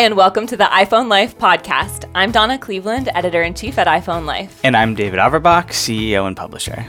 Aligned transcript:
Hi, 0.00 0.06
and 0.06 0.16
welcome 0.16 0.46
to 0.46 0.56
the 0.56 0.64
iPhone 0.64 1.10
Life 1.10 1.36
podcast. 1.36 2.10
I'm 2.14 2.32
Donna 2.32 2.56
Cleveland, 2.56 3.10
editor 3.14 3.42
in 3.42 3.52
chief 3.52 3.76
at 3.76 3.86
iPhone 3.86 4.24
Life. 4.24 4.58
And 4.64 4.74
I'm 4.74 4.94
David 4.94 5.20
Averbach, 5.20 5.66
CEO 5.66 6.26
and 6.26 6.34
publisher. 6.34 6.86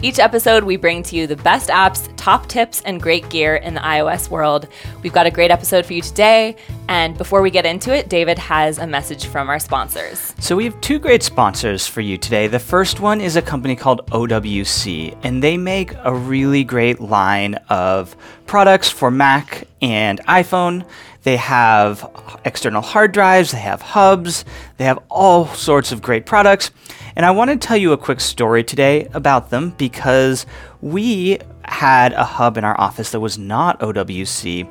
Each 0.00 0.18
episode, 0.18 0.64
we 0.64 0.76
bring 0.76 1.02
to 1.04 1.16
you 1.16 1.26
the 1.26 1.36
best 1.36 1.68
apps, 1.68 2.10
top 2.16 2.46
tips, 2.46 2.80
and 2.86 3.02
great 3.02 3.28
gear 3.28 3.56
in 3.56 3.74
the 3.74 3.80
iOS 3.80 4.30
world. 4.30 4.66
We've 5.02 5.12
got 5.12 5.26
a 5.26 5.30
great 5.30 5.50
episode 5.50 5.84
for 5.84 5.92
you 5.92 6.00
today. 6.00 6.56
And 6.88 7.18
before 7.18 7.42
we 7.42 7.50
get 7.50 7.66
into 7.66 7.94
it, 7.94 8.08
David 8.08 8.38
has 8.38 8.78
a 8.78 8.86
message 8.86 9.26
from 9.26 9.50
our 9.50 9.58
sponsors. 9.58 10.34
So, 10.38 10.56
we 10.56 10.64
have 10.64 10.80
two 10.80 10.98
great 10.98 11.22
sponsors 11.22 11.86
for 11.86 12.00
you 12.00 12.16
today. 12.16 12.46
The 12.46 12.58
first 12.58 12.98
one 12.98 13.20
is 13.20 13.36
a 13.36 13.42
company 13.42 13.76
called 13.76 14.06
OWC, 14.10 15.18
and 15.22 15.42
they 15.42 15.58
make 15.58 15.92
a 16.02 16.14
really 16.14 16.64
great 16.64 16.98
line 16.98 17.56
of 17.68 18.16
products 18.46 18.88
for 18.88 19.10
Mac 19.10 19.66
and 19.82 20.20
iPhone. 20.26 20.86
They 21.24 21.38
have 21.38 22.08
external 22.44 22.82
hard 22.82 23.12
drives, 23.12 23.52
they 23.52 23.58
have 23.58 23.82
hubs, 23.82 24.44
they 24.76 24.84
have 24.84 24.98
all 25.10 25.46
sorts 25.46 25.90
of 25.90 26.02
great 26.02 26.26
products. 26.26 26.70
And 27.16 27.24
I 27.24 27.30
want 27.30 27.50
to 27.50 27.56
tell 27.56 27.76
you 27.76 27.92
a 27.92 27.98
quick 27.98 28.20
story 28.20 28.62
today 28.62 29.08
about 29.14 29.50
them 29.50 29.70
because 29.78 30.46
we 30.80 31.38
had 31.64 32.12
a 32.12 32.24
hub 32.24 32.58
in 32.58 32.64
our 32.64 32.78
office 32.78 33.10
that 33.12 33.20
was 33.20 33.38
not 33.38 33.80
OWC. 33.80 34.68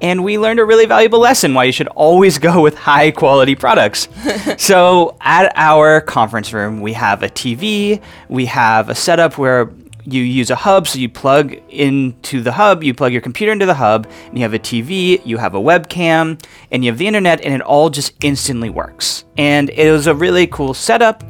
And 0.00 0.24
we 0.24 0.38
learned 0.38 0.60
a 0.60 0.64
really 0.64 0.86
valuable 0.86 1.18
lesson 1.18 1.52
why 1.52 1.64
you 1.64 1.72
should 1.72 1.88
always 1.88 2.38
go 2.38 2.62
with 2.62 2.78
high 2.78 3.10
quality 3.10 3.54
products. 3.54 4.08
so, 4.58 5.16
at 5.20 5.52
our 5.56 6.00
conference 6.00 6.52
room, 6.54 6.80
we 6.80 6.94
have 6.94 7.22
a 7.22 7.28
TV, 7.28 8.00
we 8.28 8.46
have 8.46 8.88
a 8.88 8.94
setup 8.94 9.36
where 9.36 9.70
you 10.04 10.22
use 10.22 10.50
a 10.50 10.56
hub, 10.56 10.88
so 10.88 10.98
you 10.98 11.08
plug 11.08 11.54
into 11.68 12.42
the 12.42 12.52
hub, 12.52 12.82
you 12.82 12.94
plug 12.94 13.12
your 13.12 13.20
computer 13.20 13.52
into 13.52 13.66
the 13.66 13.74
hub, 13.74 14.06
and 14.26 14.38
you 14.38 14.42
have 14.42 14.54
a 14.54 14.58
TV, 14.58 15.24
you 15.24 15.36
have 15.36 15.54
a 15.54 15.60
webcam, 15.60 16.42
and 16.70 16.84
you 16.84 16.90
have 16.90 16.98
the 16.98 17.06
internet, 17.06 17.40
and 17.42 17.54
it 17.54 17.60
all 17.60 17.90
just 17.90 18.12
instantly 18.22 18.70
works. 18.70 19.24
And 19.36 19.70
it 19.70 19.90
was 19.90 20.06
a 20.06 20.14
really 20.14 20.46
cool 20.46 20.74
setup, 20.74 21.24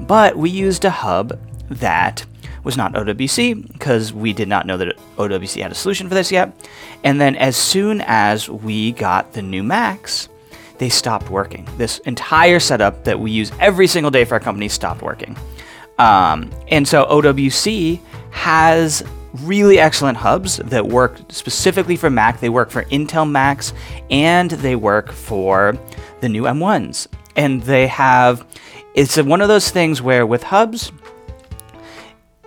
but 0.00 0.36
we 0.36 0.50
used 0.50 0.84
a 0.84 0.90
hub 0.90 1.38
that 1.70 2.24
was 2.64 2.76
not 2.76 2.94
OWC 2.94 3.72
because 3.72 4.12
we 4.12 4.32
did 4.32 4.48
not 4.48 4.66
know 4.66 4.76
that 4.78 4.96
OWC 5.16 5.62
had 5.62 5.70
a 5.70 5.74
solution 5.74 6.08
for 6.08 6.14
this 6.14 6.32
yet. 6.32 6.52
And 7.04 7.20
then 7.20 7.36
as 7.36 7.56
soon 7.56 8.00
as 8.06 8.48
we 8.48 8.92
got 8.92 9.32
the 9.34 9.42
new 9.42 9.62
Macs, 9.62 10.28
they 10.78 10.88
stopped 10.88 11.30
working. 11.30 11.68
This 11.76 11.98
entire 12.00 12.58
setup 12.58 13.04
that 13.04 13.20
we 13.20 13.30
use 13.30 13.52
every 13.60 13.86
single 13.86 14.10
day 14.10 14.24
for 14.24 14.34
our 14.34 14.40
company 14.40 14.68
stopped 14.68 15.02
working. 15.02 15.36
Um, 15.98 16.50
and 16.68 16.88
so 16.88 17.04
OWC 17.04 18.00
has 18.34 19.04
really 19.32 19.78
excellent 19.78 20.18
hubs 20.18 20.56
that 20.56 20.86
work 20.86 21.18
specifically 21.28 21.96
for 21.96 22.10
Mac. 22.10 22.40
They 22.40 22.48
work 22.48 22.70
for 22.70 22.82
Intel 22.84 23.30
Macs 23.30 23.72
and 24.10 24.50
they 24.50 24.76
work 24.76 25.12
for 25.12 25.78
the 26.20 26.28
new 26.28 26.42
M1s. 26.42 27.06
And 27.36 27.62
they 27.62 27.86
have, 27.86 28.44
it's 28.94 29.16
one 29.16 29.40
of 29.40 29.48
those 29.48 29.70
things 29.70 30.02
where 30.02 30.26
with 30.26 30.42
hubs, 30.42 30.92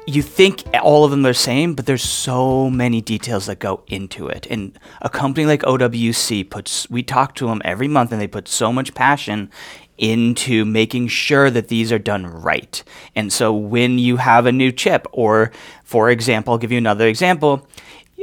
you 0.05 0.21
think 0.21 0.63
all 0.81 1.05
of 1.05 1.11
them 1.11 1.25
are 1.25 1.29
the 1.29 1.33
same, 1.33 1.73
but 1.73 1.85
there's 1.85 2.03
so 2.03 2.69
many 2.69 3.01
details 3.01 3.45
that 3.45 3.59
go 3.59 3.83
into 3.87 4.27
it. 4.27 4.45
And 4.49 4.77
a 5.01 5.09
company 5.09 5.45
like 5.45 5.61
OWC 5.61 6.49
puts, 6.49 6.89
we 6.89 7.01
talk 7.01 7.33
to 7.35 7.47
them 7.47 7.61
every 7.65 7.87
month 7.87 8.11
and 8.11 8.21
they 8.21 8.27
put 8.27 8.47
so 8.47 8.73
much 8.73 8.93
passion 8.93 9.49
into 9.97 10.65
making 10.65 11.07
sure 11.07 11.49
that 11.49 11.67
these 11.67 11.91
are 11.91 11.99
done 11.99 12.25
right. 12.25 12.83
And 13.15 13.31
so 13.33 13.53
when 13.53 13.99
you 13.99 14.17
have 14.17 14.45
a 14.45 14.51
new 14.51 14.71
chip, 14.71 15.07
or 15.11 15.51
for 15.83 16.09
example, 16.09 16.53
I'll 16.53 16.57
give 16.57 16.71
you 16.71 16.77
another 16.77 17.07
example. 17.07 17.67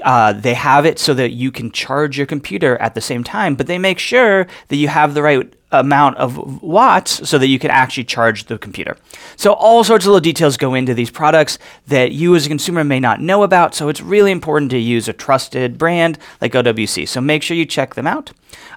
Uh, 0.02 0.32
they 0.32 0.54
have 0.54 0.84
it 0.84 0.98
so 0.98 1.14
that 1.14 1.30
you 1.30 1.50
can 1.50 1.70
charge 1.70 2.16
your 2.16 2.26
computer 2.26 2.76
at 2.78 2.94
the 2.94 3.00
same 3.00 3.24
time, 3.24 3.54
but 3.54 3.66
they 3.66 3.78
make 3.78 3.98
sure 3.98 4.46
that 4.68 4.76
you 4.76 4.88
have 4.88 5.14
the 5.14 5.22
right 5.22 5.52
amount 5.80 6.16
of 6.16 6.62
watts 6.62 7.28
so 7.28 7.38
that 7.38 7.48
you 7.48 7.58
can 7.58 7.70
actually 7.70 8.04
charge 8.04 8.44
the 8.44 8.58
computer. 8.58 8.96
So 9.36 9.52
all 9.52 9.84
sorts 9.84 10.04
of 10.04 10.08
little 10.08 10.20
details 10.20 10.56
go 10.56 10.74
into 10.74 10.94
these 10.94 11.10
products 11.10 11.58
that 11.86 12.12
you 12.12 12.34
as 12.34 12.46
a 12.46 12.48
consumer 12.48 12.84
may 12.84 13.00
not 13.00 13.20
know 13.20 13.42
about. 13.42 13.74
So 13.74 13.88
it's 13.88 14.00
really 14.00 14.30
important 14.30 14.70
to 14.72 14.78
use 14.78 15.08
a 15.08 15.12
trusted 15.12 15.78
brand 15.78 16.18
like 16.40 16.52
OWC. 16.52 17.08
So 17.08 17.20
make 17.20 17.42
sure 17.42 17.56
you 17.56 17.66
check 17.66 17.94
them 17.94 18.06
out. 18.06 18.32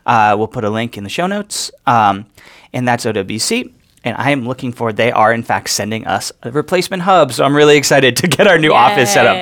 Uh, 0.05 0.35
we'll 0.37 0.47
put 0.47 0.63
a 0.63 0.69
link 0.69 0.97
in 0.97 1.03
the 1.03 1.09
show 1.09 1.27
notes. 1.27 1.71
Um, 1.85 2.25
and 2.73 2.87
that's 2.87 3.05
OWC. 3.05 3.73
And 4.03 4.15
I 4.17 4.31
am 4.31 4.47
looking 4.47 4.71
forward. 4.71 4.95
They 4.95 5.11
are, 5.11 5.33
in 5.33 5.43
fact, 5.43 5.69
sending 5.69 6.07
us 6.07 6.31
a 6.43 6.51
replacement 6.51 7.03
hub. 7.03 7.33
So 7.33 7.43
I'm 7.43 7.55
really 7.55 7.75
excited 7.75 8.15
to 8.17 8.27
get 8.27 8.47
our 8.47 8.57
new 8.57 8.69
Yay. 8.69 8.75
office 8.75 9.11
set 9.11 9.27
up. 9.27 9.35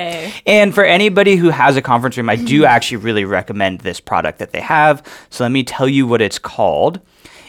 And 0.46 0.74
for 0.74 0.84
anybody 0.84 1.36
who 1.36 1.50
has 1.50 1.76
a 1.76 1.82
conference 1.82 2.16
room, 2.16 2.28
I 2.28 2.36
do 2.36 2.64
actually 2.64 2.98
really 2.98 3.24
recommend 3.24 3.80
this 3.80 4.00
product 4.00 4.38
that 4.38 4.52
they 4.52 4.60
have. 4.60 5.06
So 5.30 5.44
let 5.44 5.52
me 5.52 5.62
tell 5.62 5.88
you 5.88 6.06
what 6.06 6.20
it's 6.20 6.38
called. 6.38 7.00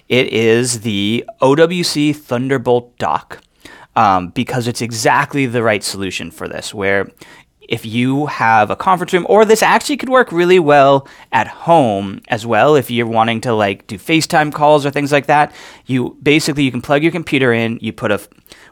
It 0.09 0.31
is 0.34 0.81
the 0.81 1.25
OWC 1.41 2.16
Thunderbolt 2.16 2.97
dock. 2.97 3.41
Um, 3.95 4.28
because 4.28 4.68
it's 4.68 4.84
exactly 4.84 5.47
the 5.47 5.63
right 5.63 5.84
solution 5.84 6.29
for 6.29 6.47
this, 6.47 6.72
where 6.72 7.09
if 7.68 7.85
you 7.85 8.28
have 8.28 8.69
a 8.69 8.75
conference 8.75 9.13
room, 9.13 9.25
or 9.29 9.44
this 9.44 9.62
actually 9.62 9.97
could 9.97 10.09
work 10.09 10.31
really 10.31 10.59
well 10.59 11.07
at 11.31 11.47
home 11.47 12.22
as 12.29 12.45
well. 12.45 12.75
If 12.75 12.90
you're 12.90 13.07
wanting 13.07 13.41
to 13.41 13.53
like 13.53 13.88
do 13.88 13.97
FaceTime 13.97 14.53
calls 14.53 14.85
or 14.85 14.91
things 14.91 15.12
like 15.12 15.25
that, 15.25 15.53
you 15.85 16.18
basically 16.22 16.63
you 16.63 16.72
can 16.72 16.81
plug 16.81 17.03
your 17.03 17.12
computer 17.12 17.51
in, 17.51 17.78
you 17.81 17.91
put 17.91 18.12
a 18.12 18.22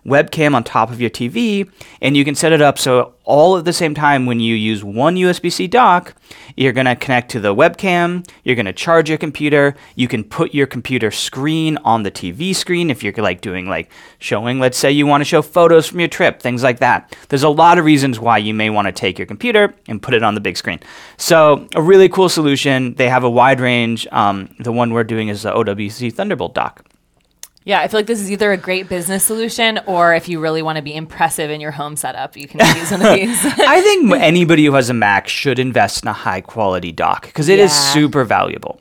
webcam 0.06 0.54
on 0.54 0.64
top 0.64 0.92
of 0.92 1.02
your 1.02 1.10
TV, 1.10 1.70
and 2.02 2.16
you 2.16 2.24
can 2.24 2.36
set 2.36 2.52
it 2.52 2.62
up 2.62 2.78
so 2.78 3.16
all 3.26 3.58
at 3.58 3.66
the 3.66 3.74
same 3.74 3.96
time 3.96 4.26
when 4.26 4.40
you 4.40 4.56
use 4.56 4.84
one 4.84 5.16
USB 5.16 5.52
C 5.52 5.68
dock, 5.68 6.14
you're 6.56 6.72
going 6.72 6.86
to 6.86 6.96
connect 6.96 7.32
to 7.32 7.40
the 7.40 7.56
webcam, 7.56 8.28
you're 8.44 8.56
going 8.56 8.68
to 8.68 8.74
charge 8.74 9.10
your 9.10 9.18
computer, 9.18 9.76
you 9.96 10.08
can 10.08 10.24
put 10.24 10.54
your 10.54 10.68
computer 10.68 11.10
screen 11.12 11.78
on 11.78 12.04
the 12.04 12.12
TV 12.12 12.56
screen 12.56 12.90
if 12.90 13.04
you're 13.04 13.14
like 13.18 13.42
doing 13.42 13.68
like 13.68 13.92
showing, 14.20 14.60
let's 14.60 14.78
say 14.78 14.92
you 14.92 15.08
want 15.08 15.22
to 15.22 15.26
show 15.26 15.42
photos 15.42 15.88
from 15.88 16.00
your 16.00 16.08
trip, 16.08 16.40
things 16.40 16.62
like 16.62 16.80
that. 16.80 17.16
There's 17.30 17.44
a 17.44 17.50
lot 17.50 17.80
of 17.80 17.86
reasons 17.86 18.20
why 18.20 18.38
you 18.38 18.54
may 18.54 18.70
want 18.70 18.88
to 18.88 18.92
take 18.92 19.18
your 19.18 19.26
computer 19.26 19.74
and 19.88 20.02
put 20.02 20.14
it 20.14 20.24
on 20.24 20.36
the 20.36 20.42
big 20.42 20.58
screen. 20.58 20.80
So, 21.18 21.68
a 21.76 21.82
really 21.82 22.10
cool 22.10 22.30
solution. 22.30 22.94
They 22.94 23.10
have 23.10 23.24
a 23.24 23.30
wide 23.30 23.60
range. 23.60 24.08
Um, 24.12 24.54
the 24.60 24.72
one 24.72 24.94
we're 24.94 25.04
doing 25.04 25.30
is 25.30 25.44
the 25.44 25.52
OWC 25.52 26.14
Thunderbolt 26.14 26.54
dock. 26.54 26.85
Yeah, 27.66 27.82
I 27.82 27.88
feel 27.88 27.98
like 28.00 28.06
this 28.06 28.22
is 28.22 28.32
either 28.32 28.52
a 28.52 28.58
great 28.58 28.88
business 28.88 29.24
solution 29.24 29.80
or 29.88 30.14
if 30.14 30.30
you 30.30 30.40
really 30.40 30.62
want 30.62 30.76
to 30.76 30.84
be 30.84 30.94
impressive 30.96 31.50
in 31.50 31.60
your 31.60 31.72
home 31.72 31.96
setup, 31.96 32.38
you 32.38 32.48
can 32.48 32.60
use 32.78 32.92
one 32.92 33.02
of 33.02 33.14
these. 33.16 33.44
I 33.44 33.82
think 33.82 34.12
anybody 34.18 34.66
who 34.66 34.74
has 34.76 34.90
a 34.92 34.94
Mac 34.94 35.28
should 35.28 35.58
invest 35.58 36.04
in 36.04 36.08
a 36.08 36.14
high 36.14 36.42
quality 36.42 36.92
dock 36.92 37.26
because 37.26 37.50
it 37.50 37.58
is 37.60 37.72
Yeah. 37.72 37.94
super 37.94 38.24
valuable. 38.24 38.80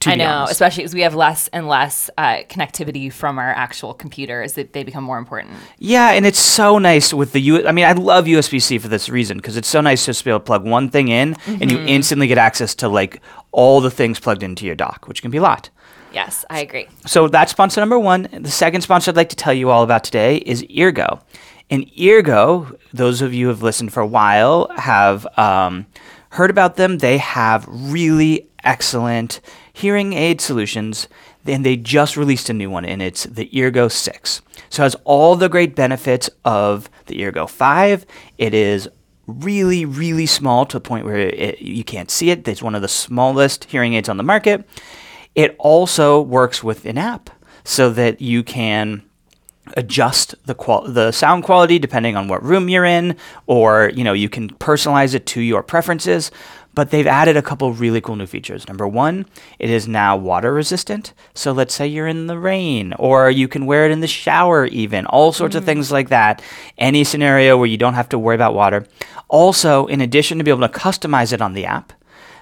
To 0.00 0.10
I 0.10 0.16
know, 0.16 0.26
honest. 0.30 0.52
especially 0.52 0.84
as 0.84 0.92
we 0.92 1.00
have 1.00 1.14
less 1.14 1.48
and 1.54 1.66
less 1.66 2.10
uh, 2.18 2.42
connectivity 2.50 3.10
from 3.10 3.38
our 3.38 3.48
actual 3.48 3.94
computers, 3.94 4.52
that 4.52 4.74
they 4.74 4.84
become 4.84 5.02
more 5.02 5.16
important. 5.16 5.54
Yeah, 5.78 6.10
and 6.10 6.26
it's 6.26 6.38
so 6.38 6.78
nice 6.78 7.14
with 7.14 7.32
the 7.32 7.40
U. 7.40 7.66
I 7.66 7.72
mean, 7.72 7.86
I 7.86 7.92
love 7.92 8.26
USB 8.26 8.60
C 8.60 8.76
for 8.76 8.88
this 8.88 9.08
reason 9.08 9.38
because 9.38 9.56
it's 9.56 9.66
so 9.68 9.80
nice 9.80 10.04
just 10.04 10.18
to 10.18 10.24
be 10.26 10.30
able 10.30 10.40
to 10.40 10.44
plug 10.44 10.64
one 10.66 10.90
thing 10.90 11.08
in 11.08 11.34
and 11.46 11.62
Mm-hmm. 11.62 11.70
you 11.70 11.78
instantly 11.86 12.26
get 12.26 12.36
access 12.36 12.74
to 12.76 12.88
like 12.90 13.22
all 13.52 13.80
the 13.80 13.90
things 13.90 14.20
plugged 14.20 14.42
into 14.42 14.66
your 14.66 14.74
dock, 14.74 15.08
which 15.08 15.22
can 15.22 15.30
be 15.30 15.38
a 15.38 15.42
lot. 15.42 15.70
Yes, 16.16 16.46
I 16.48 16.60
agree. 16.60 16.88
So 17.04 17.28
that's 17.28 17.50
sponsor 17.50 17.78
number 17.78 17.98
one. 17.98 18.26
The 18.32 18.50
second 18.50 18.80
sponsor 18.80 19.10
I'd 19.10 19.16
like 19.16 19.28
to 19.28 19.36
tell 19.36 19.52
you 19.52 19.68
all 19.68 19.82
about 19.82 20.02
today 20.02 20.38
is 20.38 20.62
Eargo. 20.62 21.20
And 21.68 21.84
Eargo, 21.92 22.78
those 22.90 23.20
of 23.20 23.34
you 23.34 23.44
who 23.44 23.48
have 23.50 23.62
listened 23.62 23.92
for 23.92 24.00
a 24.00 24.06
while 24.06 24.66
have 24.78 25.26
um, 25.38 25.84
heard 26.30 26.48
about 26.48 26.76
them. 26.76 26.98
They 26.98 27.18
have 27.18 27.66
really 27.68 28.48
excellent 28.64 29.40
hearing 29.70 30.14
aid 30.14 30.40
solutions. 30.40 31.06
And 31.44 31.66
they 31.66 31.76
just 31.76 32.16
released 32.16 32.48
a 32.48 32.54
new 32.54 32.70
one, 32.70 32.86
and 32.86 33.02
it's 33.02 33.24
the 33.24 33.50
Eargo 33.50 33.92
6. 33.92 34.40
So 34.70 34.82
it 34.82 34.84
has 34.86 34.96
all 35.04 35.36
the 35.36 35.50
great 35.50 35.76
benefits 35.76 36.30
of 36.46 36.88
the 37.06 37.16
Eargo 37.16 37.46
5. 37.46 38.06
It 38.38 38.54
is 38.54 38.88
really, 39.26 39.84
really 39.84 40.24
small 40.24 40.64
to 40.64 40.78
a 40.78 40.80
point 40.80 41.04
where 41.04 41.18
it, 41.18 41.60
you 41.60 41.84
can't 41.84 42.10
see 42.10 42.30
it. 42.30 42.48
It's 42.48 42.62
one 42.62 42.74
of 42.74 42.80
the 42.80 42.88
smallest 42.88 43.64
hearing 43.64 43.92
aids 43.92 44.08
on 44.08 44.16
the 44.16 44.22
market. 44.22 44.66
It 45.36 45.54
also 45.58 46.20
works 46.20 46.64
with 46.64 46.84
an 46.86 46.98
app 46.98 47.30
so 47.62 47.90
that 47.90 48.20
you 48.20 48.42
can 48.42 49.02
adjust 49.76 50.34
the 50.46 50.54
qual- 50.54 50.86
the 50.86 51.12
sound 51.12 51.44
quality 51.44 51.78
depending 51.78 52.16
on 52.16 52.28
what 52.28 52.42
room 52.42 52.68
you're 52.68 52.84
in 52.84 53.16
or 53.46 53.90
you 53.94 54.04
know 54.04 54.12
you 54.12 54.28
can 54.28 54.48
personalize 54.48 55.14
it 55.14 55.26
to 55.26 55.40
your 55.40 55.62
preferences. 55.62 56.30
But 56.74 56.90
they've 56.90 57.06
added 57.06 57.38
a 57.38 57.42
couple 57.42 57.72
really 57.72 58.02
cool 58.02 58.16
new 58.16 58.26
features. 58.26 58.68
Number 58.68 58.86
one 58.86 59.26
it 59.58 59.70
is 59.70 59.88
now 59.88 60.16
water 60.16 60.52
resistant. 60.52 61.14
So 61.34 61.52
let's 61.52 61.74
say 61.74 61.86
you're 61.86 62.06
in 62.06 62.26
the 62.26 62.38
rain 62.38 62.92
or 62.98 63.30
you 63.30 63.48
can 63.48 63.66
wear 63.66 63.86
it 63.86 63.92
in 63.92 64.00
the 64.00 64.06
shower 64.06 64.66
even 64.66 65.06
all 65.06 65.32
sorts 65.32 65.56
of 65.56 65.62
mm. 65.64 65.66
things 65.66 65.90
like 65.90 66.10
that. 66.10 66.42
Any 66.78 67.02
scenario 67.02 67.56
where 67.56 67.66
you 67.66 67.78
don't 67.78 67.94
have 67.94 68.08
to 68.10 68.18
worry 68.18 68.36
about 68.36 68.54
water. 68.54 68.86
Also 69.28 69.86
in 69.86 70.00
addition 70.00 70.38
to 70.38 70.44
be 70.44 70.50
able 70.50 70.68
to 70.68 70.78
customize 70.78 71.32
it 71.32 71.42
on 71.42 71.54
the 71.54 71.64
app 71.64 71.92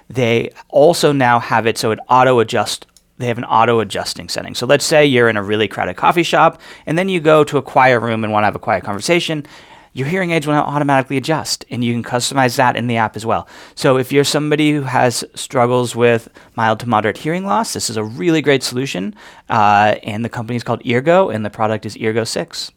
they 0.09 0.51
also 0.69 1.11
now 1.11 1.39
have 1.39 1.65
it 1.65 1.77
so 1.77 1.91
it 1.91 1.99
auto 2.09 2.39
adjusts 2.39 2.85
they 3.17 3.27
have 3.27 3.37
an 3.37 3.45
auto 3.45 3.79
adjusting 3.79 4.29
setting. 4.29 4.55
So 4.55 4.65
let's 4.65 4.85
say 4.85 5.05
you're 5.05 5.29
in 5.29 5.37
a 5.37 5.43
really 5.43 5.67
crowded 5.67 5.95
coffee 5.95 6.23
shop 6.23 6.59
and 6.85 6.97
then 6.97 7.09
you 7.09 7.19
go 7.19 7.43
to 7.45 7.57
a 7.57 7.61
quiet 7.61 7.99
room 7.99 8.23
and 8.23 8.33
want 8.33 8.43
to 8.43 8.45
have 8.45 8.55
a 8.55 8.59
quiet 8.59 8.83
conversation. 8.83 9.45
your 9.93 10.07
hearing 10.09 10.31
aids 10.31 10.45
will 10.45 10.53
now 10.53 10.65
automatically 10.65 11.15
adjust 11.15 11.63
and 11.71 11.81
you 11.81 11.93
can 11.93 12.03
customize 12.03 12.57
that 12.57 12.75
in 12.75 12.87
the 12.87 12.97
app 12.97 13.15
as 13.15 13.25
well. 13.25 13.47
So 13.75 13.97
if 13.97 14.11
you're 14.11 14.25
somebody 14.25 14.73
who 14.73 14.81
has 14.81 15.23
struggles 15.35 15.95
with 15.95 16.27
mild 16.55 16.81
to 16.81 16.89
moderate 16.89 17.17
hearing 17.17 17.45
loss, 17.45 17.71
this 17.71 17.89
is 17.89 17.95
a 17.95 18.03
really 18.03 18.41
great 18.41 18.61
solution. 18.61 19.15
Uh, 19.49 19.95
and 20.03 20.25
the 20.25 20.29
company 20.29 20.57
is 20.57 20.63
called 20.63 20.83
Eargo 20.83 21.33
and 21.33 21.45
the 21.45 21.49
product 21.49 21.85
is 21.85 21.95
Eargo 21.95 22.27
6. 22.27 22.71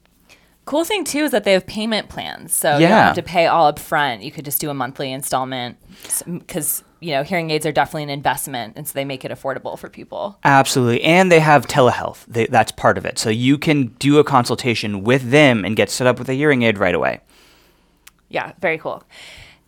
Cool 0.65 0.85
thing 0.85 1.03
too 1.03 1.25
is 1.25 1.33
that 1.33 1.43
they 1.43 1.55
have 1.55 1.67
payment 1.67 2.11
plans, 2.11 2.55
so 2.55 2.75
you 2.75 2.87
don't 2.87 2.91
have 2.91 3.15
to 3.15 3.23
pay 3.23 3.47
all 3.47 3.67
up 3.69 3.79
front. 3.79 4.23
You 4.23 4.31
could 4.31 4.45
just 4.45 4.61
do 4.61 4.69
a 4.69 4.75
monthly 4.75 5.11
installment 5.11 5.79
because 6.27 6.85
you 7.01 7.13
know 7.13 7.23
hearing 7.23 7.51
aids 7.51 7.67
are 7.67 7.73
definitely 7.73 8.05
an 8.05 8.11
investment, 8.11 8.75
and 8.77 8.87
so 8.87 8.93
they 8.93 9.05
make 9.05 9.25
it 9.25 9.31
affordable 9.31 9.79
for 9.79 9.89
people. 9.89 10.39
Absolutely. 10.45 11.03
And 11.03 11.31
they 11.31 11.41
have 11.41 11.67
telehealth. 11.67 12.25
They, 12.27 12.47
that's 12.47 12.73
part 12.73 12.99
of 12.99 13.05
it. 13.05 13.19
So 13.19 13.31
you 13.31 13.59
can 13.59 13.89
do 13.99 14.19
a 14.19 14.25
consultation 14.25 15.05
with 15.05 15.31
them 15.31 15.65
and 15.65 15.77
get 15.77 15.91
set 15.91 16.07
up 16.07 16.19
with 16.19 16.29
a 16.29 16.35
hearing 16.35 16.63
aid 16.63 16.79
right 16.79 16.95
away. 16.95 17.21
Yeah, 18.29 18.53
very 18.61 18.79
cool. 18.79 19.03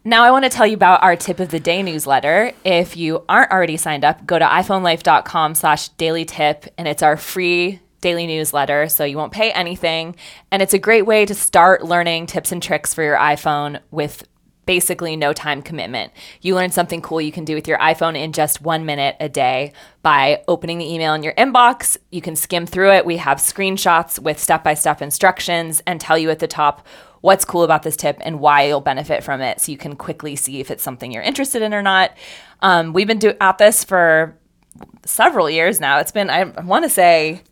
Now 0.03 0.25
I 0.25 0.31
want 0.31 0.44
to 0.44 0.50
tell 0.50 0.67
you 0.67 0.75
about 0.75 1.03
our 1.03 1.15
tip 1.15 1.41
of 1.41 1.50
the 1.50 1.61
day 1.61 1.82
newsletter. 1.82 2.53
If 2.65 2.97
you 2.97 3.23
aren't 3.29 3.50
already 3.50 3.77
signed 3.77 4.05
up, 4.05 4.25
go 4.25 4.38
to 4.38 4.44
iPhoneLife.com 4.44 5.55
slash 5.55 5.91
daily 5.91 6.25
tip 6.25 6.67
and 6.79 6.88
it's 6.88 7.03
our 7.03 7.17
free 7.19 7.81
daily 8.00 8.27
newsletter, 8.27 8.88
so 8.88 9.05
you 9.05 9.19
won't 9.19 9.32
pay 9.32 9.53
anything. 9.53 10.17
And 10.50 10.62
it's 10.62 10.73
a 10.73 10.79
great 10.79 11.05
way 11.05 11.27
to 11.27 11.35
start 11.35 11.85
learning 11.85 12.27
tips 12.27 12.50
and 12.50 12.62
tricks 12.62 12.94
for 12.94 13.03
your 13.03 13.17
iPhone 13.17 13.81
with 13.91 14.27
basically 14.70 15.17
no 15.17 15.32
time 15.32 15.62
commitment. 15.62 16.12
You 16.43 16.55
learn 16.55 16.70
something 16.70 17.02
cool 17.02 17.20
you 17.20 17.32
can 17.32 17.44
do 17.44 17.56
with 17.56 17.67
your 17.67 17.76
iPhone 17.78 18.17
in 18.17 18.31
just 18.31 18.62
one 18.62 18.87
minute 18.87 19.17
a 19.19 19.28
day 19.28 19.72
by 20.00 20.44
opening 20.46 20.78
the 20.78 20.88
email 20.88 21.12
in 21.12 21.25
your 21.25 21.32
inbox. 21.32 21.96
You 22.12 22.20
can 22.20 22.37
skim 22.37 22.67
through 22.67 22.93
it. 22.93 23.05
We 23.05 23.17
have 23.17 23.38
screenshots 23.38 24.20
with 24.20 24.38
step 24.38 24.62
by 24.62 24.75
step 24.75 25.02
instructions 25.02 25.82
and 25.88 26.00
tell 26.00 26.17
you 26.17 26.31
at 26.31 26.38
the 26.38 26.46
top 26.46 26.87
what's 27.20 27.44
cool 27.44 27.64
about 27.64 27.82
this 27.82 27.96
tip 27.96 28.19
and 28.20 28.38
why 28.38 28.62
you'll 28.62 28.81
benefit 28.81 29.25
from 29.25 29.40
it 29.40 29.61
so 29.61 29.72
you 29.72 29.76
can 29.76 29.96
quickly 29.96 30.37
see 30.37 30.61
if 30.61 30.70
it's 30.70 30.84
something 30.84 31.11
you're 31.11 31.20
interested 31.20 31.62
in 31.62 31.75
or 31.75 31.82
not. 31.82 32.17
Um, 32.62 32.93
we've 32.93 33.08
been 33.08 33.19
do- 33.19 33.34
at 33.40 33.58
this 33.58 33.82
for 33.82 34.38
several 35.05 35.50
years 35.50 35.81
now. 35.81 35.99
It's 35.99 36.12
been, 36.12 36.31
I 36.31 36.44
want 36.44 36.84
to 36.84 36.88
say, 36.88 37.43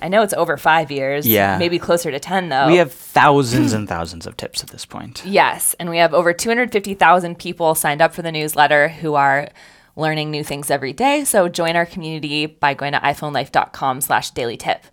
I 0.00 0.08
know 0.08 0.22
it's 0.22 0.34
over 0.34 0.56
five 0.56 0.90
years. 0.90 1.26
Yeah. 1.26 1.58
Maybe 1.58 1.78
closer 1.78 2.10
to 2.10 2.18
10, 2.18 2.48
though. 2.48 2.66
We 2.66 2.76
have 2.76 2.92
thousands 2.92 3.72
and 3.72 3.88
thousands 3.88 4.26
of 4.26 4.36
tips 4.36 4.62
at 4.62 4.70
this 4.70 4.84
point. 4.86 5.22
Yes, 5.24 5.74
and 5.78 5.90
we 5.90 5.98
have 5.98 6.14
over 6.14 6.32
250,000 6.32 7.38
people 7.38 7.74
signed 7.74 8.00
up 8.00 8.14
for 8.14 8.22
the 8.22 8.32
newsletter 8.32 8.88
who 8.88 9.14
are 9.14 9.48
learning 9.96 10.30
new 10.30 10.42
things 10.42 10.70
every 10.70 10.92
day. 10.92 11.24
So 11.24 11.48
join 11.48 11.76
our 11.76 11.86
community 11.86 12.46
by 12.46 12.74
going 12.74 12.92
to 12.92 12.98
iPhoneLife.com 13.00 14.00
slash 14.00 14.30
daily 14.30 14.56
tip. 14.56 14.84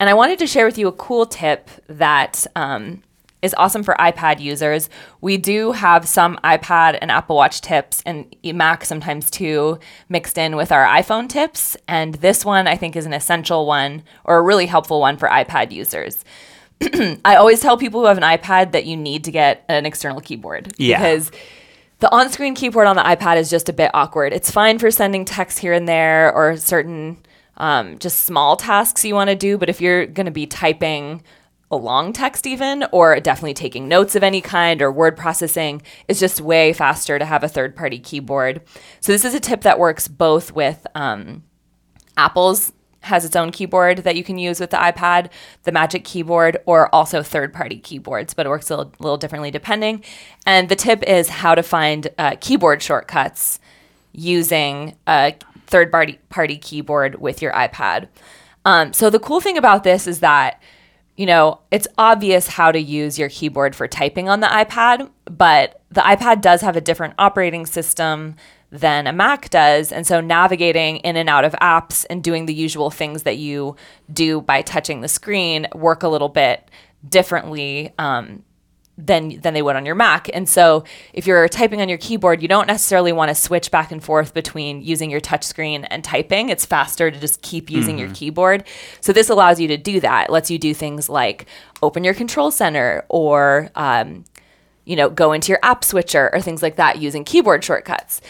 And 0.00 0.08
I 0.08 0.14
wanted 0.14 0.38
to 0.38 0.46
share 0.46 0.64
with 0.64 0.78
you 0.78 0.86
a 0.86 0.92
cool 0.92 1.26
tip 1.26 1.68
that 1.88 2.46
um, 2.54 3.02
is 3.42 3.54
awesome 3.56 3.82
for 3.82 3.94
iPad 3.98 4.40
users. 4.40 4.90
We 5.20 5.36
do 5.36 5.72
have 5.72 6.08
some 6.08 6.38
iPad 6.42 6.98
and 7.00 7.10
Apple 7.10 7.36
Watch 7.36 7.60
tips 7.60 8.02
and 8.04 8.34
Mac 8.44 8.84
sometimes 8.84 9.30
too 9.30 9.78
mixed 10.08 10.38
in 10.38 10.56
with 10.56 10.72
our 10.72 10.84
iPhone 10.86 11.28
tips. 11.28 11.76
And 11.86 12.14
this 12.16 12.44
one 12.44 12.66
I 12.66 12.76
think 12.76 12.96
is 12.96 13.06
an 13.06 13.12
essential 13.12 13.66
one 13.66 14.02
or 14.24 14.38
a 14.38 14.42
really 14.42 14.66
helpful 14.66 15.00
one 15.00 15.16
for 15.16 15.28
iPad 15.28 15.70
users. 15.70 16.24
I 17.24 17.36
always 17.36 17.60
tell 17.60 17.76
people 17.76 18.00
who 18.00 18.06
have 18.06 18.18
an 18.18 18.22
iPad 18.24 18.72
that 18.72 18.86
you 18.86 18.96
need 18.96 19.24
to 19.24 19.30
get 19.30 19.64
an 19.68 19.86
external 19.86 20.20
keyboard 20.20 20.72
Yeah. 20.78 20.98
because 20.98 21.30
the 22.00 22.12
on-screen 22.14 22.54
keyboard 22.54 22.86
on 22.86 22.94
the 22.94 23.02
iPad 23.02 23.36
is 23.36 23.50
just 23.50 23.68
a 23.68 23.72
bit 23.72 23.90
awkward. 23.94 24.32
It's 24.32 24.50
fine 24.50 24.78
for 24.78 24.90
sending 24.90 25.24
text 25.24 25.58
here 25.58 25.72
and 25.72 25.88
there 25.88 26.32
or 26.32 26.56
certain 26.56 27.18
um, 27.56 27.98
just 27.98 28.20
small 28.20 28.56
tasks 28.56 29.04
you 29.04 29.14
want 29.16 29.30
to 29.30 29.34
do, 29.34 29.58
but 29.58 29.68
if 29.68 29.80
you're 29.80 30.06
going 30.06 30.26
to 30.26 30.32
be 30.32 30.46
typing 30.46 31.24
a 31.70 31.76
long 31.76 32.12
text 32.12 32.46
even 32.46 32.84
or 32.92 33.18
definitely 33.20 33.54
taking 33.54 33.88
notes 33.88 34.14
of 34.14 34.22
any 34.22 34.40
kind 34.40 34.80
or 34.80 34.90
word 34.90 35.16
processing 35.16 35.82
is 36.08 36.18
just 36.18 36.40
way 36.40 36.72
faster 36.72 37.18
to 37.18 37.24
have 37.24 37.44
a 37.44 37.48
third 37.48 37.76
party 37.76 37.98
keyboard 37.98 38.60
so 39.00 39.12
this 39.12 39.24
is 39.24 39.34
a 39.34 39.40
tip 39.40 39.62
that 39.62 39.78
works 39.78 40.08
both 40.08 40.52
with 40.52 40.86
um, 40.94 41.42
Apple's 42.16 42.72
has 43.02 43.24
its 43.24 43.36
own 43.36 43.50
keyboard 43.50 43.98
that 43.98 44.16
you 44.16 44.24
can 44.24 44.38
use 44.38 44.60
with 44.60 44.70
the 44.70 44.76
iPad, 44.76 45.30
the 45.64 45.72
Magic 45.72 46.04
Keyboard, 46.04 46.58
or 46.66 46.92
also 46.94 47.22
third 47.22 47.52
party 47.52 47.78
keyboards, 47.78 48.34
but 48.34 48.46
it 48.46 48.48
works 48.48 48.70
a 48.70 48.76
little, 48.76 48.92
little 48.98 49.16
differently 49.16 49.50
depending. 49.50 50.04
And 50.46 50.68
the 50.68 50.76
tip 50.76 51.02
is 51.04 51.28
how 51.28 51.54
to 51.54 51.62
find 51.62 52.08
uh, 52.18 52.36
keyboard 52.40 52.82
shortcuts 52.82 53.60
using 54.12 54.96
a 55.06 55.34
third 55.66 55.92
party, 55.92 56.56
keyboard 56.56 57.20
with 57.20 57.40
your 57.42 57.52
iPad. 57.52 58.08
Um, 58.64 58.92
so 58.92 59.10
the 59.10 59.20
cool 59.20 59.40
thing 59.40 59.56
about 59.56 59.84
this 59.84 60.06
is 60.06 60.20
that 60.20 60.60
you 61.18 61.26
know, 61.26 61.58
it's 61.72 61.88
obvious 61.98 62.46
how 62.46 62.70
to 62.70 62.78
use 62.78 63.18
your 63.18 63.28
keyboard 63.28 63.74
for 63.74 63.88
typing 63.88 64.28
on 64.28 64.38
the 64.38 64.46
iPad, 64.46 65.10
but 65.24 65.82
the 65.90 66.00
iPad 66.00 66.40
does 66.40 66.60
have 66.60 66.76
a 66.76 66.80
different 66.80 67.14
operating 67.18 67.66
system 67.66 68.36
than 68.70 69.08
a 69.08 69.12
Mac 69.12 69.50
does. 69.50 69.90
And 69.90 70.06
so 70.06 70.20
navigating 70.20 70.98
in 70.98 71.16
and 71.16 71.28
out 71.28 71.44
of 71.44 71.54
apps 71.54 72.06
and 72.08 72.22
doing 72.22 72.46
the 72.46 72.54
usual 72.54 72.88
things 72.88 73.24
that 73.24 73.36
you 73.36 73.74
do 74.12 74.42
by 74.42 74.62
touching 74.62 75.00
the 75.00 75.08
screen 75.08 75.66
work 75.74 76.04
a 76.04 76.08
little 76.08 76.28
bit 76.28 76.70
differently 77.08 77.92
um, 77.98 78.44
than 78.98 79.40
than 79.40 79.54
they 79.54 79.62
would 79.62 79.76
on 79.76 79.86
your 79.86 79.94
Mac. 79.94 80.28
And 80.34 80.48
so 80.48 80.84
if 81.12 81.26
you're 81.26 81.48
typing 81.48 81.80
on 81.80 81.88
your 81.88 81.98
keyboard, 81.98 82.42
you 82.42 82.48
don't 82.48 82.66
necessarily 82.66 83.12
want 83.12 83.28
to 83.28 83.34
switch 83.34 83.70
back 83.70 83.92
and 83.92 84.02
forth 84.02 84.34
between 84.34 84.82
using 84.82 85.10
your 85.10 85.20
touchscreen 85.20 85.86
and 85.88 86.02
typing. 86.02 86.48
It's 86.48 86.66
faster 86.66 87.10
to 87.10 87.18
just 87.18 87.40
keep 87.40 87.70
using 87.70 87.96
your 87.98 88.10
keyboard. 88.12 88.64
So 89.00 89.12
this 89.12 89.30
allows 89.30 89.60
you 89.60 89.68
to 89.68 89.76
do 89.76 90.00
that. 90.00 90.28
It 90.28 90.32
lets 90.32 90.50
you 90.50 90.58
do 90.58 90.74
things 90.74 91.08
like 91.08 91.46
open 91.80 92.02
your 92.02 92.14
control 92.14 92.50
center 92.50 93.04
or 93.08 93.70
um, 93.76 94.24
you 94.84 94.96
know, 94.96 95.10
go 95.10 95.32
into 95.32 95.50
your 95.50 95.60
app 95.62 95.84
switcher 95.84 96.30
or 96.32 96.40
things 96.40 96.62
like 96.62 96.76
that 96.76 96.98
using 96.98 97.22
keyboard 97.22 97.62
shortcuts. 97.62 98.22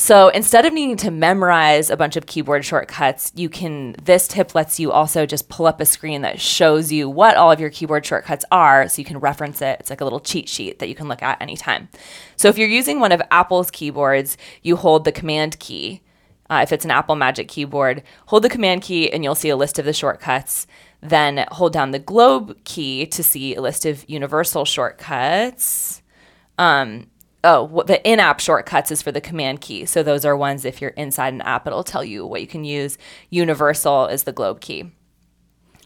So 0.00 0.30
instead 0.30 0.64
of 0.64 0.72
needing 0.72 0.96
to 0.96 1.10
memorize 1.10 1.90
a 1.90 1.96
bunch 1.96 2.16
of 2.16 2.24
keyboard 2.24 2.64
shortcuts, 2.64 3.32
you 3.34 3.50
can 3.50 3.94
this 4.02 4.26
tip 4.26 4.54
lets 4.54 4.80
you 4.80 4.90
also 4.90 5.26
just 5.26 5.50
pull 5.50 5.66
up 5.66 5.78
a 5.78 5.84
screen 5.84 6.22
that 6.22 6.40
shows 6.40 6.90
you 6.90 7.06
what 7.06 7.36
all 7.36 7.52
of 7.52 7.60
your 7.60 7.68
keyboard 7.68 8.06
shortcuts 8.06 8.46
are 8.50 8.88
so 8.88 8.98
you 8.98 9.04
can 9.04 9.18
reference 9.20 9.60
it. 9.60 9.76
It's 9.78 9.90
like 9.90 10.00
a 10.00 10.04
little 10.04 10.18
cheat 10.18 10.48
sheet 10.48 10.78
that 10.78 10.88
you 10.88 10.94
can 10.94 11.06
look 11.06 11.22
at 11.22 11.42
anytime. 11.42 11.90
So 12.36 12.48
if 12.48 12.56
you're 12.56 12.66
using 12.66 12.98
one 12.98 13.12
of 13.12 13.20
Apple's 13.30 13.70
keyboards, 13.70 14.38
you 14.62 14.76
hold 14.76 15.04
the 15.04 15.12
command 15.12 15.58
key. 15.58 16.00
Uh, 16.48 16.60
if 16.62 16.72
it's 16.72 16.86
an 16.86 16.90
Apple 16.90 17.14
Magic 17.14 17.46
keyboard, 17.46 18.02
hold 18.28 18.42
the 18.42 18.48
command 18.48 18.80
key 18.80 19.12
and 19.12 19.22
you'll 19.22 19.34
see 19.34 19.50
a 19.50 19.56
list 19.56 19.78
of 19.78 19.84
the 19.84 19.92
shortcuts. 19.92 20.66
Then 21.02 21.44
hold 21.50 21.74
down 21.74 21.90
the 21.90 21.98
globe 21.98 22.56
key 22.64 23.04
to 23.04 23.22
see 23.22 23.54
a 23.54 23.60
list 23.60 23.84
of 23.84 24.08
universal 24.08 24.64
shortcuts. 24.64 26.00
Um, 26.56 27.09
oh, 27.42 27.82
the 27.86 28.06
in-app 28.06 28.40
shortcuts 28.40 28.90
is 28.90 29.02
for 29.02 29.12
the 29.12 29.20
command 29.20 29.60
key. 29.60 29.86
So 29.86 30.02
those 30.02 30.24
are 30.24 30.36
ones 30.36 30.64
if 30.64 30.80
you're 30.80 30.90
inside 30.90 31.32
an 31.32 31.40
app, 31.42 31.66
it'll 31.66 31.84
tell 31.84 32.04
you 32.04 32.26
what 32.26 32.40
you 32.40 32.46
can 32.46 32.64
use. 32.64 32.98
Universal 33.30 34.08
is 34.08 34.24
the 34.24 34.32
globe 34.32 34.60
key. 34.60 34.90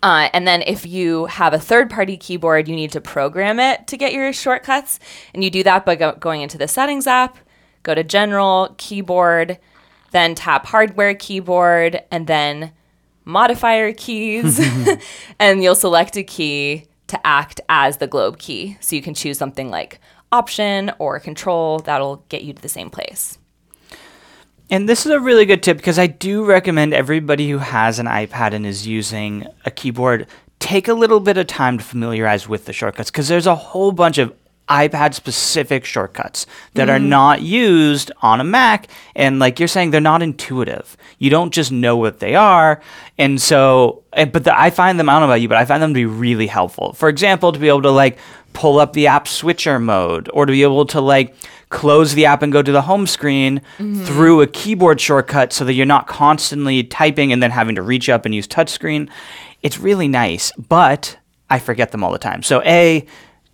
Uh, 0.03 0.29
and 0.35 0.47
then 0.47 0.63
if 0.67 0.85
you 0.85 1.25
have 1.27 1.55
a 1.55 1.59
third-party 1.59 2.19
keyboard, 2.19 2.69
you 2.69 2.77
need 2.77 2.93
to 2.93 3.01
program 3.01 3.59
it 3.59 3.87
to 3.87 3.97
get 3.97 4.13
your 4.13 4.33
shortcuts, 4.35 5.01
and 5.33 5.43
you 5.43 5.51
do 5.51 5.63
that 5.63 5.87
by 5.87 5.95
go- 5.95 6.17
going 6.17 6.43
into 6.43 6.59
the 6.59 6.69
settings 6.69 7.07
app, 7.07 7.39
go 7.83 7.95
to 7.95 8.05
General 8.05 8.75
Keyboard, 8.77 9.59
then 10.11 10.35
tap 10.35 10.67
Hardware 10.67 11.15
Keyboard, 11.15 12.03
and 12.11 12.27
then 12.27 12.73
modifier 13.25 13.95
keys, 13.95 14.61
and 15.39 15.63
you'll 15.63 15.75
select 15.75 16.19
a 16.19 16.23
key 16.23 16.85
to 17.07 17.27
act 17.27 17.63
as 17.71 17.97
the 17.97 18.07
globe 18.07 18.39
key. 18.39 18.77
So 18.81 18.97
you 18.97 19.03
can 19.03 19.15
choose 19.15 19.39
something 19.39 19.71
like 19.71 20.01
Option 20.33 20.93
or 20.99 21.21
Control 21.21 21.79
that'll 21.81 22.25
get 22.29 22.43
you 22.43 22.53
to 22.53 22.63
the 22.63 22.69
same 22.69 22.91
place. 22.91 23.39
And 24.71 24.89
this 24.89 25.05
is 25.05 25.13
a 25.13 25.21
really 25.21 25.45
good 25.45 25.63
tip 25.63 25.77
because 25.77 25.99
I 25.99 26.07
do 26.07 26.45
recommend 26.45 26.95
everybody 26.95 27.51
who 27.51 27.59
has 27.59 27.99
an 27.99 28.07
iPad 28.07 28.55
and 28.55 28.67
is 28.67 28.87
using 28.87 29.47
a 29.65 29.71
keyboard 29.71 30.27
take 30.65 30.89
a 30.89 30.95
little 30.95 31.21
bit 31.21 31.37
of 31.37 31.47
time 31.47 31.77
to 31.77 31.85
familiarize 31.85 32.49
with 32.49 32.65
the 32.65 32.73
shortcuts 32.73 33.11
because 33.11 33.29
there's 33.29 33.47
a 33.47 33.55
whole 33.55 33.93
bunch 33.93 34.17
of 34.17 34.33
iPad 34.69 35.13
specific 35.15 35.85
shortcuts 35.85 36.47
that 36.75 36.89
are 36.89 36.99
mm-hmm. 36.99 37.11
not 37.11 37.43
used 37.43 38.11
on 38.23 38.41
a 38.41 38.45
Mac. 38.45 38.89
And 39.15 39.39
like 39.39 39.59
you're 39.59 39.69
saying, 39.69 39.91
they're 39.91 40.01
not 40.01 40.23
intuitive. 40.23 40.97
You 41.19 41.31
don't 41.31 41.53
just 41.53 41.71
know 41.71 41.97
what 41.97 42.21
they 42.21 42.35
are. 42.35 42.81
And 43.19 43.41
so, 43.41 44.03
and- 44.13 44.33
but 44.33 44.45
the, 44.45 44.59
I 44.59 44.71
find 44.71 44.99
them, 44.99 45.09
I 45.09 45.13
don't 45.13 45.23
know 45.23 45.27
about 45.27 45.43
you, 45.43 45.49
but 45.49 45.59
I 45.59 45.65
find 45.65 45.83
them 45.83 45.91
to 45.91 45.95
be 45.95 46.07
really 46.07 46.47
helpful. 46.47 46.95
For 46.95 47.09
example, 47.09 47.53
to 47.53 47.59
be 47.59 47.69
able 47.69 47.83
to 47.83 47.91
like 47.91 48.19
pull 48.55 48.79
up 48.79 48.95
the 48.95 49.07
app 49.09 49.29
switcher 49.29 49.79
mode 49.79 50.31
or 50.33 50.47
to 50.47 50.53
be 50.53 50.63
able 50.63 50.87
to 50.87 51.01
like 51.01 51.35
close 51.69 52.15
the 52.15 52.25
app 52.25 52.41
and 52.41 52.53
go 52.53 52.63
to 52.63 52.73
the 52.73 52.83
home 52.83 53.07
screen 53.07 53.61
mm-hmm. 53.79 54.05
through 54.05 54.41
a 54.41 54.47
keyboard 54.47 55.01
shortcut 55.01 55.53
so 55.53 55.65
that 55.65 55.75
you're 55.75 55.85
not 55.85 56.07
constantly 56.07 56.85
typing 56.85 57.33
and 57.33 57.43
then 57.43 57.51
having 57.51 57.75
to 57.75 57.83
reach 57.83 58.09
up 58.09 58.25
and 58.25 58.35
use 58.35 58.47
touchscreen. 58.47 59.11
It's 59.61 59.79
really 59.79 60.09
nice, 60.09 60.53
but 60.53 61.19
I 61.51 61.59
forget 61.59 61.91
them 61.91 62.05
all 62.05 62.13
the 62.13 62.19
time. 62.19 62.43
So, 62.43 62.63
A, 62.63 63.05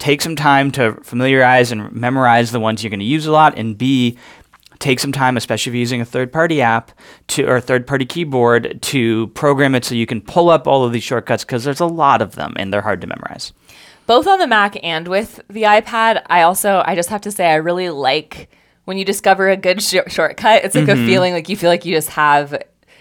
take 0.01 0.21
some 0.21 0.35
time 0.35 0.73
to 0.73 0.95
familiarize 1.05 1.71
and 1.71 1.93
memorize 1.93 2.51
the 2.51 2.59
ones 2.59 2.83
you're 2.83 2.91
going 2.91 2.99
to 2.99 3.07
use 3.07 3.27
a 3.27 3.31
lot, 3.33 3.57
and 3.57 3.79
B, 3.79 4.19
take 4.81 4.99
some 4.99 5.13
time, 5.13 5.37
especially 5.37 5.71
if 5.71 5.75
you're 5.75 5.81
using 5.81 6.01
a 6.01 6.05
third 6.05 6.33
party 6.33 6.61
app 6.61 6.91
to 7.29 7.45
or 7.47 7.57
a 7.57 7.61
third 7.61 7.87
party 7.87 8.05
keyboard, 8.07 8.81
to 8.83 9.29
program 9.29 9.75
it 9.77 9.85
so 9.85 9.95
you 9.95 10.07
can 10.07 10.21
pull 10.21 10.51
up 10.51 10.67
all 10.67 10.85
of 10.85 10.93
these 10.93 11.03
shortcuts 11.05 11.45
because 11.45 11.63
there's 11.65 11.81
a 11.81 11.87
lot 11.87 12.21
of 12.21 12.35
them 12.35 12.55
and 12.57 12.73
they're 12.73 12.81
hard 12.81 13.01
to 13.03 13.07
memorize. 13.07 13.53
both 14.07 14.27
on 14.27 14.39
the 14.41 14.47
Mac 14.47 14.77
and 14.83 15.07
with 15.07 15.41
the 15.49 15.63
iPad. 15.63 16.23
I 16.27 16.43
also, 16.43 16.83
I 16.85 16.95
just 16.97 17.11
have 17.11 17.21
to 17.21 17.31
say, 17.31 17.47
I 17.51 17.57
really 17.57 17.91
like 17.91 18.49
when 18.87 18.97
you 18.99 19.05
discover 19.05 19.49
a 19.51 19.57
good 19.57 19.81
sh- 19.83 19.97
shortcut. 20.09 20.65
It's 20.65 20.75
like 20.75 20.87
Mm-hmm. 20.87 21.05
a 21.05 21.07
feeling 21.07 21.33
like 21.35 21.49
you 21.49 21.57
feel 21.57 21.71
like 21.71 21.85
you 21.85 21.95
just 21.95 22.09
have. 22.09 22.55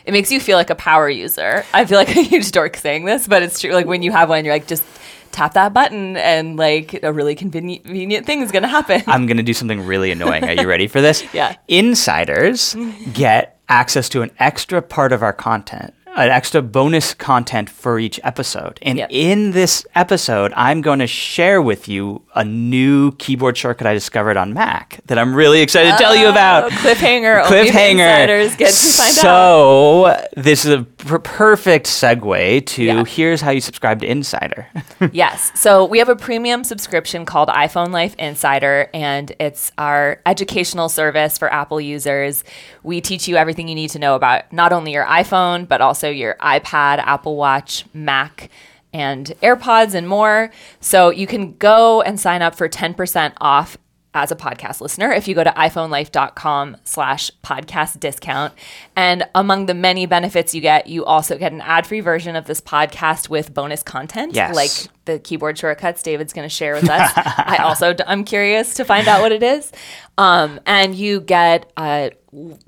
It 0.05 0.11
makes 0.11 0.31
you 0.31 0.39
feel 0.39 0.57
like 0.57 0.69
a 0.69 0.75
power 0.75 1.09
user. 1.09 1.63
I 1.73 1.85
feel 1.85 1.97
like 1.97 2.09
a 2.15 2.21
huge 2.21 2.51
dork 2.51 2.75
saying 2.77 3.05
this, 3.05 3.25
but 3.27 3.41
it's 3.41 3.59
true. 3.59 3.71
Like 3.71 3.85
when 3.87 4.01
you 4.03 4.11
have 4.11 4.27
one, 4.29 4.43
you're 4.45 4.53
like 4.53 4.67
just 4.67 4.83
tap 5.31 5.53
that 5.53 5.73
button, 5.73 6.17
and 6.17 6.57
like 6.57 7.01
a 7.03 7.13
really 7.13 7.35
convenient, 7.35 8.25
thing 8.25 8.41
is 8.41 8.51
gonna 8.51 8.67
happen. 8.67 9.03
I'm 9.07 9.25
going 9.25 9.37
to 9.37 9.43
do 9.43 9.53
something 9.53 9.85
really 9.85 10.11
annoying. 10.11 10.43
Are 10.43 10.53
you 10.53 10.67
ready 10.67 10.87
for 10.87 11.01
this? 11.01 11.23
Yeah. 11.33 11.55
Insiders 11.67 12.73
mm-hmm. 12.73 13.11
get 13.11 13.59
access 13.69 14.09
to 14.09 14.23
an 14.23 14.31
extra 14.39 14.81
part 14.81 15.13
of 15.13 15.21
our 15.21 15.31
content, 15.31 15.93
an 16.15 16.29
extra 16.29 16.61
bonus 16.61 17.13
content 17.13 17.69
for 17.69 17.99
each 17.99 18.19
episode. 18.23 18.79
And 18.81 18.97
Yep. 18.97 19.09
in 19.11 19.51
this 19.51 19.85
episode, 19.95 20.51
I'm 20.55 20.81
going 20.81 20.99
to 20.99 21.07
share 21.07 21.61
with 21.61 21.87
you 21.87 22.21
a 22.35 22.43
new 22.43 23.11
keyboard 23.13 23.55
shortcut 23.57 23.87
I 23.87 23.93
discovered 23.93 24.35
on 24.37 24.53
Mac 24.53 24.99
that 25.05 25.17
I'm 25.19 25.33
really 25.35 25.61
excited 25.61 25.91
to 25.91 25.97
tell 25.97 26.15
you 26.15 26.25
oh, 26.27 26.31
about. 26.31 26.65
Oh, 26.65 26.69
cliffhanger. 26.69 27.45
Only 27.45 27.63
the 27.65 27.77
Cliffhanger. 27.77 28.57
get 28.57 28.73
to 28.73 28.87
find 28.93 29.17
out. 29.17 29.21
so 29.21 30.25
this 30.35 30.65
is 30.65 30.71
a 30.73 30.83
per- 30.83 31.19
perfect 31.19 31.85
segue 31.85 32.65
to 32.65 32.83
Yeah. 32.83 33.03
here's 33.05 33.41
how 33.41 33.51
you 33.51 33.61
subscribe 33.61 33.99
to 34.01 34.07
Insider. 34.09 34.67
yes. 35.11 35.51
So 35.55 35.85
we 35.85 35.99
have 35.99 36.09
a 36.09 36.15
premium 36.15 36.63
subscription 36.63 37.25
called 37.25 37.49
iPhone 37.49 37.91
Life 37.91 38.15
Insider, 38.17 38.89
and 38.93 39.31
it's 39.39 39.71
our 39.77 40.21
educational 40.25 40.89
service 40.89 41.37
for 41.37 41.51
Apple 41.53 41.79
users. 41.79 42.43
We 42.83 42.99
teach 43.01 43.27
you 43.27 43.35
everything 43.35 43.67
you 43.67 43.75
need 43.75 43.89
to 43.91 43.99
know 43.99 44.15
about 44.15 44.51
not 44.51 44.73
only 44.73 44.91
your 44.93 45.05
iPhone, 45.05 45.67
but 45.67 45.81
also 45.81 45.98
your 46.07 46.35
iPad, 46.35 46.99
Apple 46.99 47.35
Watch, 47.35 47.85
Mac, 47.93 48.49
and 48.93 49.27
AirPods, 49.43 49.93
and 49.93 50.07
more. 50.07 50.51
So 50.79 51.09
you 51.09 51.27
can 51.27 51.55
go 51.57 52.01
and 52.01 52.19
sign 52.19 52.41
up 52.41 52.55
for 52.55 52.69
10% 52.69 53.33
off 53.41 53.77
as 54.15 54.31
a 54.31 54.35
podcast 54.35 54.81
listener 54.81 55.11
if 55.11 55.27
you 55.27 55.35
go 55.35 55.43
to 55.43 55.51
iphonelife.com 55.51 56.75
slash 56.83 57.29
podcast 57.43 57.99
discount 57.99 58.51
and 58.95 59.23
among 59.35 59.67
the 59.67 59.73
many 59.75 60.07
benefits 60.07 60.55
you 60.55 60.61
get 60.61 60.87
you 60.87 61.05
also 61.05 61.37
get 61.37 61.51
an 61.51 61.61
ad-free 61.61 61.99
version 61.99 62.35
of 62.35 62.45
this 62.45 62.59
podcast 62.59 63.29
with 63.29 63.53
bonus 63.53 63.83
content 63.83 64.33
Yes. 64.33 64.55
like 64.55 64.71
the 65.05 65.19
keyboard 65.19 65.59
shortcuts 65.59 66.01
david's 66.01 66.33
going 66.33 66.43
to 66.49 66.53
share 66.53 66.73
with 66.73 66.89
us 66.89 67.11
i 67.17 67.57
also 67.61 67.95
i'm 68.07 68.23
curious 68.23 68.73
to 68.73 68.83
find 68.83 69.07
out 69.07 69.21
what 69.21 69.31
it 69.31 69.43
is 69.43 69.71
um, 70.17 70.59
and 70.65 70.95
you 70.95 71.21
get 71.21 71.71
a 71.77 72.09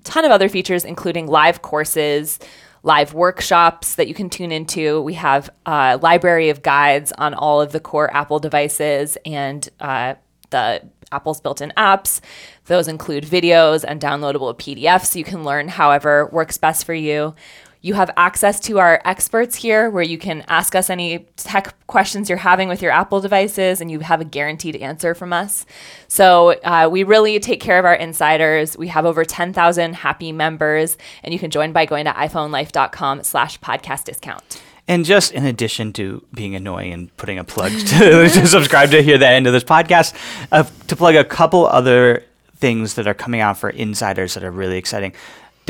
ton 0.03 0.25
of 0.25 0.31
other 0.31 0.47
features 0.47 0.85
including 0.85 1.25
live 1.25 1.63
courses 1.63 2.37
live 2.83 3.13
workshops 3.13 3.95
that 3.95 4.07
you 4.07 4.13
can 4.13 4.29
tune 4.29 4.51
into 4.51 5.01
we 5.01 5.13
have 5.13 5.49
a 5.65 5.99
library 6.01 6.49
of 6.49 6.61
guides 6.61 7.11
on 7.17 7.33
all 7.33 7.61
of 7.61 7.71
the 7.71 7.79
core 7.79 8.11
apple 8.15 8.39
devices 8.39 9.17
and 9.25 9.69
uh, 9.79 10.15
the 10.49 10.81
Apple's 11.11 11.41
built 11.41 11.61
in 11.61 11.73
apps. 11.75 12.21
Those 12.65 12.87
include 12.87 13.25
videos 13.25 13.83
and 13.85 13.99
downloadable 13.99 14.57
PDFs. 14.57 15.15
You 15.15 15.23
can 15.23 15.43
learn 15.43 15.67
however 15.67 16.29
works 16.31 16.57
best 16.57 16.85
for 16.85 16.93
you. 16.93 17.35
You 17.83 17.95
have 17.95 18.11
access 18.15 18.59
to 18.61 18.77
our 18.77 19.01
experts 19.05 19.55
here 19.55 19.89
where 19.89 20.03
you 20.03 20.19
can 20.19 20.43
ask 20.47 20.75
us 20.75 20.89
any 20.89 21.25
tech 21.35 21.75
questions 21.87 22.29
you're 22.29 22.37
having 22.37 22.69
with 22.69 22.81
your 22.81 22.91
Apple 22.91 23.21
devices 23.21 23.81
and 23.81 23.89
you 23.89 24.01
have 24.01 24.21
a 24.21 24.25
guaranteed 24.25 24.75
answer 24.75 25.15
from 25.15 25.33
us. 25.33 25.65
So 26.07 26.59
uh, 26.61 26.89
we 26.91 27.03
really 27.03 27.39
take 27.39 27.59
care 27.59 27.79
of 27.79 27.85
our 27.85 27.95
insiders. 27.95 28.77
We 28.77 28.89
have 28.89 29.07
over 29.07 29.25
10,000 29.25 29.93
happy 29.93 30.31
members 30.31 30.95
and 31.23 31.33
you 31.33 31.39
can 31.39 31.49
join 31.49 31.71
by 31.71 31.87
going 31.87 32.05
to 32.05 32.11
iPhoneLife.com 32.11 33.23
slash 33.23 33.59
podcast 33.59 34.03
discount. 34.03 34.61
And 34.87 35.03
just 35.03 35.31
in 35.31 35.45
addition 35.45 35.91
to 35.93 36.23
being 36.33 36.53
annoying 36.53 36.93
and 36.93 37.17
putting 37.17 37.39
a 37.39 37.43
plug 37.43 37.71
to, 37.71 38.29
to 38.29 38.45
subscribe 38.45 38.91
to 38.91 39.01
hear 39.01 39.17
the 39.17 39.27
end 39.27 39.47
of 39.47 39.53
this 39.53 39.63
podcast, 39.63 40.13
uh, 40.51 40.63
to 40.87 40.95
plug 40.95 41.15
a 41.15 41.23
couple 41.23 41.65
other 41.65 42.23
things 42.57 42.93
that 42.93 43.07
are 43.07 43.13
coming 43.15 43.41
out 43.41 43.57
for 43.57 43.71
insiders 43.71 44.35
that 44.35 44.43
are 44.43 44.51
really 44.51 44.77
exciting. 44.77 45.13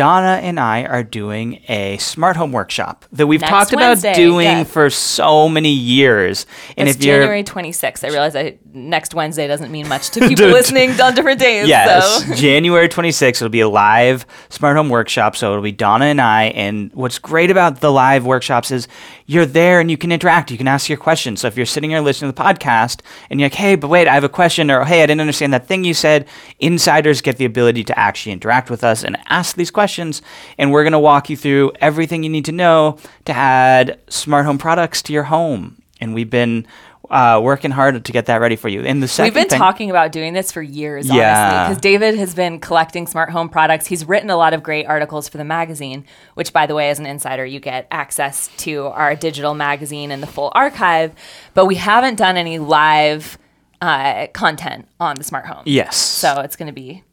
Donna 0.01 0.39
and 0.41 0.59
I 0.59 0.85
are 0.85 1.03
doing 1.03 1.61
a 1.69 1.95
smart 1.99 2.35
home 2.35 2.51
workshop 2.51 3.05
that 3.11 3.27
we've 3.27 3.39
Next 3.39 3.51
talked 3.51 3.75
Wednesday, 3.75 4.09
about 4.09 4.15
doing 4.15 4.65
for 4.65 4.89
so 4.89 5.47
many 5.47 5.69
years. 5.69 6.47
And 6.75 6.89
it's 6.89 6.97
if 6.97 7.05
you're 7.05 7.17
January 7.19 7.43
26th. 7.43 8.03
I 8.03 8.07
realize 8.07 8.35
I, 8.35 8.57
next 8.73 9.13
Wednesday 9.13 9.47
doesn't 9.47 9.71
mean 9.71 9.87
much 9.87 10.09
to 10.09 10.19
people 10.27 10.47
listening 10.47 10.99
on 10.99 11.13
different 11.13 11.39
days. 11.39 11.67
Yes, 11.67 12.25
So. 12.25 12.33
January 12.33 12.89
26th. 12.89 13.27
It'll 13.35 13.49
be 13.49 13.59
a 13.59 13.69
live 13.69 14.25
smart 14.49 14.75
home 14.75 14.89
workshop. 14.89 15.35
So 15.35 15.51
it'll 15.51 15.61
be 15.61 15.71
Donna 15.71 16.05
and 16.05 16.19
I. 16.19 16.45
And 16.45 16.91
what's 16.95 17.19
great 17.19 17.51
about 17.51 17.79
the 17.81 17.91
live 17.91 18.25
workshops 18.25 18.71
is 18.71 18.87
you're 19.27 19.45
there 19.45 19.79
and 19.79 19.91
you 19.91 19.97
can 19.97 20.11
interact. 20.11 20.49
You 20.49 20.57
can 20.57 20.67
ask 20.67 20.89
your 20.89 20.97
questions. 20.97 21.41
So 21.41 21.47
if 21.47 21.55
you're 21.57 21.67
sitting 21.67 21.91
here 21.91 21.99
listening 22.01 22.31
to 22.31 22.35
the 22.35 22.41
podcast 22.43 23.01
and 23.29 23.39
you're 23.39 23.49
like, 23.49 23.53
hey, 23.53 23.75
but 23.75 23.89
wait, 23.89 24.07
I 24.07 24.15
have 24.15 24.23
a 24.23 24.29
question, 24.29 24.71
or 24.71 24.83
hey, 24.83 25.03
I 25.03 25.05
didn't 25.05 25.21
understand 25.21 25.53
that 25.53 25.67
thing 25.67 25.83
you 25.83 25.93
said, 25.93 26.27
insiders 26.59 27.21
get 27.21 27.37
the 27.37 27.45
ability 27.45 27.83
to 27.83 27.99
actually 27.99 28.31
interact 28.31 28.71
with 28.71 28.83
us 28.83 29.03
and 29.03 29.15
ask 29.29 29.55
these 29.55 29.69
questions. 29.69 29.90
And 29.99 30.71
we're 30.71 30.83
going 30.83 30.93
to 30.93 30.99
walk 30.99 31.29
you 31.29 31.37
through 31.37 31.73
everything 31.81 32.23
you 32.23 32.29
need 32.29 32.45
to 32.45 32.51
know 32.51 32.97
to 33.25 33.33
add 33.33 33.99
smart 34.09 34.45
home 34.45 34.57
products 34.57 35.01
to 35.03 35.13
your 35.13 35.23
home. 35.23 35.81
And 35.99 36.13
we've 36.13 36.29
been 36.29 36.65
uh, 37.09 37.41
working 37.43 37.71
hard 37.71 38.05
to 38.05 38.11
get 38.13 38.27
that 38.27 38.37
ready 38.39 38.55
for 38.55 38.69
you. 38.69 38.81
And 38.83 39.03
the 39.03 39.07
2nd 39.07 39.23
We've 39.25 39.33
been 39.33 39.49
thing, 39.49 39.59
talking 39.59 39.89
about 39.89 40.13
doing 40.13 40.33
this 40.33 40.49
for 40.51 40.61
years, 40.61 41.05
honestly, 41.09 41.17
Yeah. 41.19 41.67
because 41.67 41.81
David 41.81 42.15
has 42.15 42.33
been 42.33 42.59
collecting 42.59 43.05
smart 43.05 43.29
home 43.31 43.49
products. 43.49 43.85
He's 43.85 44.05
written 44.05 44.29
a 44.29 44.37
lot 44.37 44.53
of 44.53 44.63
great 44.63 44.85
articles 44.85 45.27
for 45.27 45.37
the 45.37 45.43
magazine, 45.43 46.05
which, 46.35 46.53
by 46.53 46.65
the 46.67 46.73
way, 46.73 46.89
as 46.89 46.99
an 46.99 47.05
insider, 47.05 47.45
you 47.45 47.59
get 47.59 47.85
access 47.91 48.47
to 48.59 48.85
our 48.87 49.13
digital 49.13 49.53
magazine 49.53 50.09
and 50.09 50.23
the 50.23 50.27
full 50.27 50.51
archive. 50.55 51.13
But 51.53 51.65
we 51.65 51.75
haven't 51.75 52.15
done 52.15 52.37
any 52.37 52.59
live 52.59 53.37
uh, 53.81 54.27
content 54.27 54.87
on 54.99 55.17
the 55.17 55.23
smart 55.25 55.45
home. 55.47 55.63
Yes. 55.65 55.97
So 55.97 56.39
it's 56.41 56.55
going 56.55 56.67
to 56.67 56.73
be. 56.73 57.03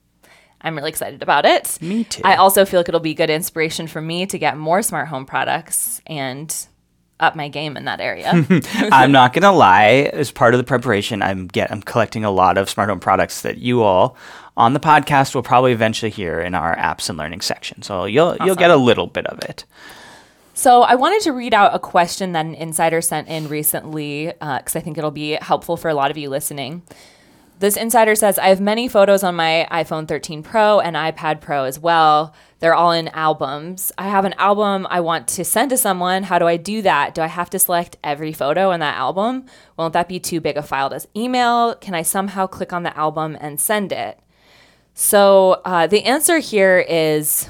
I'm 0.61 0.77
really 0.77 0.91
excited 0.91 1.23
about 1.23 1.47
it. 1.47 1.79
Me 1.81 2.05
too. 2.05 2.23
I 2.25 2.37
also 2.37 2.65
feel 2.65 2.81
like 2.81 2.89
it'll 2.89 3.01
be 3.01 3.15
good 3.15 3.31
inspiration 3.31 3.87
for 3.87 4.01
me 4.01 4.27
to 4.27 4.39
get 4.39 4.57
more 4.57 4.83
smart 4.83 5.09
home 5.09 5.25
products 5.25 6.01
and 6.07 6.55
up 7.21 7.37
my 7.37 7.49
game 7.49 7.77
in 7.77 7.85
that 7.85 8.01
area. 8.01 8.33
I'm 8.75 9.13
not 9.13 9.33
gonna 9.33 9.53
lie. 9.53 10.11
As 10.13 10.31
part 10.31 10.55
of 10.55 10.59
the 10.59 10.65
preparation, 10.65 11.23
I'm 11.23 11.47
get 11.47 11.71
I'm 11.71 11.83
collecting 11.83 12.25
a 12.25 12.31
lot 12.31 12.59
of 12.59 12.69
smart 12.69 12.89
home 12.89 13.01
products 13.01 13.43
that 13.43 13.59
you 13.59 13.83
all 13.83 14.17
on 14.57 14.73
the 14.73 14.81
podcast 14.81 15.35
will 15.35 15.43
probably 15.43 15.73
eventually 15.73 16.11
hear 16.11 16.41
in 16.41 16.55
our 16.55 16.77
apps 16.77 17.09
and 17.09 17.17
learning 17.17 17.41
section. 17.41 17.83
So 17.83 18.05
you'll 18.05 18.37
you'll 18.45 18.57
get 18.57 18.71
a 18.71 18.77
little 18.77 19.07
bit 19.07 19.27
of 19.27 19.39
it. 19.45 19.65
So 20.55 20.83
I 20.83 20.97
wanted 20.97 21.23
to 21.23 21.33
read 21.33 21.55
out 21.55 21.73
a 21.73 21.79
question 21.79 22.33
that 22.33 22.45
an 22.45 22.57
insider 22.57 23.01
sent 23.01 23.29
in 23.29 23.47
recently 23.47 24.33
uh, 24.41 24.59
because 24.59 24.75
I 24.75 24.81
think 24.81 24.99
it'll 24.99 25.13
be 25.13 25.39
helpful 25.41 25.77
for 25.77 25.89
a 25.89 25.95
lot 25.95 26.11
of 26.11 26.19
you 26.19 26.29
listening. 26.29 26.83
This 27.59 27.77
insider 27.77 28.15
says, 28.15 28.39
I 28.39 28.49
have 28.49 28.61
many 28.61 28.87
photos 28.87 29.25
on 29.25 29.35
my 29.35 29.67
iPhone 29.71 30.07
13 30.07 30.45
Pro 30.45 30.79
and 30.79 30.95
iPad 30.95 31.41
Pro 31.41 31.65
as 31.65 31.79
well. 31.79 32.33
They're 32.61 32.75
all 32.75 32.93
in 32.93 33.09
albums. 33.09 33.91
I 33.99 34.09
have 34.09 34.25
an 34.25 34.35
album 34.35 34.87
I 34.91 35.01
want 35.01 35.27
to 35.29 35.45
send 35.45 35.71
to 35.71 35.77
someone. 35.77 36.23
How 36.23 36.39
do 36.39 36.47
I 36.47 36.57
do 36.57 36.83
that? 36.83 37.15
Do 37.15 37.23
I 37.23 37.27
have 37.27 37.51
to 37.51 37.59
select 37.59 37.97
every 38.05 38.33
photo 38.33 38.71
in 38.71 38.79
that 38.81 38.97
album? 38.97 39.47
Won't 39.77 39.93
that 39.95 40.09
be 40.09 40.21
too 40.21 40.41
big 40.41 40.57
a 40.57 40.63
file 40.63 40.91
to 40.91 41.05
email? 41.17 41.75
Can 41.75 41.95
I 41.95 42.03
somehow 42.03 42.47
click 42.47 42.73
on 42.73 42.85
the 42.85 42.97
album 42.97 43.37
and 43.41 43.61
send 43.61 43.91
it? 43.91 44.21
So 44.95 45.61
uh, 45.65 45.89
the 45.89 46.05
answer 46.05 46.39
here 46.39 46.85
is 46.89 47.49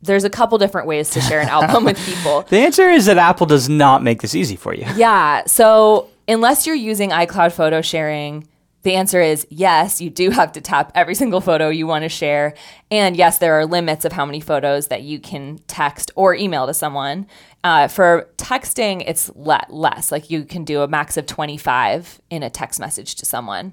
there's 0.00 0.24
a 0.24 0.30
couple 0.30 0.56
different 0.58 0.86
ways 0.86 1.10
to 1.10 1.20
share 1.20 1.40
an 1.40 1.48
album 1.48 1.84
with 1.84 1.98
people. 2.06 2.42
The 2.48 2.58
answer 2.58 2.88
is 2.88 3.06
that 3.06 3.18
Apple 3.18 3.46
does 3.46 3.68
not 3.68 4.02
make 4.02 4.22
this 4.22 4.34
easy 4.34 4.56
for 4.56 4.74
you. 4.74 4.86
Yeah. 4.96 5.44
So 5.46 6.08
unless 6.26 6.66
you're 6.66 6.74
using 6.74 7.10
iCloud 7.10 7.52
photo 7.52 7.80
sharing, 7.82 8.46
the 8.82 8.94
answer 8.94 9.20
is 9.20 9.46
yes, 9.50 10.00
you 10.00 10.10
do 10.10 10.30
have 10.30 10.52
to 10.52 10.60
tap 10.60 10.92
every 10.94 11.14
single 11.14 11.40
photo 11.40 11.68
you 11.68 11.86
want 11.86 12.02
to 12.02 12.08
share. 12.08 12.54
And 12.90 13.16
yes, 13.16 13.38
there 13.38 13.54
are 13.58 13.66
limits 13.66 14.04
of 14.04 14.12
how 14.12 14.26
many 14.26 14.40
photos 14.40 14.88
that 14.88 15.02
you 15.02 15.20
can 15.20 15.58
text 15.66 16.10
or 16.14 16.34
email 16.34 16.66
to 16.66 16.74
someone. 16.74 17.26
Uh, 17.64 17.86
for 17.88 18.28
texting, 18.36 19.04
it's 19.06 19.30
le- 19.36 19.66
less. 19.68 20.10
Like 20.10 20.30
you 20.30 20.44
can 20.44 20.64
do 20.64 20.82
a 20.82 20.88
max 20.88 21.16
of 21.16 21.26
25 21.26 22.20
in 22.30 22.42
a 22.42 22.50
text 22.50 22.80
message 22.80 23.14
to 23.16 23.26
someone. 23.26 23.72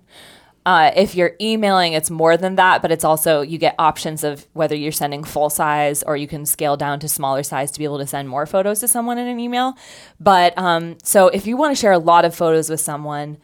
Uh, 0.66 0.92
if 0.96 1.16
you're 1.16 1.32
emailing, 1.42 1.94
it's 1.94 2.12
more 2.12 2.38
than 2.38 2.56
that, 2.56 2.82
but 2.82 2.92
it's 2.92 3.04
also 3.04 3.42
you 3.42 3.58
get 3.58 3.74
options 3.80 4.24
of 4.24 4.46
whether 4.54 4.76
you're 4.76 4.92
sending 4.92 5.24
full 5.24 5.50
size 5.50 6.04
or 6.04 6.16
you 6.16 6.28
can 6.28 6.46
scale 6.46 6.78
down 6.78 7.00
to 7.00 7.10
smaller 7.10 7.42
size 7.42 7.72
to 7.72 7.80
be 7.80 7.86
able 7.86 7.98
to 7.98 8.06
send 8.06 8.30
more 8.30 8.46
photos 8.46 8.80
to 8.82 8.88
someone 8.88 9.18
in 9.18 9.28
an 9.28 9.40
email. 9.40 9.74
But 10.20 10.56
um, 10.58 10.98
so 11.02 11.30
if 11.30 11.48
you 11.48 11.58
want 11.58 11.76
to 11.76 11.80
share 11.80 11.94
a 11.94 11.98
lot 11.98 12.26
of 12.26 12.36
photos 12.36 12.70
with 12.70 12.82
someone, 12.82 13.38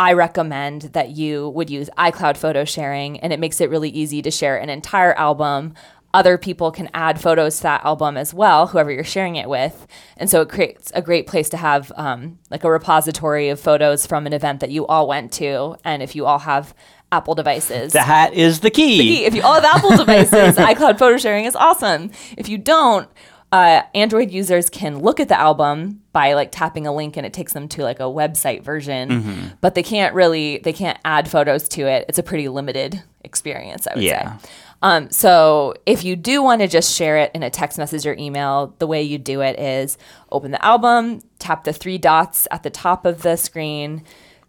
I 0.00 0.14
recommend 0.14 0.82
that 0.94 1.10
you 1.10 1.50
would 1.50 1.68
use 1.68 1.90
iCloud 1.98 2.38
photo 2.38 2.64
sharing, 2.64 3.20
and 3.20 3.34
it 3.34 3.38
makes 3.38 3.60
it 3.60 3.68
really 3.68 3.90
easy 3.90 4.22
to 4.22 4.30
share 4.30 4.56
an 4.56 4.70
entire 4.70 5.12
album. 5.12 5.74
Other 6.14 6.38
people 6.38 6.72
can 6.72 6.88
add 6.94 7.20
photos 7.20 7.58
to 7.58 7.64
that 7.64 7.84
album 7.84 8.16
as 8.16 8.32
well, 8.32 8.66
whoever 8.68 8.90
you're 8.90 9.04
sharing 9.04 9.36
it 9.36 9.46
with. 9.46 9.86
And 10.16 10.30
so 10.30 10.40
it 10.40 10.48
creates 10.48 10.90
a 10.94 11.02
great 11.02 11.26
place 11.26 11.50
to 11.50 11.58
have 11.58 11.92
um, 11.96 12.38
like 12.50 12.64
a 12.64 12.70
repository 12.70 13.50
of 13.50 13.60
photos 13.60 14.06
from 14.06 14.26
an 14.26 14.32
event 14.32 14.60
that 14.60 14.70
you 14.70 14.86
all 14.86 15.06
went 15.06 15.32
to. 15.34 15.76
And 15.84 16.02
if 16.02 16.16
you 16.16 16.24
all 16.24 16.38
have 16.38 16.74
Apple 17.12 17.34
devices, 17.34 17.92
That 17.92 18.32
is 18.32 18.60
the 18.60 18.70
key. 18.70 19.24
if 19.26 19.34
you 19.34 19.42
all 19.42 19.60
have 19.60 19.64
Apple 19.64 19.96
devices, 20.04 20.56
iCloud 20.56 20.98
photo 20.98 21.18
sharing 21.18 21.44
is 21.44 21.54
awesome. 21.54 22.10
If 22.38 22.48
you 22.48 22.56
don't, 22.56 23.06
uh, 23.52 23.82
Android 23.94 24.30
users 24.30 24.70
can 24.70 25.00
look 25.00 25.18
at 25.20 25.28
the 25.28 25.38
album 25.38 26.02
by 26.12 26.34
like 26.34 26.50
tapping 26.52 26.86
a 26.86 26.94
link 26.94 27.16
and 27.16 27.26
it 27.26 27.32
takes 27.32 27.52
them 27.52 27.68
to 27.68 27.82
like 27.82 27.98
a 28.00 28.04
website 28.04 28.62
version, 28.62 29.52
but 29.60 29.74
they 29.74 29.82
can't 29.82 30.14
really 30.14 30.58
they 30.58 30.72
can't 30.72 30.98
add 31.04 31.28
photos 31.28 31.68
to 31.70 31.82
it. 31.82 32.04
It's 32.08 32.18
a 32.18 32.22
pretty 32.22 32.48
limited 32.48 33.02
experience, 33.24 33.86
I 33.86 33.94
would 33.94 34.04
Yeah. 34.04 34.36
say. 34.38 34.48
Um, 34.82 35.10
so 35.10 35.74
if 35.84 36.04
you 36.04 36.16
do 36.16 36.42
want 36.42 36.62
to 36.62 36.68
just 36.68 36.94
share 36.96 37.18
it 37.18 37.30
in 37.34 37.42
a 37.42 37.50
text 37.50 37.76
message 37.76 38.06
or 38.06 38.14
email, 38.14 38.74
the 38.78 38.86
way 38.86 39.02
you 39.02 39.18
do 39.18 39.42
it 39.42 39.58
is 39.60 39.98
open 40.32 40.52
the 40.52 40.64
album, 40.64 41.20
tap 41.38 41.64
the 41.64 41.72
three 41.72 41.98
dots 41.98 42.48
at 42.50 42.62
the 42.62 42.70
top 42.70 43.04
of 43.04 43.20
the 43.22 43.36
screen, 43.36 44.02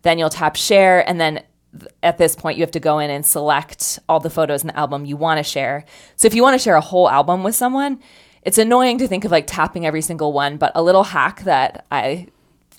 then 0.04 0.18
you'll 0.18 0.30
tap 0.30 0.56
share, 0.56 1.08
and 1.10 1.20
then 1.20 1.44
at 2.02 2.18
this 2.18 2.36
point 2.36 2.58
you 2.58 2.64
have 2.64 2.72
to 2.72 2.80
go 2.80 3.00
in 3.00 3.10
and 3.10 3.26
select 3.26 4.00
all 4.08 4.20
the 4.22 4.30
photos 4.30 4.62
in 4.62 4.68
the 4.68 4.78
album 4.78 5.06
you 5.06 5.18
want 5.18 5.38
to 5.38 5.44
share. 5.44 5.84
So 6.16 6.28
if 6.28 6.34
you 6.34 6.44
want 6.44 6.54
to 6.54 6.64
share 6.64 6.76
a 6.76 6.82
whole 6.82 7.10
album 7.10 7.44
with 7.44 7.56
someone, 7.56 8.00
it's 8.44 8.58
annoying 8.58 8.98
to 9.00 9.08
think 9.08 9.26
of 9.26 9.32
like 9.32 9.48
tapping 9.48 9.86
every 9.86 10.02
single 10.02 10.34
one, 10.34 10.58
but 10.58 10.72
a 10.76 10.82
little 10.84 11.04
hack 11.04 11.44
that 11.44 11.86
I 11.92 12.28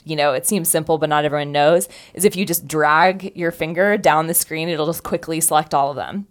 you 0.05 0.17
know, 0.17 0.33
it 0.33 0.47
seems 0.47 0.69
simple, 0.69 0.99
but 0.99 1.09
not 1.09 1.25
everyone 1.25 1.53
knows, 1.53 1.89
is 2.15 2.25
if 2.25 2.35
you 2.35 2.45
just 2.45 2.67
drag 2.67 3.37
your 3.37 3.51
finger 3.51 3.97
down 3.97 4.27
the 4.27 4.35
screen, 4.35 4.69
it'll 4.69 4.87
just 4.87 5.03
quickly 5.03 5.41
select 5.41 5.75
all 5.75 5.91
of 5.91 5.97
them. 5.97 6.27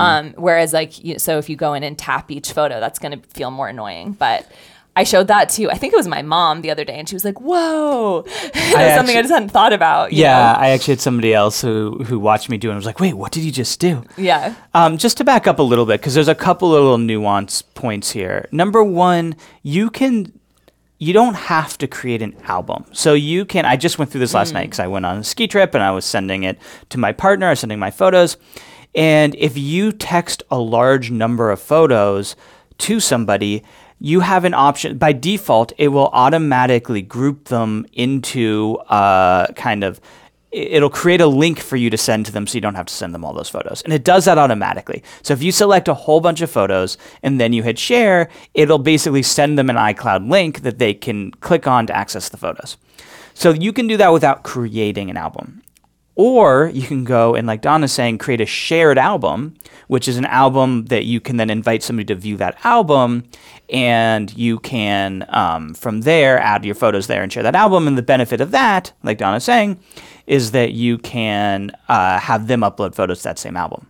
Um, 0.00 0.34
whereas, 0.36 0.72
like, 0.72 1.02
you, 1.04 1.18
so 1.18 1.38
if 1.38 1.48
you 1.48 1.56
go 1.56 1.74
in 1.74 1.84
and 1.84 1.96
tap 1.96 2.30
each 2.30 2.52
photo, 2.52 2.80
that's 2.80 2.98
going 2.98 3.20
to 3.20 3.28
feel 3.28 3.50
more 3.50 3.68
annoying. 3.68 4.12
But 4.12 4.50
I 4.94 5.04
showed 5.04 5.28
that 5.28 5.48
to, 5.50 5.70
I 5.70 5.76
think 5.76 5.94
it 5.94 5.96
was 5.96 6.06
my 6.06 6.20
mom 6.20 6.60
the 6.60 6.70
other 6.70 6.84
day, 6.84 6.98
and 6.98 7.08
she 7.08 7.14
was 7.14 7.24
like, 7.24 7.40
whoa, 7.40 8.24
it 8.26 8.54
was 8.54 8.54
something 8.54 8.76
actually- 8.76 9.16
I 9.16 9.22
just 9.22 9.32
hadn't 9.32 9.48
thought 9.48 9.72
about. 9.72 10.12
Yeah, 10.12 10.34
know? 10.52 10.60
I 10.60 10.68
actually 10.68 10.92
had 10.92 11.00
somebody 11.00 11.32
else 11.32 11.62
who 11.62 12.04
who 12.04 12.18
watched 12.18 12.50
me 12.50 12.58
do 12.58 12.68
it 12.68 12.72
and 12.72 12.76
was 12.76 12.84
like, 12.84 13.00
"Wait, 13.00 13.14
what 13.14 13.32
did 13.32 13.42
you 13.42 13.50
just 13.52 13.80
do?" 13.80 14.04
Yeah. 14.18 14.54
Um, 14.74 14.98
just 14.98 15.16
to 15.16 15.24
back 15.24 15.46
up 15.46 15.58
a 15.58 15.62
little 15.62 15.86
bit, 15.86 16.00
because 16.00 16.12
there's 16.14 16.28
a 16.28 16.34
couple 16.34 16.68
of 16.74 16.82
little 16.82 16.98
nuance 16.98 17.62
points 17.62 18.10
here. 18.10 18.48
Number 18.52 18.84
one, 18.84 19.34
you 19.62 19.88
can, 19.88 20.38
you 20.98 21.14
don't 21.14 21.34
have 21.34 21.78
to 21.78 21.86
create 21.86 22.20
an 22.20 22.36
album. 22.44 22.84
So 22.92 23.14
you 23.14 23.46
can. 23.46 23.64
I 23.64 23.76
just 23.76 23.98
went 23.98 24.10
through 24.10 24.20
this 24.20 24.34
last 24.34 24.52
night 24.52 24.64
because 24.64 24.80
I 24.80 24.88
went 24.88 25.06
on 25.06 25.16
a 25.18 25.24
ski 25.24 25.48
trip 25.48 25.74
and 25.74 25.82
I 25.82 25.90
was 25.92 26.04
sending 26.04 26.42
it 26.42 26.58
to 26.90 26.98
my 26.98 27.12
partner. 27.12 27.46
I 27.46 27.50
was 27.50 27.60
sending 27.60 27.78
my 27.78 27.90
photos, 27.90 28.36
and 28.94 29.34
if 29.36 29.56
you 29.56 29.90
text 29.90 30.42
a 30.50 30.58
large 30.58 31.10
number 31.10 31.50
of 31.50 31.60
photos 31.62 32.36
to 32.78 33.00
somebody, 33.00 33.62
you 34.04 34.18
have 34.18 34.44
an 34.44 34.52
option. 34.52 34.98
By 34.98 35.12
default, 35.12 35.72
it 35.78 35.88
will 35.88 36.08
automatically 36.08 37.02
group 37.02 37.44
them 37.44 37.86
into 37.92 38.78
uh, 38.88 39.46
kind 39.54 39.84
of 39.84 40.00
it'll 40.50 40.90
create 40.90 41.22
a 41.22 41.26
link 41.26 41.58
for 41.58 41.76
you 41.76 41.88
to 41.88 41.96
send 41.96 42.26
to 42.26 42.32
them 42.32 42.46
so 42.46 42.54
you 42.56 42.60
don't 42.60 42.74
have 42.74 42.84
to 42.84 42.92
send 42.92 43.14
them 43.14 43.24
all 43.24 43.32
those 43.32 43.48
photos. 43.48 43.80
And 43.82 43.92
it 43.92 44.04
does 44.04 44.26
that 44.26 44.36
automatically. 44.36 45.02
So 45.22 45.32
if 45.32 45.42
you 45.42 45.50
select 45.50 45.88
a 45.88 45.94
whole 45.94 46.20
bunch 46.20 46.42
of 46.42 46.50
photos 46.50 46.98
and 47.22 47.40
then 47.40 47.54
you 47.54 47.62
hit 47.62 47.78
share, 47.78 48.28
it'll 48.52 48.78
basically 48.78 49.22
send 49.22 49.58
them 49.58 49.70
an 49.70 49.76
iCloud 49.76 50.28
link 50.28 50.60
that 50.60 50.78
they 50.78 50.92
can 50.92 51.30
click 51.30 51.66
on 51.66 51.86
to 51.86 51.96
access 51.96 52.28
the 52.28 52.36
photos. 52.36 52.76
So 53.32 53.52
you 53.52 53.72
can 53.72 53.86
do 53.86 53.96
that 53.96 54.12
without 54.12 54.42
creating 54.42 55.08
an 55.08 55.16
album. 55.16 55.61
Or 56.14 56.70
you 56.74 56.82
can 56.82 57.04
go 57.04 57.34
and, 57.34 57.46
like 57.46 57.62
Donna's 57.62 57.92
saying, 57.92 58.18
create 58.18 58.42
a 58.42 58.46
shared 58.46 58.98
album, 58.98 59.54
which 59.88 60.06
is 60.06 60.18
an 60.18 60.26
album 60.26 60.84
that 60.86 61.06
you 61.06 61.20
can 61.20 61.38
then 61.38 61.48
invite 61.48 61.82
somebody 61.82 62.04
to 62.06 62.14
view 62.14 62.36
that 62.36 62.58
album, 62.64 63.24
and 63.70 64.36
you 64.36 64.58
can 64.58 65.24
um, 65.30 65.72
from 65.72 66.02
there 66.02 66.38
add 66.38 66.66
your 66.66 66.74
photos 66.74 67.06
there 67.06 67.22
and 67.22 67.32
share 67.32 67.42
that 67.42 67.54
album. 67.54 67.88
And 67.88 67.96
the 67.96 68.02
benefit 68.02 68.42
of 68.42 68.50
that, 68.50 68.92
like 69.02 69.16
Donna's 69.16 69.44
saying, 69.44 69.80
is 70.26 70.50
that 70.50 70.72
you 70.72 70.98
can 70.98 71.72
uh, 71.88 72.18
have 72.18 72.46
them 72.46 72.60
upload 72.60 72.94
photos 72.94 73.18
to 73.18 73.24
that 73.24 73.38
same 73.38 73.56
album. 73.56 73.86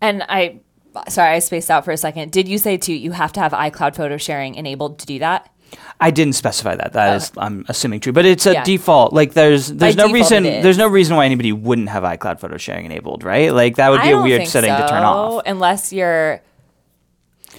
And 0.00 0.22
I, 0.28 0.60
sorry, 1.08 1.34
I 1.34 1.38
spaced 1.40 1.70
out 1.70 1.84
for 1.84 1.90
a 1.90 1.96
second. 1.96 2.30
Did 2.30 2.46
you 2.48 2.58
say 2.58 2.76
too, 2.76 2.94
you 2.94 3.12
have 3.12 3.32
to 3.32 3.40
have 3.40 3.52
iCloud 3.52 3.96
photo 3.96 4.16
sharing 4.16 4.54
enabled 4.54 5.00
to 5.00 5.06
do 5.06 5.18
that? 5.18 5.51
I 6.00 6.10
didn't 6.10 6.34
specify 6.34 6.74
that. 6.76 6.92
That 6.92 7.16
is, 7.16 7.30
uh, 7.36 7.40
I'm 7.40 7.64
assuming 7.68 8.00
true, 8.00 8.12
but 8.12 8.24
it's 8.24 8.46
a 8.46 8.52
Yeah. 8.54 8.64
default. 8.64 9.12
Like 9.12 9.34
there's 9.34 9.68
there's 9.68 9.96
no 9.96 10.10
reason 10.10 10.42
there's 10.42 10.78
no 10.78 10.88
reason 10.88 11.16
why 11.16 11.26
anybody 11.26 11.52
wouldn't 11.52 11.88
have 11.88 12.02
iCloud 12.02 12.40
photo 12.40 12.56
sharing 12.56 12.86
enabled, 12.86 13.24
right? 13.24 13.52
Like 13.52 13.76
that 13.76 13.90
would 13.90 14.02
be 14.02 14.08
I 14.08 14.18
a 14.18 14.22
weird 14.22 14.46
setting 14.46 14.70
to 14.70 14.80
turn 14.88 15.02
so, 15.02 15.06
off. 15.06 15.42
Unless 15.46 15.92
you're. 15.92 16.40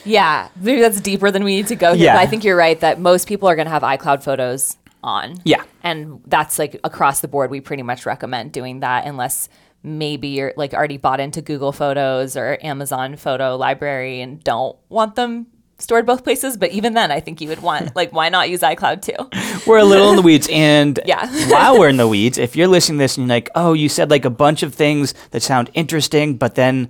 Yeah, 0.06 0.50
maybe 0.60 0.82
that's 0.82 1.00
deeper 1.00 1.32
than 1.32 1.44
we 1.44 1.56
need 1.56 1.68
to 1.68 1.76
go 1.76 1.94
here. 1.94 2.06
Yeah. 2.06 2.16
But 2.16 2.22
I 2.24 2.26
think 2.26 2.44
you're 2.44 2.58
right 2.58 2.80
that 2.82 3.00
most 3.00 3.28
people 3.28 3.48
are 3.48 3.56
going 3.56 3.68
to 3.68 3.72
have 3.72 3.84
iCloud 3.84 4.22
photos 4.22 4.76
on. 5.02 5.40
Yeah. 5.46 5.64
And 5.82 6.22
that's 6.28 6.60
like 6.60 6.80
across 6.84 7.22
the 7.22 7.28
board. 7.30 7.50
We 7.50 7.62
pretty 7.62 7.84
much 7.84 8.06
recommend 8.06 8.52
doing 8.52 8.82
that 8.82 9.06
unless 9.06 9.48
maybe 9.82 10.30
you're 10.30 10.54
like 10.58 10.74
already 10.74 10.98
bought 10.98 11.20
into 11.20 11.42
Google 11.42 11.72
Photos 11.72 12.36
or 12.36 12.58
Amazon 12.62 13.16
Photo 13.16 13.56
Library 13.56 14.22
and 14.22 14.44
don't 14.44 14.76
want 14.90 15.16
them 15.16 15.48
stored 15.80 16.06
both 16.06 16.24
places. 16.24 16.56
But 16.58 16.72
even 16.72 16.94
then, 16.94 17.12
I 17.12 17.20
think 17.20 17.42
you 17.42 17.50
would 17.50 17.62
want, 17.62 17.96
like, 17.96 18.12
why 18.14 18.30
not 18.30 18.50
use 18.50 18.62
iCloud 18.62 19.02
too? 19.02 19.62
We're 19.70 19.78
a 19.80 19.84
little 19.86 20.10
in 20.12 20.16
the 20.16 20.22
weeds, 20.22 20.48
and 20.52 21.00
Yeah. 21.06 21.28
while 21.50 21.80
we're 21.80 21.90
in 21.90 21.98
the 21.98 22.08
weeds, 22.08 22.38
if 22.38 22.56
you're 22.56 22.68
listening 22.68 22.98
to 23.00 23.04
this 23.04 23.18
and 23.18 23.28
you're 23.28 23.36
like, 23.36 23.50
"Oh, 23.56 23.74
you 23.74 23.90
said 23.90 24.10
like 24.10 24.26
a 24.26 24.30
bunch 24.30 24.64
of 24.64 24.74
things 24.74 25.14
that 25.32 25.42
sound 25.44 25.70
interesting, 25.74 26.36
but 26.38 26.56
then 26.56 26.90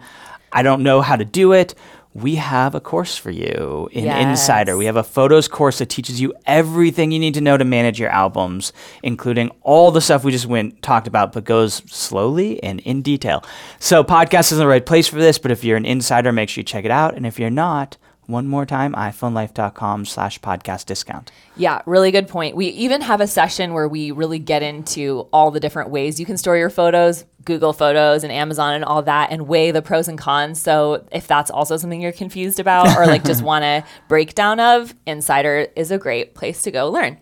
I 0.51 0.61
don't 0.63 0.83
know 0.83 1.01
how 1.01 1.15
to 1.15 1.25
do 1.25 1.53
it," 1.53 1.73
we 2.15 2.35
have 2.35 2.75
a 2.75 2.79
course 2.79 3.17
for 3.17 3.31
you 3.31 3.89
in 3.91 4.03
Yes. 4.05 4.23
Insider. 4.39 4.77
We 4.77 4.85
have 4.85 4.97
a 4.97 5.03
photos 5.03 5.47
course 5.47 5.79
that 5.79 5.87
teaches 5.89 6.21
you 6.21 6.31
everything 6.45 7.11
you 7.11 7.17
need 7.17 7.33
to 7.33 7.41
know 7.41 7.57
to 7.57 7.65
manage 7.65 7.99
your 7.99 8.11
albums, 8.11 8.71
including 9.01 9.49
all 9.63 9.89
the 9.89 9.99
stuff 9.99 10.23
we 10.23 10.31
just 10.31 10.45
went 10.45 10.79
talked 10.83 11.07
about, 11.07 11.33
but 11.33 11.43
goes 11.43 11.81
slowly 11.87 12.61
and 12.61 12.81
in 12.81 13.01
detail. 13.01 13.43
So, 13.79 14.03
podcast 14.03 14.51
isn't 14.51 14.59
the 14.59 14.67
right 14.67 14.85
place 14.85 15.07
for 15.07 15.15
this, 15.15 15.39
but 15.39 15.49
if 15.49 15.63
you're 15.63 15.75
an 15.77 15.85
insider, 15.87 16.31
make 16.31 16.49
sure 16.49 16.59
you 16.61 16.65
check 16.65 16.85
it 16.85 16.91
out, 16.91 17.15
and 17.15 17.25
if 17.25 17.39
you're 17.39 17.49
not. 17.49 17.97
One 18.25 18.47
more 18.47 18.65
time, 18.65 18.93
iPhoneLife.com 18.93 20.05
slash 20.05 20.39
podcast 20.39 20.85
discount. 20.85 21.31
Yeah, 21.57 21.81
really 21.85 22.11
good 22.11 22.27
point. 22.27 22.55
We 22.55 22.67
even 22.67 23.01
have 23.01 23.19
a 23.19 23.27
session 23.27 23.73
where 23.73 23.87
we 23.87 24.11
really 24.11 24.39
get 24.39 24.63
into 24.63 25.27
all 25.33 25.51
the 25.51 25.59
different 25.59 25.89
ways 25.89 26.19
you 26.19 26.25
can 26.25 26.37
store 26.37 26.55
your 26.55 26.69
photos, 26.69 27.25
Google 27.43 27.73
Photos 27.73 28.23
and 28.23 28.31
Amazon 28.31 28.75
and 28.75 28.85
all 28.85 29.01
that, 29.01 29.31
and 29.31 29.47
weigh 29.47 29.71
the 29.71 29.81
pros 29.81 30.07
and 30.07 30.17
cons. 30.17 30.61
So 30.61 31.05
if 31.11 31.27
that's 31.27 31.51
also 31.51 31.75
something 31.75 32.01
you're 32.01 32.13
confused 32.13 32.59
about 32.59 32.97
or 32.97 33.05
like 33.05 33.25
just 33.25 33.43
want 33.43 33.65
a 33.65 33.83
breakdown 34.07 34.59
of, 34.59 34.95
Insider 35.05 35.67
is 35.75 35.91
a 35.91 35.97
great 35.97 36.33
place 36.33 36.63
to 36.63 36.71
go 36.71 36.89
learn. 36.89 37.17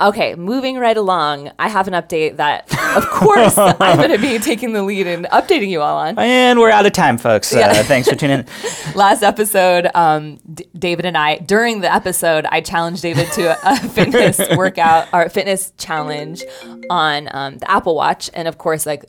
Okay, 0.00 0.34
moving 0.34 0.78
right 0.78 0.96
along, 0.96 1.50
I 1.58 1.68
have 1.68 1.86
an 1.86 1.92
update 1.94 2.36
that, 2.36 2.62
of 2.96 3.06
course, 3.10 3.58
I'm 3.58 3.98
going 3.98 4.10
to 4.10 4.18
be 4.18 4.38
taking 4.38 4.72
the 4.72 4.82
lead 4.82 5.06
and 5.06 5.26
updating 5.26 5.68
you 5.68 5.82
all 5.82 5.98
on. 5.98 6.18
And 6.18 6.58
we're 6.58 6.70
out 6.70 6.86
of 6.86 6.92
time, 6.92 7.18
folks. 7.18 7.52
Yeah. 7.52 7.68
Uh, 7.68 7.82
thanks 7.82 8.08
for 8.08 8.14
tuning 8.14 8.40
in. 8.40 8.46
last 8.94 9.22
episode, 9.22 9.88
um, 9.94 10.38
D- 10.54 10.66
David 10.78 11.04
and 11.04 11.18
I, 11.18 11.36
during 11.38 11.80
the 11.80 11.92
episode, 11.92 12.46
I 12.46 12.62
challenged 12.62 13.02
David 13.02 13.30
to 13.32 13.48
a, 13.48 13.58
a 13.62 13.76
fitness 13.90 14.40
workout 14.56 15.08
or 15.12 15.28
fitness 15.28 15.72
challenge 15.76 16.44
on 16.88 17.28
um, 17.32 17.58
the 17.58 17.70
Apple 17.70 17.94
Watch. 17.94 18.30
And 18.32 18.48
of 18.48 18.56
course, 18.56 18.86
like 18.86 19.04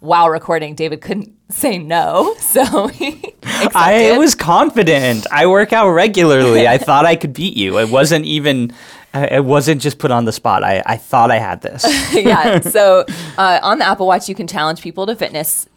while 0.00 0.28
recording, 0.28 0.74
David 0.74 1.00
couldn't 1.00 1.34
say 1.50 1.78
no. 1.78 2.34
So. 2.40 2.90
I 3.74 4.16
was 4.18 4.34
confident. 4.34 5.26
I 5.32 5.46
work 5.46 5.72
out 5.72 5.88
regularly. 5.90 6.68
I 6.68 6.78
thought 6.78 7.06
I 7.06 7.16
could 7.16 7.32
beat 7.32 7.56
you. 7.56 7.78
It 7.78 7.88
wasn't 7.90 8.26
even. 8.26 8.72
Uh, 9.14 9.26
It 9.30 9.44
wasn't 9.44 9.80
just 9.80 9.98
put 9.98 10.10
on 10.10 10.24
the 10.24 10.32
spot. 10.32 10.64
I, 10.64 10.82
I 10.86 10.96
thought 10.96 11.30
I 11.30 11.38
had 11.38 11.62
this. 11.62 11.84
yeah. 12.14 12.60
So 12.60 13.04
uh, 13.38 13.60
on 13.62 13.78
the 13.78 13.84
Apple 13.86 14.06
Watch, 14.06 14.28
you 14.28 14.34
can 14.34 14.46
challenge 14.46 14.80
people 14.80 15.06
to 15.06 15.16
fitness, 15.16 15.68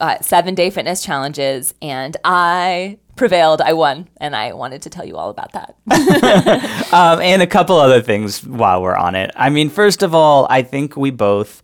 uh, 0.00 0.18
seven 0.20 0.54
day 0.54 0.70
fitness 0.70 1.02
challenges. 1.02 1.74
And 1.82 2.16
I 2.24 2.98
prevailed. 3.16 3.60
I 3.60 3.72
won. 3.72 4.08
And 4.18 4.34
I 4.34 4.52
wanted 4.52 4.82
to 4.82 4.90
tell 4.90 5.04
you 5.04 5.16
all 5.16 5.30
about 5.30 5.52
that. 5.52 5.74
um, 6.92 7.20
and 7.20 7.42
a 7.42 7.46
couple 7.46 7.76
other 7.76 8.00
things 8.00 8.44
while 8.44 8.82
we're 8.82 8.96
on 8.96 9.14
it. 9.14 9.30
I 9.36 9.50
mean, 9.50 9.68
first 9.70 10.02
of 10.02 10.14
all, 10.14 10.46
I 10.50 10.62
think 10.62 10.96
we 10.96 11.10
both. 11.10 11.62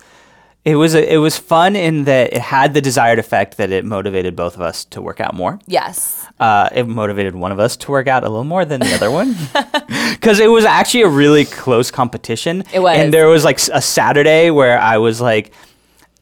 It 0.65 0.75
was 0.77 0.95
a, 0.95 1.13
it 1.15 1.17
was 1.19 1.39
fun 1.39 1.77
in 1.77 2.05
that 2.05 2.33
it 2.35 2.41
had 2.43 2.75
the 2.75 2.81
desired 2.83 3.19
effect 3.19 3.57
that 3.57 3.71
it 3.71 3.85
motivated 3.85 4.37
both 4.37 4.55
of 4.55 4.61
us 4.61 4.85
to 4.87 5.01
work 5.01 5.21
out 5.21 5.35
more. 5.35 5.59
yes. 5.67 6.27
Uh, 6.41 6.69
it 6.73 6.87
motivated 6.87 7.35
one 7.35 7.51
of 7.51 7.59
us 7.59 7.77
to 7.77 7.91
work 7.91 8.07
out 8.07 8.23
a 8.23 8.29
little 8.29 8.45
more 8.45 8.65
than 8.65 8.79
the 8.79 8.95
other 8.95 9.11
one 9.11 9.33
because 10.13 10.39
it 10.39 10.47
was 10.47 10.65
actually 10.65 11.03
a 11.03 11.09
really 11.09 11.45
close 11.45 11.91
competition. 11.91 12.63
It 12.73 12.79
was. 12.79 12.97
and 12.97 13.13
there 13.13 13.27
was 13.29 13.45
like 13.45 13.59
a 13.73 13.83
Saturday 13.83 14.51
where 14.51 14.79
I 14.79 14.99
was 14.99 15.21
like 15.21 15.53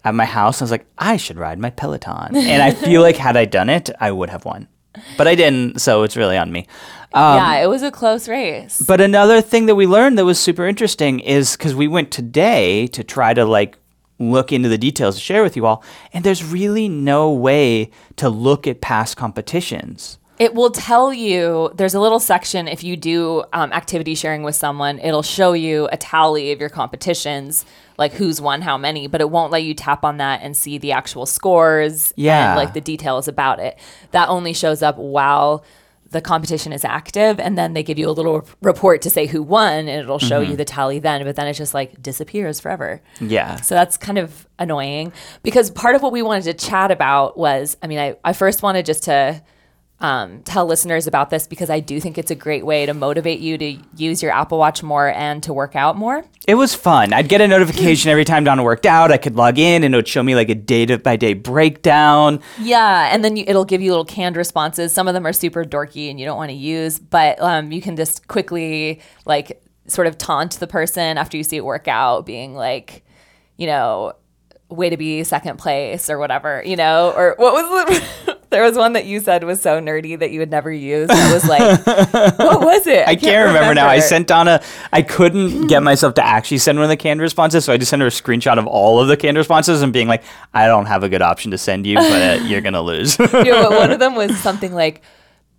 at 0.05 0.15
my 0.15 0.25
house. 0.25 0.63
I 0.63 0.65
was 0.65 0.71
like, 0.71 0.87
I 0.97 1.19
should 1.19 1.37
ride 1.37 1.59
my 1.59 1.69
Peloton, 1.69 2.35
and 2.37 2.63
I 2.63 2.71
feel 2.73 3.03
like 3.03 3.17
had 3.17 3.37
I 3.37 3.45
done 3.45 3.69
it, 3.69 3.91
I 4.01 4.11
would 4.11 4.31
have 4.31 4.47
won, 4.47 4.69
but 5.19 5.27
I 5.29 5.35
didn't. 5.35 5.81
So 5.83 6.03
it's 6.05 6.17
really 6.17 6.39
on 6.39 6.51
me. 6.51 6.67
Um, 7.13 7.37
yeah, 7.37 7.57
it 7.57 7.67
was 7.67 7.83
a 7.83 7.91
close 7.91 8.29
race. 8.29 8.81
But 8.81 9.03
another 9.03 9.43
thing 9.43 9.67
that 9.67 9.75
we 9.75 9.87
learned 9.87 10.17
that 10.19 10.25
was 10.25 10.39
super 10.39 10.67
interesting 10.67 11.21
is 11.21 11.57
because 11.59 11.75
we 11.75 11.89
went 11.89 12.11
today 12.11 12.87
to 12.89 13.05
try 13.05 13.35
to 13.35 13.45
like 13.45 13.77
look 14.19 14.53
into 14.53 14.69
the 14.69 14.79
details 14.79 15.17
to 15.17 15.21
share 15.21 15.43
with 15.43 15.57
you 15.57 15.67
all, 15.67 15.83
and 16.13 16.25
there's 16.25 16.43
really 16.45 16.89
no 16.89 17.31
way 17.33 17.91
to 18.17 18.29
look 18.29 18.67
at 18.67 18.81
past 18.81 19.17
competitions. 19.17 20.19
It 20.39 20.55
will 20.55 20.71
tell 20.71 21.15
you, 21.15 21.71
there's 21.77 21.95
a 21.95 22.01
little 22.01 22.21
section 22.21 22.69
if 22.69 22.85
you 22.85 22.95
do 22.95 23.45
um, 23.55 23.73
activity 23.73 24.15
sharing 24.15 24.43
with 24.43 24.55
someone, 24.55 24.99
it'll 24.99 25.23
show 25.23 25.55
you 25.55 25.89
a 25.93 25.97
tally 25.97 26.53
of 26.53 26.61
your 26.61 26.69
competitions, 26.69 27.65
like 27.97 28.13
who's 28.13 28.39
won 28.39 28.61
how 28.61 28.77
many, 28.77 29.07
but 29.07 29.23
it 29.23 29.31
won't 29.31 29.51
let 29.51 29.63
you 29.63 29.73
tap 29.73 30.05
on 30.05 30.19
that 30.19 30.41
and 30.43 30.55
see 30.55 30.77
the 30.77 30.93
actual 30.93 31.25
scores 31.25 32.13
Yeah. 32.17 32.51
and 32.51 32.57
like 32.59 32.75
the 32.75 32.83
details 32.83 33.29
about 33.29 33.61
it. 33.61 33.79
That 34.11 34.29
only 34.29 34.53
shows 34.53 34.83
up 34.83 34.99
while 34.99 35.65
the 36.11 36.21
competition 36.21 36.73
is 36.73 36.85
active 36.85 37.41
and 37.41 37.59
then 37.59 37.73
they 37.73 37.83
give 37.83 37.99
you 37.99 38.09
a 38.09 38.13
little 38.13 38.47
report 38.63 39.03
to 39.03 39.11
say 39.11 39.27
who 39.27 39.43
won 39.43 39.73
and 39.89 39.89
it'll 39.89 40.19
show 40.19 40.41
Mm-hmm. 40.41 40.53
you 40.53 40.57
the 40.57 40.65
tally 40.65 40.99
then 40.99 41.25
but 41.25 41.35
then 41.37 41.47
it 41.49 41.55
just 41.55 41.75
like 41.75 42.01
disappears 42.01 42.61
forever 42.61 43.03
Yeah. 43.21 43.57
so 43.57 43.75
that's 43.75 43.97
kind 43.97 44.19
of 44.19 44.47
annoying 44.59 45.13
because 45.43 45.71
part 45.71 45.95
of 45.97 46.03
what 46.03 46.13
we 46.13 46.23
wanted 46.23 46.45
to 46.45 46.55
chat 46.55 46.91
about 46.91 47.37
was 47.37 47.77
i 47.83 47.87
mean 47.87 47.99
i, 47.99 48.17
I 48.25 48.33
first 48.33 48.63
wanted 48.63 48.87
just 48.87 49.03
to 49.05 49.43
um, 50.01 50.43
tell 50.43 50.67
listeners 50.67 51.07
about 51.07 51.31
this 51.31 51.47
because 51.47 51.71
i 51.71 51.81
do 51.81 52.01
think 52.01 52.19
it's 52.19 52.31
a 52.31 52.35
great 52.35 52.67
way 52.67 52.85
to 52.85 52.93
motivate 52.93 53.41
you 53.41 53.57
to 53.57 53.79
use 53.97 54.23
your 54.23 54.33
apple 54.33 54.59
watch 54.59 54.83
more 54.83 55.09
and 55.09 55.43
to 55.43 55.53
work 55.55 55.75
out 55.75 55.97
more 55.97 56.25
It 56.47 56.55
was 56.55 56.75
fun. 56.75 57.13
I'd 57.13 57.29
get 57.29 57.41
a 57.41 57.49
notification 57.49 58.09
every 58.11 58.25
time 58.25 58.45
Donna 58.45 58.63
worked 58.63 58.87
out. 58.87 59.11
I 59.11 59.17
could 59.17 59.35
log 59.35 59.59
in 59.59 59.83
and 59.83 59.93
it 59.93 59.99
would 59.99 60.07
show 60.07 60.23
me 60.23 60.37
like 60.37 60.49
a 60.49 60.55
day 60.55 60.87
by 60.97 61.17
day 61.17 61.35
breakdown. 61.35 62.41
Yeah, 62.61 63.13
and 63.13 63.25
then 63.25 63.37
you, 63.37 63.45
it'll 63.49 63.65
give 63.65 63.83
you 63.83 63.91
little 63.91 64.05
canned 64.05 64.37
responses. 64.37 64.93
Some 64.93 65.09
of 65.09 65.15
them 65.15 65.27
are 65.27 65.33
super 65.33 65.65
dorky 65.65 66.09
and 66.09 66.21
you 66.21 66.25
don't 66.25 66.37
want 66.37 66.51
to 66.51 66.57
use, 66.57 67.01
but 67.01 67.41
um, 67.43 67.73
you 67.73 67.83
can 67.83 67.97
just 67.97 68.29
quickly 68.29 69.01
like 69.25 69.61
sort 69.89 70.07
of 70.07 70.19
taunt 70.19 70.53
the 70.61 70.69
person 70.69 71.19
after 71.19 71.37
you 71.37 71.43
see 71.43 71.57
it 71.57 71.65
work 71.65 71.89
out, 71.89 72.27
being 72.27 72.55
like, 72.55 73.05
you 73.57 73.67
know, 73.67 74.13
way 74.69 74.91
to 74.91 74.97
be 74.97 75.23
second 75.25 75.59
place 75.59 76.11
or 76.11 76.19
whatever, 76.19 76.63
you 76.65 76.77
know, 76.77 77.13
or 77.17 77.35
what 77.39 77.53
was 77.53 77.65
the? 78.25 78.39
there 78.51 78.63
was 78.63 78.77
one 78.77 78.95
that 78.95 79.07
you 79.07 79.21
said 79.21 79.45
was 79.45 79.61
so 79.61 79.81
nerdy 79.81 80.19
that 80.19 80.33
you 80.33 80.41
would 80.41 80.51
never 80.51 80.73
use. 80.73 81.09
That 81.09 81.33
was 81.33 81.49
like, 81.49 81.87
what 82.39 82.61
was 82.61 82.87
it? 82.87 83.07
I 83.07 83.15
can't, 83.15 83.49
remember, 83.49 83.75
now. 83.75 83.89
I 83.89 84.01
sent 84.01 84.27
Donna, 84.27 84.63
I 84.93 85.03
couldn't 85.03 85.69
get 85.69 85.83
myself 85.83 86.15
to 86.15 86.27
actually 86.27 86.59
send 86.59 86.79
one 86.79 86.85
of 86.85 86.89
the 86.89 86.97
canned 86.97 87.21
responses, 87.21 87.65
so 87.65 87.73
I 87.73 87.77
just 87.77 87.91
sent 87.91 88.03
her 88.03 88.09
a 88.09 88.11
screenshot 88.11 88.59
of 88.59 88.67
all 88.67 89.01
of 89.01 89.09
the 89.09 89.17
canned 89.17 89.37
responses 89.37 89.83
and 89.83 89.93
being 89.93 90.09
like, 90.09 90.25
I 90.53 90.67
don't 90.67 90.87
have 90.87 91.03
a 91.03 91.09
good 91.09 91.23
option 91.23 91.53
to 91.53 91.59
send 91.59 91.87
you, 91.87 91.97
but 91.97 92.41
uh, 92.41 92.43
you're 92.45 92.61
going 92.61 92.75
to 92.75 92.81
lose. 92.81 93.19
know, 93.19 93.29
but 93.31 93.71
one 93.71 93.93
of 93.93 94.01
them 94.01 94.15
was 94.15 94.37
something 94.39 94.73
like. 94.73 95.03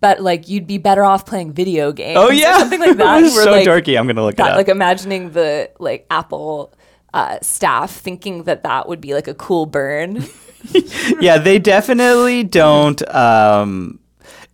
But 0.00 0.20
like 0.20 0.48
you'd 0.48 0.68
be 0.68 0.78
better 0.78 1.02
off 1.02 1.26
playing 1.26 1.54
video 1.54 1.90
games. 1.90 2.16
oh, 2.16 2.30
yeah. 2.30 2.58
something 2.58 2.78
like 2.78 2.96
that. 2.98 3.18
It 3.18 3.22
was 3.24 3.42
so 3.42 3.50
like, 3.50 3.66
dorky. 3.66 3.98
I'm 3.98 4.06
going 4.06 4.14
to 4.14 4.22
look 4.22 4.34
it 4.34 4.36
that 4.36 4.52
up. 4.52 4.56
like 4.56 4.68
imagining 4.68 5.32
the 5.32 5.72
like 5.80 6.06
Apple 6.08 6.72
uh, 7.14 7.38
staff 7.42 7.92
thinking 7.92 8.44
that 8.44 8.62
that 8.62 8.88
would 8.88 9.00
be 9.00 9.14
like 9.14 9.28
a 9.28 9.34
cool 9.34 9.66
burn. 9.66 10.24
yeah, 11.20 11.38
they 11.38 11.58
definitely 11.58 12.44
don't. 12.44 13.06
Um, 13.14 14.00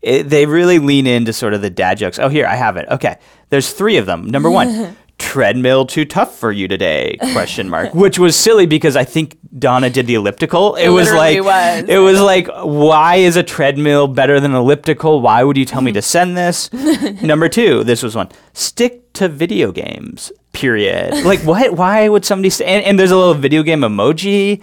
it, 0.02 0.24
they 0.24 0.46
really 0.46 0.78
lean 0.78 1.06
into 1.06 1.32
sort 1.32 1.54
of 1.54 1.62
the 1.62 1.70
dad 1.70 1.98
jokes. 1.98 2.18
Oh, 2.18 2.28
here 2.28 2.46
I 2.46 2.56
have 2.56 2.76
it. 2.76 2.86
Okay, 2.88 3.16
there's 3.48 3.72
three 3.72 3.96
of 3.96 4.06
them. 4.06 4.30
Number 4.30 4.50
one, 4.50 4.96
treadmill 5.34 5.84
too 5.84 6.04
tough 6.04 6.38
for 6.38 6.52
you 6.52 6.68
today? 6.68 7.16
Question 7.32 7.68
mark. 7.68 7.92
Which 8.04 8.20
was 8.20 8.36
silly 8.36 8.66
because 8.66 8.94
I 8.94 9.02
think 9.02 9.36
Donna 9.58 9.90
did 9.90 10.06
the 10.06 10.14
elliptical. 10.14 10.76
It, 10.76 10.90
was 10.90 11.12
like 11.12 11.42
was. 11.42 11.88
it 11.88 11.98
was 11.98 12.20
like 12.20 12.46
why 12.62 13.16
is 13.16 13.34
a 13.34 13.42
treadmill 13.42 14.06
better 14.06 14.38
than 14.38 14.54
elliptical? 14.54 15.20
Why 15.20 15.42
would 15.42 15.56
you 15.56 15.64
tell 15.64 15.82
me 15.82 15.90
to 15.90 16.02
send 16.14 16.36
this? 16.36 16.72
Number 17.20 17.48
two, 17.48 17.82
this 17.82 18.00
was 18.00 18.14
one. 18.14 18.28
Stick 18.52 19.12
to 19.14 19.26
video 19.26 19.72
games. 19.72 20.30
Period. 20.52 21.24
Like 21.24 21.40
what? 21.40 21.72
Why 21.72 22.08
would 22.08 22.24
somebody? 22.24 22.50
Say, 22.50 22.64
and, 22.66 22.84
and 22.84 22.96
there's 22.96 23.10
a 23.10 23.16
little 23.16 23.34
video 23.34 23.64
game 23.64 23.80
emoji. 23.80 24.62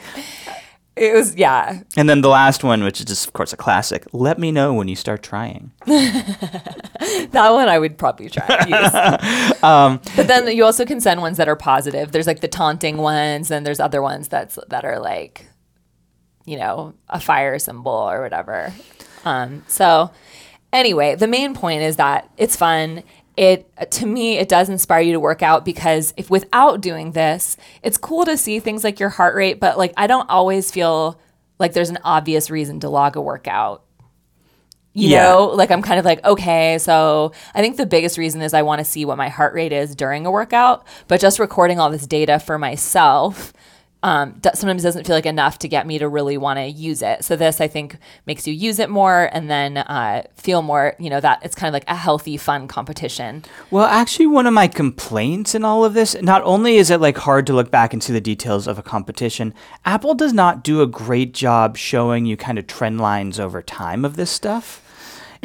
It 0.96 1.14
was 1.14 1.36
yeah. 1.36 1.82
And 1.96 2.10
then 2.10 2.22
the 2.22 2.30
last 2.30 2.64
one, 2.64 2.84
which 2.84 3.00
is 3.00 3.06
just, 3.06 3.26
of 3.26 3.34
course 3.34 3.54
a 3.54 3.58
classic. 3.58 4.06
Let 4.12 4.38
me 4.38 4.52
know 4.52 4.74
when 4.74 4.88
you 4.88 4.96
start 4.96 5.24
trying. 5.24 5.72
That 7.32 7.52
one 7.52 7.70
I 7.70 7.80
would 7.80 7.98
probably 7.98 8.30
try. 8.30 9.18
Um, 9.64 10.02
but 10.16 10.28
then 10.28 10.48
you 10.56 10.66
also 10.66 10.86
can 10.86 11.00
send 11.00 11.22
ones 11.22 11.38
that 11.38 11.48
are 11.48 11.56
positive. 11.56 12.12
There's 12.12 12.28
like 12.28 12.42
the 12.42 12.48
taunting 12.48 12.98
ones, 12.98 13.52
and 13.52 13.66
there's 13.66 13.80
other 13.80 14.02
ones 14.02 14.28
that's 14.28 14.58
that 14.70 14.84
are 14.86 15.00
like, 15.00 15.46
you 16.46 16.58
know, 16.58 16.94
a 17.10 17.20
fire 17.20 17.58
symbol 17.60 17.92
or 17.92 18.22
whatever. 18.22 18.74
Um, 19.24 19.64
so 19.68 20.10
anyway, 20.74 21.16
the 21.16 21.28
main 21.28 21.54
point 21.54 21.84
is 21.84 21.98
that 21.98 22.30
it's 22.38 22.56
fun. 22.56 23.04
It 23.38 23.70
to 23.92 24.06
me 24.06 24.38
it 24.38 24.50
does 24.50 24.70
inspire 24.70 25.02
you 25.02 25.14
to 25.14 25.20
work 25.20 25.42
out 25.42 25.64
because 25.66 26.14
if 26.18 26.30
without 26.30 26.82
doing 26.82 27.12
this, 27.14 27.58
it's 27.82 27.98
cool 27.98 28.26
to 28.26 28.36
see 28.38 28.60
things 28.60 28.84
like 28.84 29.00
your 29.00 29.10
heart 29.10 29.36
rate, 29.36 29.60
but 29.60 29.78
like 29.78 29.94
I 29.98 30.08
don't 30.08 30.30
always 30.30 30.70
feel 30.72 31.20
like 31.60 31.74
there's 31.74 31.90
an 31.90 32.00
obvious 32.04 32.50
reason 32.50 32.80
to 32.82 32.90
log 32.90 33.16
a 33.16 33.22
workout 33.22 33.84
you 34.94 35.08
Yeah. 35.10 35.24
know 35.24 35.46
like 35.46 35.72
i'm 35.72 35.82
kind 35.82 36.00
of 36.00 36.04
like 36.06 36.22
okay 36.26 36.78
so 36.78 37.32
i 37.56 37.62
think 37.62 37.78
the 37.78 37.86
biggest 37.86 38.18
reason 38.18 38.42
is 38.42 38.54
i 38.54 38.62
want 38.62 38.80
to 38.80 38.84
see 38.84 39.06
what 39.06 39.18
my 39.18 39.30
heart 39.30 39.54
rate 39.54 39.72
is 39.72 39.96
during 39.96 40.26
a 40.26 40.32
workout 40.32 40.86
but 41.08 41.22
just 41.22 41.40
recording 41.40 41.80
all 41.80 41.90
this 41.90 42.06
data 42.06 42.40
for 42.40 42.58
myself 42.60 43.54
um, 44.04 44.32
d- 44.40 44.50
sometimes 44.54 44.84
doesn't 44.84 45.06
feel 45.06 45.16
like 45.16 45.26
enough 45.26 45.60
to 45.60 45.68
get 45.68 45.86
me 45.86 46.00
to 46.00 46.08
really 46.08 46.38
want 46.38 46.58
to 46.58 46.66
use 46.66 47.02
it 47.02 47.24
so 47.24 47.36
this 47.36 47.62
i 47.62 47.68
think 47.68 47.98
makes 48.26 48.48
you 48.48 48.54
use 48.54 48.80
it 48.80 48.90
more 48.90 49.30
and 49.34 49.50
then 49.50 49.78
uh, 49.78 50.24
feel 50.36 50.62
more 50.62 50.96
you 51.00 51.10
know 51.10 51.20
that 51.20 51.40
it's 51.44 51.56
kind 51.56 51.68
of 51.70 51.74
like 51.74 51.88
a 51.88 51.96
healthy 51.96 52.38
fun 52.38 52.68
competition 52.68 53.44
Well, 53.70 53.86
actually, 53.86 54.28
one 54.28 54.48
of 54.48 54.54
my 54.54 54.68
complaints 54.68 55.56
in 55.56 55.64
all 55.64 55.86
of 55.86 55.94
this, 55.94 56.16
not 56.22 56.42
only 56.44 56.76
is 56.78 56.90
it 56.90 57.00
like 57.00 57.18
hard 57.18 57.46
to 57.48 57.54
look 57.54 57.72
back 57.72 57.94
and 57.94 58.04
see 58.04 58.14
the 58.14 58.22
details 58.22 58.68
of 58.68 58.78
a 58.78 58.84
competition, 58.84 59.54
Apple 59.86 60.14
does 60.14 60.34
not 60.34 60.64
do 60.64 60.82
a 60.82 60.88
great 60.88 61.34
job 61.34 61.78
showing 61.78 62.26
you 62.26 62.36
kind 62.38 62.58
of 62.60 62.68
trend 62.68 63.00
lines 63.00 63.40
over 63.40 63.62
time 63.62 64.04
of 64.04 64.16
this 64.16 64.30
stuff. 64.32 64.82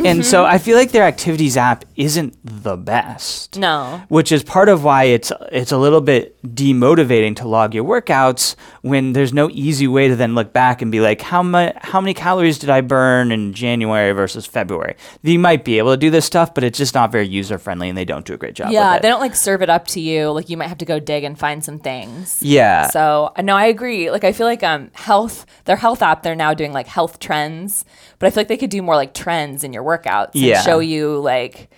And 0.05 0.25
so 0.27 0.45
I 0.45 0.59
feel 0.59 0.77
like 0.77 0.93
their 0.93 1.05
activities 1.05 1.57
app 1.57 1.85
isn't 1.97 2.37
the 2.45 2.77
best. 2.77 3.59
no 3.59 4.03
which 4.09 4.31
is 4.31 4.43
part 4.45 4.69
of 4.69 4.85
why 4.85 5.05
it's 5.05 5.33
it's 5.51 5.73
a 5.73 5.79
little 5.79 6.01
bit 6.03 6.37
demotivating 6.43 7.35
to 7.37 7.49
log 7.49 7.75
your 7.75 7.85
workouts 7.85 8.55
when 8.83 9.15
there's 9.15 9.33
no 9.33 9.49
easy 9.51 9.89
way 9.89 10.07
to 10.09 10.15
then 10.15 10.35
look 10.35 10.53
back 10.53 10.83
and 10.83 10.93
be 10.93 11.01
like 11.01 11.21
how 11.23 11.43
much 11.43 11.75
how 11.81 12.01
many 12.01 12.13
calories 12.15 12.59
did 12.59 12.69
I 12.71 12.83
burn 12.83 13.33
in 13.33 13.53
January 13.55 14.13
versus 14.13 14.45
February. 14.47 14.97
You 15.23 15.39
might 15.39 15.65
be 15.65 15.79
able 15.79 15.93
to 15.93 15.97
do 15.97 16.11
this 16.11 16.25
stuff, 16.27 16.55
but 16.55 16.63
it's 16.63 16.79
just 16.79 16.95
not 16.95 17.11
very 17.11 17.27
user 17.27 17.59
friendly, 17.59 17.89
and 17.89 17.97
they 17.97 18.05
don't 18.05 18.25
do 18.27 18.35
a 18.35 18.37
great 18.37 18.55
job. 18.55 18.71
yeah 18.73 18.99
they 18.99 19.09
don't 19.09 19.21
like 19.21 19.35
serve 19.35 19.63
it 19.63 19.71
up 19.71 19.87
to 19.89 20.01
you 20.01 20.31
like 20.31 20.49
you 20.51 20.57
might 20.57 20.69
have 20.69 20.79
to 20.79 20.85
go 20.85 20.99
dig 21.01 21.25
and 21.25 21.39
find 21.39 21.65
some 21.65 21.79
things 21.79 22.39
Yeah. 22.43 22.89
So 22.91 23.33
uh, 23.35 23.43
no, 23.43 23.57
I 23.57 23.67
agree. 23.67 24.11
Like 24.11 24.25
I 24.25 24.33
feel 24.33 24.47
like 24.47 24.63
um 24.63 24.91
health 24.95 25.47
their 25.65 25.77
health 25.77 26.03
app 26.03 26.23
they're 26.23 26.35
now 26.37 26.53
doing 26.55 26.73
like 26.73 26.87
health 26.87 27.19
trends, 27.19 27.85
but 28.18 28.26
I 28.26 28.31
feel 28.31 28.40
like 28.40 28.48
they 28.48 28.57
could 28.57 28.70
do 28.70 28.83
more 28.83 28.96
like 28.96 29.14
trends 29.14 29.64
in 29.64 29.72
your 29.72 29.83
workouts 29.83 30.31
Yeah. 30.35 30.57
and 30.57 30.64
show 30.64 30.79
you 30.79 31.18
like 31.18 31.70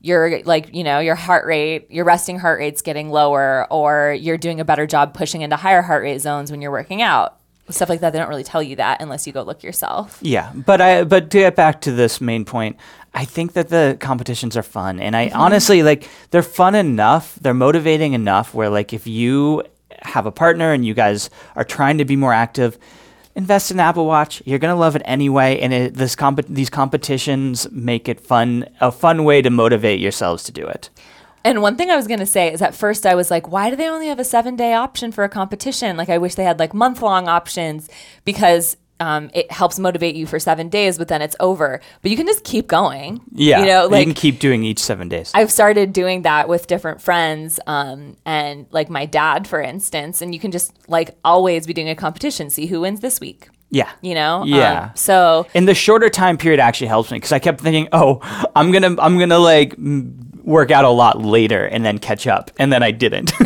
your 0.00 0.42
like 0.44 0.74
you 0.74 0.84
know 0.84 1.00
your 1.00 1.14
heart 1.14 1.46
rate, 1.46 1.90
your 1.90 2.04
resting 2.04 2.38
heart 2.38 2.60
rate's 2.60 2.82
getting 2.82 3.10
lower, 3.10 3.66
or 3.70 4.16
you're 4.18 4.38
doing 4.38 4.60
a 4.60 4.64
better 4.64 4.86
job 4.86 5.14
pushing 5.14 5.42
into 5.42 5.56
higher 5.56 5.82
heart 5.82 6.02
rate 6.02 6.18
zones 6.18 6.50
when 6.50 6.62
you're 6.62 6.70
working 6.70 7.02
out. 7.02 7.38
Stuff 7.68 7.88
like 7.88 8.00
that. 8.00 8.12
They 8.12 8.20
don't 8.20 8.28
really 8.28 8.44
tell 8.44 8.62
you 8.62 8.76
that 8.76 9.02
unless 9.02 9.26
you 9.26 9.32
go 9.32 9.42
look 9.42 9.64
yourself. 9.64 10.18
Yeah, 10.22 10.52
but 10.54 10.80
I 10.80 11.02
but 11.04 11.30
to 11.30 11.38
get 11.38 11.56
back 11.56 11.80
to 11.82 11.92
this 11.92 12.20
main 12.20 12.44
point, 12.44 12.76
I 13.12 13.24
think 13.24 13.54
that 13.54 13.70
the 13.70 13.96
competitions 13.98 14.56
are 14.56 14.62
fun, 14.62 15.00
and 15.00 15.16
I 15.16 15.28
mm-hmm. 15.28 15.36
honestly 15.36 15.82
like 15.82 16.08
they're 16.30 16.42
fun 16.42 16.76
enough, 16.76 17.36
they're 17.40 17.54
motivating 17.54 18.12
enough. 18.12 18.54
Where 18.54 18.68
like 18.68 18.92
if 18.92 19.08
you 19.08 19.64
have 20.02 20.26
a 20.26 20.30
partner 20.32 20.72
and 20.72 20.86
you 20.86 20.94
guys 20.94 21.28
are 21.56 21.64
trying 21.64 21.98
to 21.98 22.04
be 22.04 22.14
more 22.14 22.32
active, 22.32 22.78
invest 23.36 23.70
in 23.70 23.78
Apple 23.78 24.06
Watch. 24.06 24.42
You're 24.44 24.58
gonna 24.58 24.74
love 24.74 24.96
it 24.96 25.02
anyway, 25.04 25.60
and 25.60 25.72
it, 25.72 25.94
this 25.94 26.16
comp- 26.16 26.48
these 26.48 26.70
competitions 26.70 27.70
make 27.70 28.08
it 28.08 28.20
fun, 28.20 28.68
a 28.80 28.90
fun 28.90 29.22
way 29.22 29.42
to 29.42 29.50
motivate 29.50 30.00
yourselves 30.00 30.42
to 30.44 30.52
do 30.52 30.66
it. 30.66 30.90
And 31.44 31.62
one 31.62 31.76
thing 31.76 31.90
I 31.90 31.96
was 31.96 32.08
to 32.08 32.26
say 32.26 32.52
is 32.52 32.60
at 32.60 32.74
first 32.74 33.06
I 33.06 33.14
was 33.14 33.30
like, 33.30 33.52
why 33.52 33.70
do 33.70 33.76
they 33.76 33.88
only 33.88 34.08
have 34.08 34.18
a 34.18 34.24
seven 34.24 34.56
day 34.56 34.74
option 34.74 35.12
for 35.12 35.22
a 35.22 35.28
competition? 35.28 35.96
Like, 35.96 36.08
I 36.08 36.18
wish 36.18 36.34
they 36.34 36.42
had 36.42 36.58
like 36.58 36.74
month 36.74 37.02
long 37.02 37.28
options 37.28 37.88
because 38.24 38.76
um, 39.00 39.30
it 39.34 39.50
helps 39.50 39.78
motivate 39.78 40.14
you 40.14 40.26
for 40.26 40.38
seven 40.38 40.68
days, 40.68 40.98
but 40.98 41.08
then 41.08 41.22
it's 41.22 41.36
over. 41.40 41.80
But 42.02 42.10
you 42.10 42.16
can 42.16 42.26
just 42.26 42.44
keep 42.44 42.66
going. 42.66 43.20
Yeah, 43.32 43.60
You 43.60 43.66
know, 43.66 43.86
like 43.86 44.00
you 44.00 44.06
can 44.06 44.14
keep 44.14 44.38
doing 44.38 44.64
each 44.64 44.78
seven 44.78 45.08
days. 45.08 45.30
I've 45.34 45.52
started 45.52 45.92
doing 45.92 46.22
that 46.22 46.48
with 46.48 46.66
different 46.66 47.00
friends 47.00 47.60
um, 47.66 48.16
and 48.24 48.66
like 48.70 48.88
my 48.88 49.06
dad, 49.06 49.46
for 49.46 49.60
instance. 49.60 50.22
And 50.22 50.34
you 50.34 50.40
can 50.40 50.50
just 50.50 50.72
like 50.88 51.16
always 51.24 51.66
be 51.66 51.74
doing 51.74 51.88
a 51.88 51.94
competition, 51.94 52.50
see 52.50 52.66
who 52.66 52.80
wins 52.80 53.00
this 53.00 53.20
week, 53.20 53.48
yeah, 53.70 53.90
you 54.00 54.14
know? 54.14 54.44
Yeah. 54.44 54.84
Um, 54.84 54.90
so 54.94 55.46
and 55.54 55.68
the 55.68 55.74
shorter 55.74 56.08
time 56.08 56.38
period 56.38 56.60
actually 56.60 56.86
helps 56.86 57.10
me 57.10 57.16
because 57.16 57.32
I 57.32 57.38
kept 57.38 57.60
thinking, 57.60 57.88
oh, 57.92 58.20
I'm 58.54 58.72
gonna 58.72 58.96
I'm 58.98 59.18
gonna 59.18 59.38
like 59.38 59.74
work 60.46 60.70
out 60.70 60.84
a 60.86 60.88
lot 60.88 61.20
later 61.20 61.66
and 61.66 61.84
then 61.84 61.98
catch 61.98 62.26
up, 62.26 62.50
and 62.58 62.72
then 62.72 62.82
I 62.82 62.90
didn't, 62.92 63.30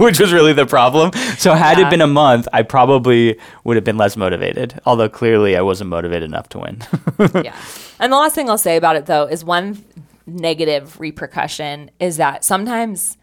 which 0.00 0.20
was 0.20 0.32
really 0.32 0.52
the 0.52 0.66
problem. 0.66 1.12
So 1.38 1.54
had 1.54 1.78
Yeah. 1.78 1.86
it 1.86 1.90
been 1.90 2.00
a 2.02 2.06
month, 2.06 2.46
I 2.52 2.62
probably 2.62 3.38
would 3.64 3.76
have 3.76 3.84
been 3.84 3.96
less 3.96 4.16
motivated. 4.16 4.78
Although 4.84 5.08
clearly 5.08 5.56
I 5.56 5.62
wasn't 5.62 5.88
motivated 5.88 6.24
enough 6.24 6.48
to 6.50 6.58
win. 6.58 6.82
yeah. 7.44 7.56
And 8.00 8.12
the 8.12 8.16
last 8.16 8.34
thing 8.34 8.50
I'll 8.50 8.58
say 8.58 8.76
about 8.76 8.96
it 8.96 9.06
though 9.06 9.24
is 9.26 9.44
one 9.44 9.82
negative 10.26 10.98
repercussion 11.00 11.90
is 12.00 12.16
that 12.18 12.44
sometimes 12.44 13.16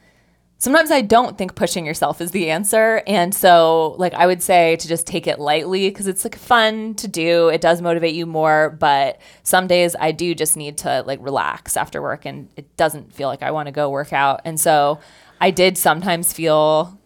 sometimes 0.60 0.92
I 0.92 1.02
don't 1.02 1.38
think 1.38 1.56
pushing 1.56 1.86
yourself 1.86 2.22
is 2.22 2.32
the 2.32 2.52
answer. 2.52 3.02
And 3.08 3.34
so 3.34 3.96
like 3.98 4.14
I 4.14 4.28
would 4.28 4.44
say 4.44 4.76
to 4.76 4.88
just 4.88 5.08
take 5.08 5.26
it 5.26 5.40
lightly 5.40 5.90
because 5.90 6.06
it's 6.06 6.24
like 6.24 6.36
fun 6.36 6.94
to 6.96 7.08
do. 7.08 7.48
It 7.48 7.62
does 7.62 7.82
motivate 7.82 8.14
you 8.14 8.26
more, 8.26 8.70
but 8.70 9.20
some 9.44 9.68
days 9.68 9.96
I 10.00 10.12
do 10.12 10.36
just 10.36 10.56
need 10.56 10.78
to 10.80 11.04
like 11.08 11.20
relax 11.22 11.76
after 11.76 12.02
work 12.02 12.26
and 12.26 12.50
it 12.56 12.78
doesn't 12.78 13.14
feel 13.14 13.30
like 13.30 13.42
I 13.42 13.52
want 13.52 13.68
to 13.68 13.72
go 13.72 13.90
work 13.90 14.14
out. 14.14 14.42
And 14.46 14.60
so 14.60 15.00
I 15.42 15.50
did 15.52 15.78
sometimes 15.78 16.34
feel 16.34 17.00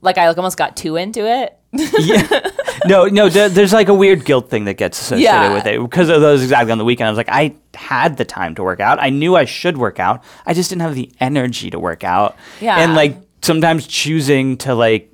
like 0.00 0.16
I 0.16 0.28
like 0.28 0.38
almost 0.38 0.56
got 0.56 0.76
too 0.76 0.96
into 0.96 1.26
it. 1.26 1.58
yeah, 1.72 2.28
no, 2.86 3.06
no. 3.06 3.28
there- 3.28 3.48
There's 3.48 3.72
like 3.72 3.88
a 3.88 3.94
weird 3.94 4.24
guilt 4.24 4.50
thing 4.50 4.64
that 4.66 4.74
gets 4.74 5.00
associated 5.00 5.24
Yeah. 5.24 5.54
with 5.54 5.66
it 5.66 5.80
because 5.80 6.08
of 6.08 6.20
those 6.20 6.42
exactly 6.42 6.72
on 6.72 6.78
the 6.78 6.84
weekend. 6.84 7.08
I 7.08 7.10
was 7.10 7.16
like, 7.16 7.28
I 7.28 7.54
had 7.74 8.16
the 8.16 8.24
time 8.24 8.54
to 8.56 8.62
work 8.62 8.80
out. 8.80 8.98
I 9.00 9.10
knew 9.10 9.36
I 9.36 9.44
should 9.44 9.76
work 9.78 9.98
out. 10.00 10.22
I 10.46 10.54
just 10.54 10.68
didn't 10.70 10.82
have 10.82 10.94
the 10.94 11.10
energy 11.20 11.70
to 11.70 11.78
work 11.78 12.04
out. 12.04 12.36
Yeah. 12.60 12.78
And 12.78 12.94
like 12.94 13.16
sometimes 13.42 13.86
choosing 13.86 14.56
to 14.58 14.74
like 14.74 15.08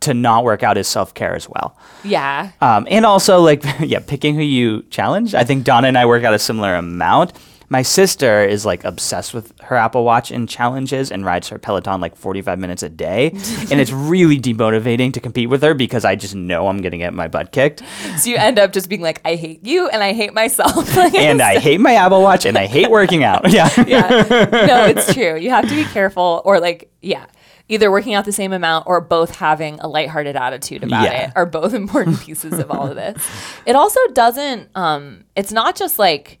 to 0.00 0.14
not 0.14 0.44
work 0.44 0.62
out 0.62 0.78
is 0.78 0.86
self 0.86 1.12
care 1.14 1.34
as 1.34 1.48
well. 1.48 1.76
Yeah. 2.04 2.50
Um, 2.60 2.86
and 2.90 3.04
also 3.04 3.40
like 3.40 3.64
yeah, 3.80 3.98
picking 3.98 4.34
who 4.36 4.42
you 4.42 4.82
challenge. 4.90 5.34
I 5.34 5.44
think 5.44 5.64
Donna 5.64 5.88
and 5.88 5.98
I 5.98 6.06
work 6.06 6.24
out 6.24 6.34
a 6.34 6.38
similar 6.38 6.74
amount. 6.76 7.32
My 7.70 7.82
sister 7.82 8.44
is 8.44 8.64
like 8.64 8.82
obsessed 8.84 9.34
with 9.34 9.52
her 9.60 9.76
Apple 9.76 10.04
Watch 10.04 10.30
and 10.30 10.48
challenges 10.48 11.12
and 11.12 11.24
rides 11.24 11.48
her 11.50 11.58
Peloton 11.58 12.00
like 12.00 12.16
45 12.16 12.58
minutes 12.58 12.82
a 12.82 12.88
day. 12.88 13.26
and 13.70 13.80
it's 13.80 13.92
really 13.92 14.38
demotivating 14.40 15.12
to 15.12 15.20
compete 15.20 15.50
with 15.50 15.62
her 15.62 15.74
because 15.74 16.04
I 16.04 16.16
just 16.16 16.34
know 16.34 16.68
I'm 16.68 16.80
going 16.80 16.92
to 16.92 16.98
get 16.98 17.12
my 17.12 17.28
butt 17.28 17.52
kicked. 17.52 17.82
So 18.18 18.30
you 18.30 18.36
end 18.36 18.58
up 18.58 18.72
just 18.72 18.88
being 18.88 19.02
like, 19.02 19.20
I 19.24 19.34
hate 19.34 19.66
you 19.66 19.88
and 19.88 20.02
I 20.02 20.12
hate 20.14 20.32
myself. 20.32 20.96
And 21.18 21.42
I 21.42 21.58
hate 21.58 21.80
my 21.80 21.94
Apple 21.94 22.22
Watch 22.22 22.46
and 22.46 22.56
I 22.56 22.66
hate 22.66 22.90
working 22.90 23.22
out. 23.24 23.50
Yeah. 23.52 23.68
yeah. 23.86 24.08
No, 24.50 24.86
it's 24.86 25.12
true. 25.12 25.36
You 25.36 25.50
have 25.50 25.68
to 25.68 25.74
be 25.74 25.84
careful 25.84 26.42
or 26.44 26.60
like, 26.60 26.90
yeah. 27.02 27.26
Either 27.68 27.90
working 27.90 28.14
out 28.14 28.24
the 28.24 28.32
same 28.32 28.52
amount 28.54 28.86
or 28.86 28.98
both 29.00 29.34
having 29.36 29.78
a 29.80 29.88
lighthearted 29.88 30.36
attitude 30.36 30.82
about 30.84 31.02
Yeah. 31.04 31.26
it 31.28 31.32
are 31.36 31.44
both 31.44 31.74
important 31.74 32.18
pieces 32.20 32.58
of 32.58 32.70
all 32.70 32.86
of 32.88 32.96
this. 32.96 33.28
It 33.66 33.76
also 33.76 34.00
doesn't 34.14 34.70
um 34.74 35.24
it's 35.36 35.52
not 35.52 35.76
just 35.76 35.98
like 35.98 36.37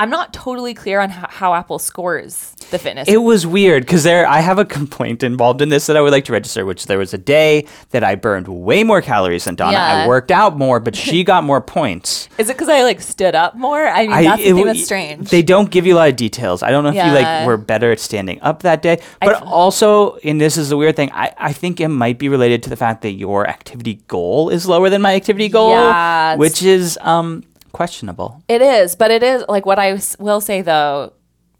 I'm 0.00 0.08
not 0.08 0.32
totally 0.32 0.72
clear 0.72 0.98
on 0.98 1.10
how, 1.10 1.26
how 1.28 1.54
Apple 1.54 1.78
scores 1.78 2.54
the 2.70 2.78
fitness. 2.78 3.06
It 3.06 3.18
was 3.18 3.46
weird 3.46 3.82
because 3.82 4.02
there 4.02 4.26
I 4.26 4.40
have 4.40 4.58
a 4.58 4.64
complaint 4.64 5.22
involved 5.22 5.60
in 5.60 5.68
this 5.68 5.86
that 5.88 5.96
I 5.96 6.00
would 6.00 6.10
like 6.10 6.24
to 6.24 6.32
register, 6.32 6.64
which 6.64 6.86
there 6.86 6.96
was 6.96 7.12
a 7.12 7.18
day 7.18 7.66
that 7.90 8.02
I 8.02 8.14
burned 8.14 8.48
way 8.48 8.82
more 8.82 9.02
calories 9.02 9.44
than 9.44 9.56
Donna. 9.56 9.76
I 9.76 10.08
worked 10.08 10.30
out 10.30 10.56
more, 10.56 10.80
but 10.80 10.96
she 10.96 11.22
got 11.32 11.44
more 11.44 11.60
points. 11.60 12.30
Is 12.38 12.48
it 12.48 12.54
because 12.54 12.70
I 12.70 12.82
like 12.82 13.02
stood 13.02 13.34
up 13.34 13.56
more? 13.56 13.86
I 13.86 14.06
mean, 14.06 14.24
that's 14.24 14.42
the 14.42 14.52
thing 14.54 14.64
that's 14.64 14.84
strange. 14.84 15.28
They 15.28 15.42
don't 15.42 15.70
give 15.70 15.84
you 15.84 15.94
a 15.94 15.98
lot 15.98 16.08
of 16.08 16.16
details. 16.16 16.62
I 16.62 16.70
don't 16.70 16.82
know 16.82 16.90
if 16.90 16.96
you 16.96 17.12
like 17.12 17.46
were 17.46 17.58
better 17.58 17.92
at 17.92 18.00
standing 18.00 18.40
up 18.40 18.62
that 18.62 18.80
day, 18.80 19.02
but 19.20 19.36
f- 19.36 19.42
also, 19.44 20.16
and 20.24 20.40
this 20.40 20.56
is 20.56 20.70
the 20.70 20.78
weird 20.78 20.96
thing, 20.96 21.10
I, 21.12 21.34
I 21.36 21.52
think 21.52 21.78
it 21.78 21.88
might 21.88 22.18
be 22.18 22.30
related 22.30 22.62
to 22.62 22.70
the 22.70 22.76
fact 22.76 23.02
that 23.02 23.12
your 23.12 23.46
activity 23.46 24.00
goal 24.08 24.48
is 24.48 24.66
lower 24.66 24.88
than 24.88 25.02
my 25.02 25.14
activity 25.14 25.50
goal, 25.50 25.72
Yeah, 25.72 26.36
which 26.36 26.62
is 26.62 26.98
um 27.02 27.44
questionable. 27.72 28.42
It 28.48 28.62
is, 28.62 28.96
but 28.96 29.10
it 29.10 29.22
is 29.22 29.44
like 29.48 29.66
what 29.66 29.78
I 29.78 29.98
will 30.18 30.40
say 30.40 30.62
though, 30.62 31.12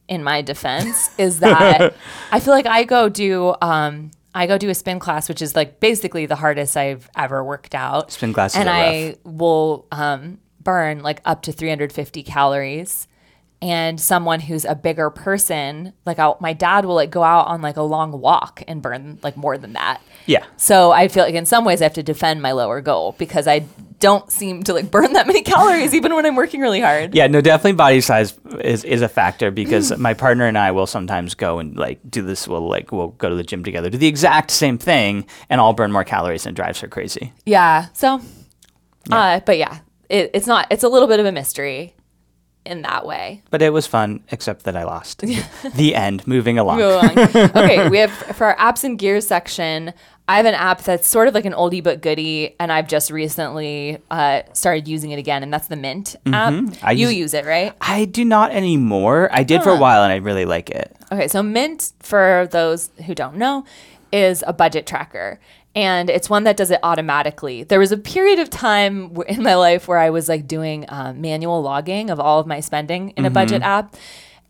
in 0.08 0.24
my 0.24 0.42
defense, 0.42 1.10
is 1.18 1.40
that 1.40 1.94
I 2.32 2.40
feel 2.40 2.54
like 2.54 2.66
I 2.66 2.84
go 2.84 3.08
do 3.08 3.54
um 3.62 4.10
I 4.34 4.46
go 4.46 4.58
do 4.58 4.68
a 4.68 4.74
spin 4.74 4.98
class, 4.98 5.28
which 5.28 5.42
is 5.42 5.56
like 5.56 5.80
basically 5.80 6.26
the 6.26 6.36
hardest 6.36 6.76
I've 6.76 7.08
ever 7.16 7.42
worked 7.42 7.74
out. 7.74 8.12
Spin 8.12 8.32
classes 8.32 8.58
and 8.60 8.68
I 8.68 9.16
will 9.24 9.86
um 9.90 10.38
burn 10.60 11.02
like 11.02 11.20
up 11.24 11.42
to 11.42 11.52
350 11.52 12.22
calories. 12.22 13.08
And 13.62 14.00
someone 14.00 14.40
who's 14.40 14.64
a 14.64 14.74
bigger 14.74 15.10
person, 15.10 15.92
like 16.06 16.18
I'll, 16.18 16.38
my 16.40 16.54
dad 16.54 16.86
will 16.86 16.94
like 16.94 17.10
go 17.10 17.22
out 17.22 17.46
on 17.46 17.60
like 17.60 17.76
a 17.76 17.82
long 17.82 18.18
walk 18.18 18.62
and 18.66 18.80
burn 18.80 19.18
like 19.22 19.36
more 19.36 19.58
than 19.58 19.74
that. 19.74 20.00
Yeah. 20.24 20.46
So 20.56 20.92
I 20.92 21.08
feel 21.08 21.24
like 21.24 21.34
in 21.34 21.44
some 21.44 21.64
ways 21.64 21.82
I 21.82 21.84
have 21.84 21.94
to 21.94 22.02
defend 22.02 22.40
my 22.40 22.52
lower 22.52 22.80
goal 22.80 23.14
because 23.18 23.46
I 23.46 23.66
don't 23.98 24.30
seem 24.32 24.62
to 24.64 24.72
like 24.72 24.90
burn 24.90 25.12
that 25.12 25.26
many 25.26 25.42
calories 25.42 25.94
even 25.94 26.14
when 26.14 26.26
I'm 26.26 26.36
working 26.36 26.60
really 26.60 26.80
hard. 26.80 27.14
Yeah, 27.14 27.26
no, 27.26 27.40
definitely 27.40 27.72
body 27.72 28.00
size 28.00 28.38
is, 28.60 28.82
is 28.84 29.02
a 29.02 29.08
factor 29.08 29.50
because 29.52 29.96
my 29.98 30.14
partner 30.14 30.46
and 30.46 30.58
I 30.58 30.72
will 30.72 30.86
sometimes 30.86 31.34
go 31.34 31.58
and 31.58 31.76
like 31.76 32.00
do 32.08 32.22
this. 32.22 32.48
We'll 32.48 32.68
like 32.68 32.92
we'll 32.92 33.08
go 33.08 33.28
to 33.28 33.36
the 33.36 33.44
gym 33.44 33.62
together, 33.62 33.90
do 33.90 33.98
the 33.98 34.06
exact 34.06 34.50
same 34.50 34.78
thing, 34.78 35.26
and 35.48 35.60
I'll 35.60 35.74
burn 35.74 35.92
more 35.92 36.04
calories 36.04 36.46
and 36.46 36.54
it 36.54 36.60
drives 36.60 36.80
her 36.80 36.88
crazy. 36.88 37.32
Yeah. 37.44 37.86
So, 37.92 38.20
uh, 39.10 39.40
but 39.40 39.58
yeah, 39.58 39.80
it, 40.08 40.30
it's 40.34 40.46
not. 40.46 40.66
It's 40.70 40.82
a 40.82 40.88
little 40.88 41.08
bit 41.08 41.20
of 41.20 41.26
a 41.26 41.32
mystery 41.32 41.94
in 42.64 42.82
that 42.82 43.06
way. 43.06 43.42
But 43.50 43.62
it 43.62 43.72
was 43.72 43.86
fun, 43.86 44.22
except 44.30 44.64
that 44.64 44.76
I 44.76 44.84
lost. 44.84 45.20
the 45.74 45.94
end. 45.94 46.26
Moving 46.26 46.58
along. 46.58 46.78
Move 46.78 46.92
along. 46.92 47.18
okay, 47.56 47.88
we 47.88 47.98
have 47.98 48.10
for 48.10 48.46
our 48.46 48.56
apps 48.56 48.84
and 48.84 48.98
gears 48.98 49.26
section. 49.26 49.92
I 50.28 50.36
have 50.36 50.46
an 50.46 50.54
app 50.54 50.82
that's 50.82 51.08
sort 51.08 51.26
of 51.26 51.34
like 51.34 51.44
an 51.44 51.54
oldie 51.54 51.82
but 51.82 52.02
goodie, 52.02 52.54
and 52.60 52.70
I've 52.70 52.86
just 52.86 53.10
recently 53.10 53.98
uh, 54.12 54.42
started 54.52 54.86
using 54.86 55.10
it 55.10 55.18
again, 55.18 55.42
and 55.42 55.52
that's 55.52 55.66
the 55.66 55.74
Mint 55.74 56.14
app. 56.26 56.52
Mm-hmm. 56.52 56.86
I 56.86 56.92
you 56.92 57.08
use- 57.08 57.16
use 57.16 57.34
it, 57.34 57.44
right? 57.44 57.72
I 57.80 58.04
do 58.04 58.24
not 58.24 58.52
anymore. 58.52 59.28
I 59.32 59.42
did 59.42 59.62
for 59.62 59.70
a 59.70 59.76
while, 59.76 60.04
and 60.04 60.12
I 60.12 60.16
really 60.16 60.44
like 60.44 60.70
it. 60.70 60.96
Okay, 61.10 61.26
so 61.26 61.42
Mint, 61.42 61.92
for 61.98 62.48
those 62.52 62.90
who 63.06 63.14
don't 63.14 63.36
know, 63.36 63.64
is 64.12 64.44
a 64.46 64.52
budget 64.52 64.86
tracker. 64.86 65.40
And 65.74 66.10
it's 66.10 66.28
one 66.28 66.44
that 66.44 66.56
does 66.56 66.70
it 66.70 66.80
automatically. 66.82 67.62
There 67.62 67.78
was 67.78 67.92
a 67.92 67.96
period 67.96 68.40
of 68.40 68.50
time 68.50 69.16
in 69.28 69.42
my 69.42 69.54
life 69.54 69.86
where 69.86 69.98
I 69.98 70.10
was 70.10 70.28
like 70.28 70.48
doing 70.48 70.88
uh, 70.88 71.12
manual 71.16 71.62
logging 71.62 72.10
of 72.10 72.18
all 72.18 72.40
of 72.40 72.46
my 72.46 72.60
spending 72.60 73.10
in 73.10 73.24
a 73.24 73.30
budget 73.30 73.62
app. 73.62 73.96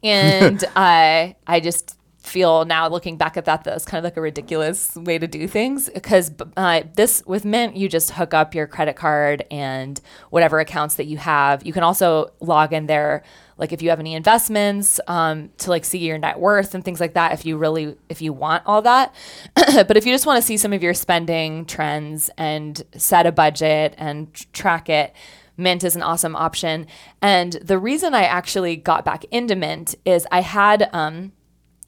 And 0.02 0.64
I, 0.76 1.36
I 1.46 1.60
just 1.60 1.98
feel 2.22 2.64
now 2.64 2.88
looking 2.88 3.16
back 3.16 3.36
at 3.36 3.44
that, 3.46 3.64
that's 3.64 3.84
kind 3.84 3.98
of 3.98 4.04
like 4.04 4.16
a 4.16 4.20
ridiculous 4.20 4.96
way 4.96 5.18
to 5.18 5.26
do 5.26 5.46
things. 5.46 5.90
Because 5.90 6.30
uh, 6.56 6.82
this, 6.94 7.22
with 7.26 7.44
Mint, 7.44 7.76
you 7.76 7.88
just 7.88 8.12
hook 8.12 8.32
up 8.32 8.54
your 8.54 8.66
credit 8.66 8.96
card 8.96 9.44
and 9.50 10.00
whatever 10.30 10.58
accounts 10.58 10.94
that 10.94 11.04
you 11.04 11.18
have. 11.18 11.66
You 11.66 11.72
can 11.72 11.82
also 11.82 12.32
log 12.40 12.72
in 12.72 12.86
there 12.86 13.22
like 13.60 13.72
if 13.72 13.82
you 13.82 13.90
have 13.90 14.00
any 14.00 14.14
investments 14.14 14.98
um, 15.06 15.50
to 15.58 15.70
like 15.70 15.84
see 15.84 15.98
your 15.98 16.18
net 16.18 16.40
worth 16.40 16.74
and 16.74 16.84
things 16.84 16.98
like 16.98 17.12
that 17.14 17.32
if 17.32 17.44
you 17.44 17.58
really 17.58 17.94
if 18.08 18.22
you 18.22 18.32
want 18.32 18.62
all 18.66 18.82
that. 18.82 19.14
But 19.90 19.96
if 19.96 20.06
you 20.06 20.12
just 20.12 20.26
want 20.26 20.40
to 20.40 20.46
see 20.46 20.56
some 20.56 20.72
of 20.72 20.82
your 20.82 20.94
spending 20.94 21.64
trends 21.66 22.30
and 22.36 22.82
set 22.96 23.26
a 23.26 23.32
budget 23.32 23.94
and 23.98 24.32
tr- 24.34 24.46
track 24.52 24.88
it 24.88 25.14
mint 25.56 25.84
is 25.84 25.94
an 25.94 26.02
awesome 26.02 26.34
option. 26.34 26.86
And 27.20 27.52
the 27.52 27.78
reason 27.78 28.14
i 28.14 28.22
actually 28.22 28.76
got 28.76 29.04
back 29.04 29.24
into 29.30 29.54
mint 29.54 29.94
is 30.04 30.26
i 30.32 30.40
had 30.40 30.88
um, 30.92 31.32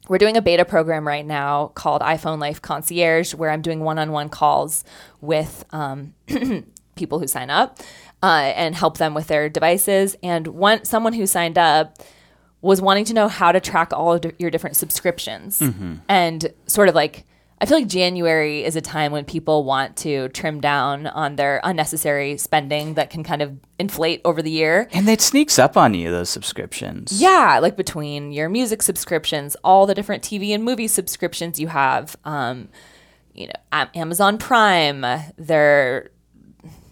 we're 0.09 0.17
doing 0.17 0.37
a 0.37 0.41
beta 0.41 0.65
program 0.65 1.07
right 1.07 1.25
now 1.25 1.67
called 1.67 2.01
iphone 2.01 2.39
life 2.39 2.61
concierge 2.61 3.33
where 3.33 3.49
i'm 3.49 3.61
doing 3.61 3.79
one-on-one 3.79 4.29
calls 4.29 4.83
with 5.21 5.65
um, 5.71 6.13
people 6.95 7.19
who 7.19 7.27
sign 7.27 7.49
up 7.49 7.79
uh, 8.23 8.53
and 8.55 8.73
help 8.73 8.97
them 8.97 9.13
with 9.13 9.27
their 9.27 9.49
devices. 9.49 10.15
And 10.23 10.47
one 10.47 10.85
someone 10.85 11.13
who 11.13 11.27
signed 11.27 11.57
up 11.57 11.99
was 12.61 12.81
wanting 12.81 13.03
to 13.05 13.13
know 13.13 13.27
how 13.27 13.51
to 13.51 13.59
track 13.59 13.91
all 13.91 14.13
of 14.13 14.21
d- 14.21 14.31
your 14.39 14.49
different 14.49 14.77
subscriptions 14.77 15.61
and 16.07 16.51
sort 16.65 16.89
of 16.89 16.95
like. 16.95 17.25
I 17.61 17.65
feel 17.65 17.77
like 17.77 17.87
January 17.87 18.65
is 18.65 18.75
a 18.75 18.81
time 18.81 19.13
when 19.13 19.23
people 19.23 19.63
want 19.63 19.95
to 19.97 20.27
trim 20.29 20.59
down 20.59 21.07
on 21.07 21.37
their 21.37 21.61
unnecessary 21.63 22.35
spending 22.35 22.95
that 22.95 23.09
can 23.09 23.23
kind 23.23 23.41
of 23.41 23.57
inflate 23.79 24.19
over 24.25 24.41
the 24.41 24.51
year. 24.51 24.89
And 24.91 25.07
it 25.07 25.21
sneaks 25.21 25.57
up 25.57 25.77
on 25.77 25.93
you, 25.93 26.11
those 26.11 26.29
subscriptions. 26.29 27.21
Yeah, 27.21 27.59
like 27.61 27.77
between 27.77 28.33
your 28.33 28.49
music 28.49 28.81
subscriptions, 28.81 29.55
all 29.63 29.85
the 29.85 29.93
different 29.95 30.23
TV 30.23 30.49
and 30.49 30.61
movie 30.61 30.89
subscriptions 30.89 31.57
you 31.57 31.67
have, 31.67 32.17
um, 32.25 32.67
you 33.33 33.47
know, 33.47 33.87
Amazon 33.95 34.37
Prime, 34.37 35.05
there 35.37 36.09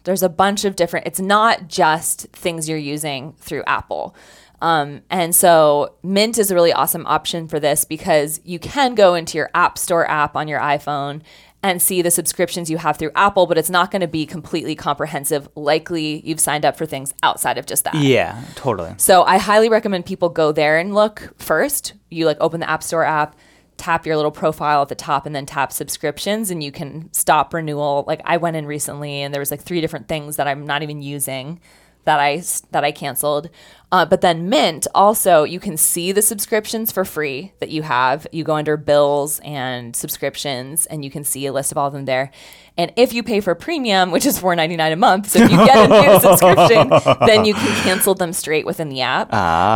there's 0.04 0.24
a 0.24 0.30
bunch 0.30 0.66
of 0.66 0.76
different 0.76 1.06
it's 1.08 1.20
not 1.20 1.68
just 1.68 2.28
things 2.34 2.68
you're 2.70 2.78
using 2.78 3.34
through 3.40 3.64
apple 3.68 4.16
um, 4.62 5.02
and 5.10 5.34
so 5.36 5.96
mint 6.04 6.38
is 6.38 6.52
a 6.52 6.56
really 6.56 6.72
awesome 6.74 7.06
option 7.08 7.48
for 7.48 7.60
this 7.60 7.84
because 7.86 8.40
you 8.44 8.60
can 8.60 8.94
go 8.96 9.16
into 9.16 9.38
your 9.38 9.50
app 9.56 9.78
store 9.78 10.08
app 10.10 10.36
on 10.36 10.48
your 10.48 10.60
iphone 10.60 11.22
and 11.64 11.80
see 11.82 12.02
the 12.02 12.10
subscriptions 12.12 12.70
you 12.72 12.78
have 12.78 12.98
through 12.98 13.12
apple 13.16 13.46
but 13.48 13.58
it's 13.58 13.70
not 13.70 13.92
going 13.92 14.02
to 14.02 14.08
be 14.08 14.26
completely 14.26 14.76
comprehensive 14.76 15.48
likely 15.56 16.22
you've 16.26 16.40
signed 16.40 16.66
up 16.66 16.76
for 16.78 16.86
things 16.86 17.14
outside 17.24 17.58
of 17.58 17.66
just 17.66 17.84
that 17.84 17.96
Yeah, 17.96 18.40
totally. 18.56 18.94
so 18.98 19.24
I 19.24 19.38
highly 19.38 19.70
recommend 19.70 20.06
people 20.06 20.30
go 20.30 20.52
there 20.52 20.78
and 20.80 20.94
look 20.96 21.34
first. 21.40 21.94
You 22.10 22.26
like 22.26 22.38
open 22.40 22.60
the 22.60 22.70
App 22.70 22.84
Store 22.84 23.04
app, 23.04 23.36
tap 23.78 24.06
your 24.06 24.16
little 24.16 24.32
profile 24.32 24.82
at 24.82 24.90
the 24.90 24.96
top, 24.96 25.26
and 25.26 25.36
then 25.36 25.46
tap 25.46 25.72
subscriptions, 25.72 26.52
and 26.52 26.64
you 26.64 26.72
can 26.72 27.12
stop 27.14 27.54
renewal. 27.54 28.04
Like 28.08 28.22
I 28.26 28.38
went 28.38 28.58
in 28.58 28.66
recently, 28.66 29.22
and 29.22 29.34
there 29.34 29.42
was 29.42 29.52
like 29.52 29.62
three 29.62 29.82
different 29.82 30.08
things 30.08 30.36
that 30.36 30.48
I'm 30.48 30.66
not 30.66 30.84
even 30.84 31.02
using 31.02 31.60
that 32.06 32.20
I 32.20 32.42
that 32.72 32.84
I 32.84 32.92
canceled. 32.92 33.50
Uh, 33.94 34.06
but 34.06 34.22
then 34.22 34.48
Mint 34.48 34.88
also 34.96 35.44
you 35.44 35.60
can 35.60 35.76
see 35.76 36.14
the 36.14 36.22
subscriptions 36.22 36.92
for 36.94 37.04
free 37.04 37.52
that 37.60 37.70
you 37.70 37.82
have. 37.82 38.26
You 38.32 38.44
go 38.46 38.56
under 38.56 38.78
bills 38.78 39.40
and 39.44 39.94
subscriptions, 39.96 40.86
and 40.86 41.04
you 41.04 41.12
can 41.12 41.24
see 41.26 41.46
a 41.46 41.52
list 41.54 41.72
of 41.74 41.78
all 41.78 41.88
of 41.88 41.94
them 41.94 42.06
there. 42.06 42.32
And 42.78 42.94
if 42.96 43.12
you 43.14 43.22
pay 43.22 43.42
for 43.42 43.54
premium, 43.54 44.10
which 44.12 44.26
is 44.26 44.40
$4.99 44.40 44.94
a 44.94 44.96
month, 44.96 45.30
so 45.32 45.40
if 45.44 45.52
you 45.52 45.58
get 45.58 45.92
a 45.92 46.02
new 46.02 46.20
subscription, 46.22 46.90
then 47.28 47.44
you 47.44 47.54
can 47.54 47.84
cancel 47.84 48.16
them 48.16 48.32
straight 48.32 48.66
within 48.66 48.88
the 48.88 49.02
app, 49.02 49.28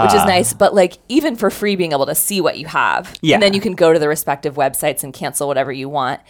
which 0.05 0.15
is 0.17 0.25
nice. 0.25 0.53
But 0.53 0.73
like 0.73 0.93
even 1.09 1.35
for 1.35 1.49
free, 1.49 1.75
being 1.75 1.91
able 1.91 2.05
to 2.05 2.15
see 2.15 2.39
what 2.39 2.57
you 2.57 2.67
have, 2.67 3.13
Yeah. 3.21 3.35
and 3.35 3.43
then 3.43 3.53
you 3.53 3.59
can 3.59 3.73
go 3.75 3.91
to 3.91 3.99
the 3.99 4.07
respective 4.07 4.55
websites 4.55 5.03
and 5.03 5.13
cancel 5.13 5.47
whatever 5.49 5.73
you 5.73 5.89
want 5.89 6.21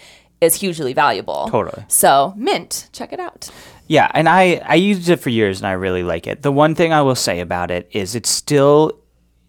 is 0.42 0.56
hugely 0.56 0.94
valuable. 0.94 1.48
Totally. 1.50 1.86
So 1.88 2.34
Mint, 2.36 2.90
check 2.92 3.14
it 3.14 3.20
out. 3.20 3.50
Yeah, 3.88 4.10
and 4.14 4.28
I 4.28 4.62
I 4.66 4.76
used 4.76 5.10
it 5.10 5.18
for 5.18 5.30
years 5.30 5.60
and 5.60 5.68
I 5.68 5.74
really 5.74 6.04
like 6.04 6.28
it. 6.28 6.42
The 6.42 6.52
one 6.52 6.76
thing 6.76 6.92
I 6.92 7.02
will 7.02 7.16
say 7.16 7.40
about 7.40 7.72
it 7.72 7.88
is 7.92 8.16
it's 8.16 8.30
still 8.30 9.00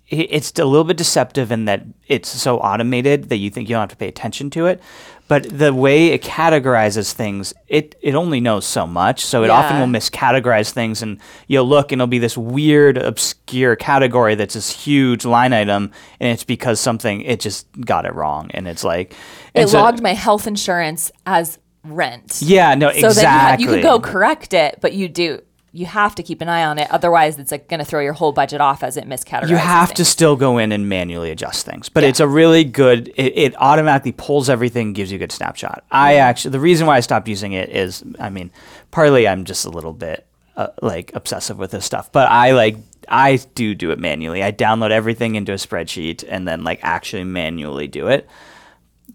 it's 0.08 0.56
a 0.58 0.64
little 0.64 0.84
bit 0.84 0.96
deceptive 0.96 1.50
in 1.50 1.64
that 1.64 1.84
it's 2.06 2.28
so 2.28 2.58
automated 2.58 3.28
that 3.28 3.38
you 3.38 3.50
think 3.50 3.68
you 3.68 3.74
don't 3.74 3.80
have 3.80 3.88
to 3.90 3.96
pay 3.96 4.08
attention 4.08 4.50
to 4.50 4.66
it. 4.66 4.80
But 5.28 5.58
the 5.58 5.74
way 5.74 6.08
it 6.08 6.22
categorizes 6.22 7.12
things, 7.12 7.52
it 7.68 7.94
it 8.00 8.14
only 8.14 8.40
knows 8.40 8.64
so 8.66 8.86
much. 8.86 9.24
So 9.24 9.42
it 9.42 9.50
often 9.50 9.80
will 9.80 9.86
miscategorize 9.98 10.70
things, 10.70 11.02
and 11.02 11.18
you'll 11.48 11.68
look 11.68 11.90
and 11.92 12.00
it'll 12.00 12.06
be 12.06 12.18
this 12.18 12.36
weird, 12.38 12.96
obscure 12.98 13.74
category 13.76 14.34
that's 14.36 14.54
this 14.54 14.70
huge 14.70 15.24
line 15.24 15.52
item, 15.52 15.90
and 16.20 16.30
it's 16.32 16.44
because 16.44 16.78
something 16.80 17.22
it 17.22 17.40
just 17.40 17.66
got 17.80 18.06
it 18.06 18.14
wrong, 18.14 18.50
and 18.54 18.68
it's 18.68 18.84
like 18.84 19.14
and 19.54 19.64
It 19.64 19.68
so- 19.68 19.80
logged 19.80 20.02
my 20.02 20.14
health 20.14 20.46
insurance 20.46 21.10
as 21.26 21.58
rent. 21.84 22.40
Yeah, 22.42 22.74
no, 22.74 22.90
So 22.90 23.08
exactly. 23.08 23.22
then 23.22 23.24
you, 23.24 23.38
ha- 23.38 23.56
you 23.58 23.68
could 23.68 23.82
go 23.82 24.00
correct 24.00 24.52
it, 24.54 24.78
but 24.80 24.92
you 24.92 25.08
do 25.08 25.40
you 25.76 25.86
have 25.86 26.14
to 26.14 26.22
keep 26.22 26.40
an 26.40 26.48
eye 26.48 26.64
on 26.64 26.78
it. 26.78 26.90
Otherwise, 26.90 27.38
it's 27.38 27.50
like 27.52 27.68
going 27.68 27.78
to 27.80 27.84
throw 27.84 28.00
your 28.00 28.12
whole 28.14 28.32
budget 28.32 28.60
off 28.60 28.82
as 28.82 28.96
it 28.96 29.06
miscategorizes. 29.08 29.50
you 29.50 29.56
have 29.56 29.92
to 29.94 30.04
still 30.04 30.34
go 30.36 30.58
in 30.58 30.72
and 30.72 30.88
manually 30.88 31.30
adjust 31.30 31.66
things 31.66 31.88
but 31.88 32.02
it's 32.04 32.20
a 32.20 32.26
really 32.26 32.64
good 32.64 33.08
it, 33.16 33.36
it 33.36 33.54
automatically 33.60 34.12
pulls 34.12 34.48
everything 34.48 34.92
gives 34.92 35.10
you 35.12 35.16
a 35.16 35.18
good 35.18 35.32
snapshot 35.32 35.84
i 35.90 36.14
Mm-hmm. 36.14 36.20
actually 36.20 36.50
the 36.52 36.60
reason 36.60 36.86
why 36.86 36.96
i 36.96 37.00
stopped 37.00 37.28
using 37.28 37.52
it 37.52 37.68
is 37.68 38.02
i 38.18 38.30
mean 38.30 38.50
partly 38.90 39.28
i'm 39.28 39.44
just 39.44 39.64
a 39.66 39.70
little 39.70 39.92
bit 39.92 40.26
uh, 40.56 40.68
like 40.82 41.10
obsessive 41.14 41.58
with 41.58 41.70
this 41.72 41.84
stuff 41.84 42.10
but 42.12 42.28
i 42.30 42.52
like 42.52 42.76
i 43.08 43.36
do 43.54 43.74
do 43.74 43.90
it 43.90 43.98
manually 43.98 44.42
i 44.42 44.50
download 44.50 44.90
everything 44.90 45.34
into 45.34 45.52
a 45.52 45.56
spreadsheet 45.56 46.24
and 46.28 46.48
then 46.48 46.64
like 46.64 46.80
actually 46.82 47.24
manually 47.24 47.86
do 47.86 48.08
it 48.08 48.26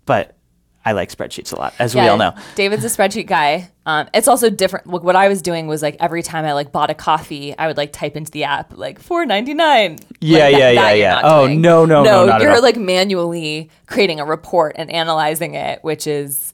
but 0.06 0.36
i 0.86 0.92
like 0.92 1.10
spreadsheets 1.10 1.54
a 1.54 1.56
lot 1.56 1.74
as 1.80 1.94
we 1.96 2.02
all 2.02 2.18
know 2.18 2.34
David's 2.56 2.84
a 2.86 2.88
spreadsheet 2.88 3.28
guy. 3.28 3.70
Um, 3.86 4.08
it's 4.14 4.28
also 4.28 4.50
different. 4.50 4.86
Look, 4.88 5.04
what 5.04 5.16
I 5.16 5.28
was 5.28 5.42
doing 5.42 5.66
was 5.66 5.82
like 5.82 5.98
every 6.00 6.22
time 6.22 6.46
I 6.46 6.54
like 6.54 6.72
bought 6.72 6.92
a 6.92 6.94
coffee, 6.94 7.58
I 7.58 7.68
would 7.68 7.78
like 7.78 7.92
type 7.92 8.16
into 8.16 8.32
the 8.32 8.44
app 8.44 8.78
like 8.78 9.00
four 9.00 9.26
ninety 9.26 9.54
nine. 9.54 9.98
Yeah, 10.20 10.48
yeah, 10.48 10.70
yeah, 10.70 10.92
yeah. 10.94 11.22
Oh, 11.24 11.48
no, 11.48 11.86
no, 11.86 12.04
no, 12.04 12.26
not 12.28 12.42
you're 12.42 12.62
like 12.62 12.78
manually 12.78 13.70
creating 13.88 14.20
a 14.20 14.26
report 14.26 14.76
and 14.78 14.92
analyzing 14.92 15.56
it, 15.56 15.84
which 15.84 16.06
is 16.06 16.54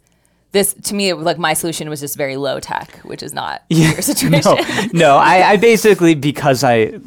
this 0.53 0.73
to 0.73 0.95
me. 0.95 1.11
Like 1.13 1.37
my 1.37 1.53
solution 1.53 1.89
was 1.89 1.99
just 1.99 2.15
very 2.15 2.37
low 2.37 2.61
tech, 2.61 2.97
which 2.99 3.21
is 3.21 3.33
not 3.33 3.63
your 3.69 4.01
situation. 4.01 4.53
no, 4.53 4.87
no. 4.93 5.17
I, 5.17 5.51
I 5.51 5.57
basically 5.71 6.15
because 6.15 6.63
I 6.63 6.99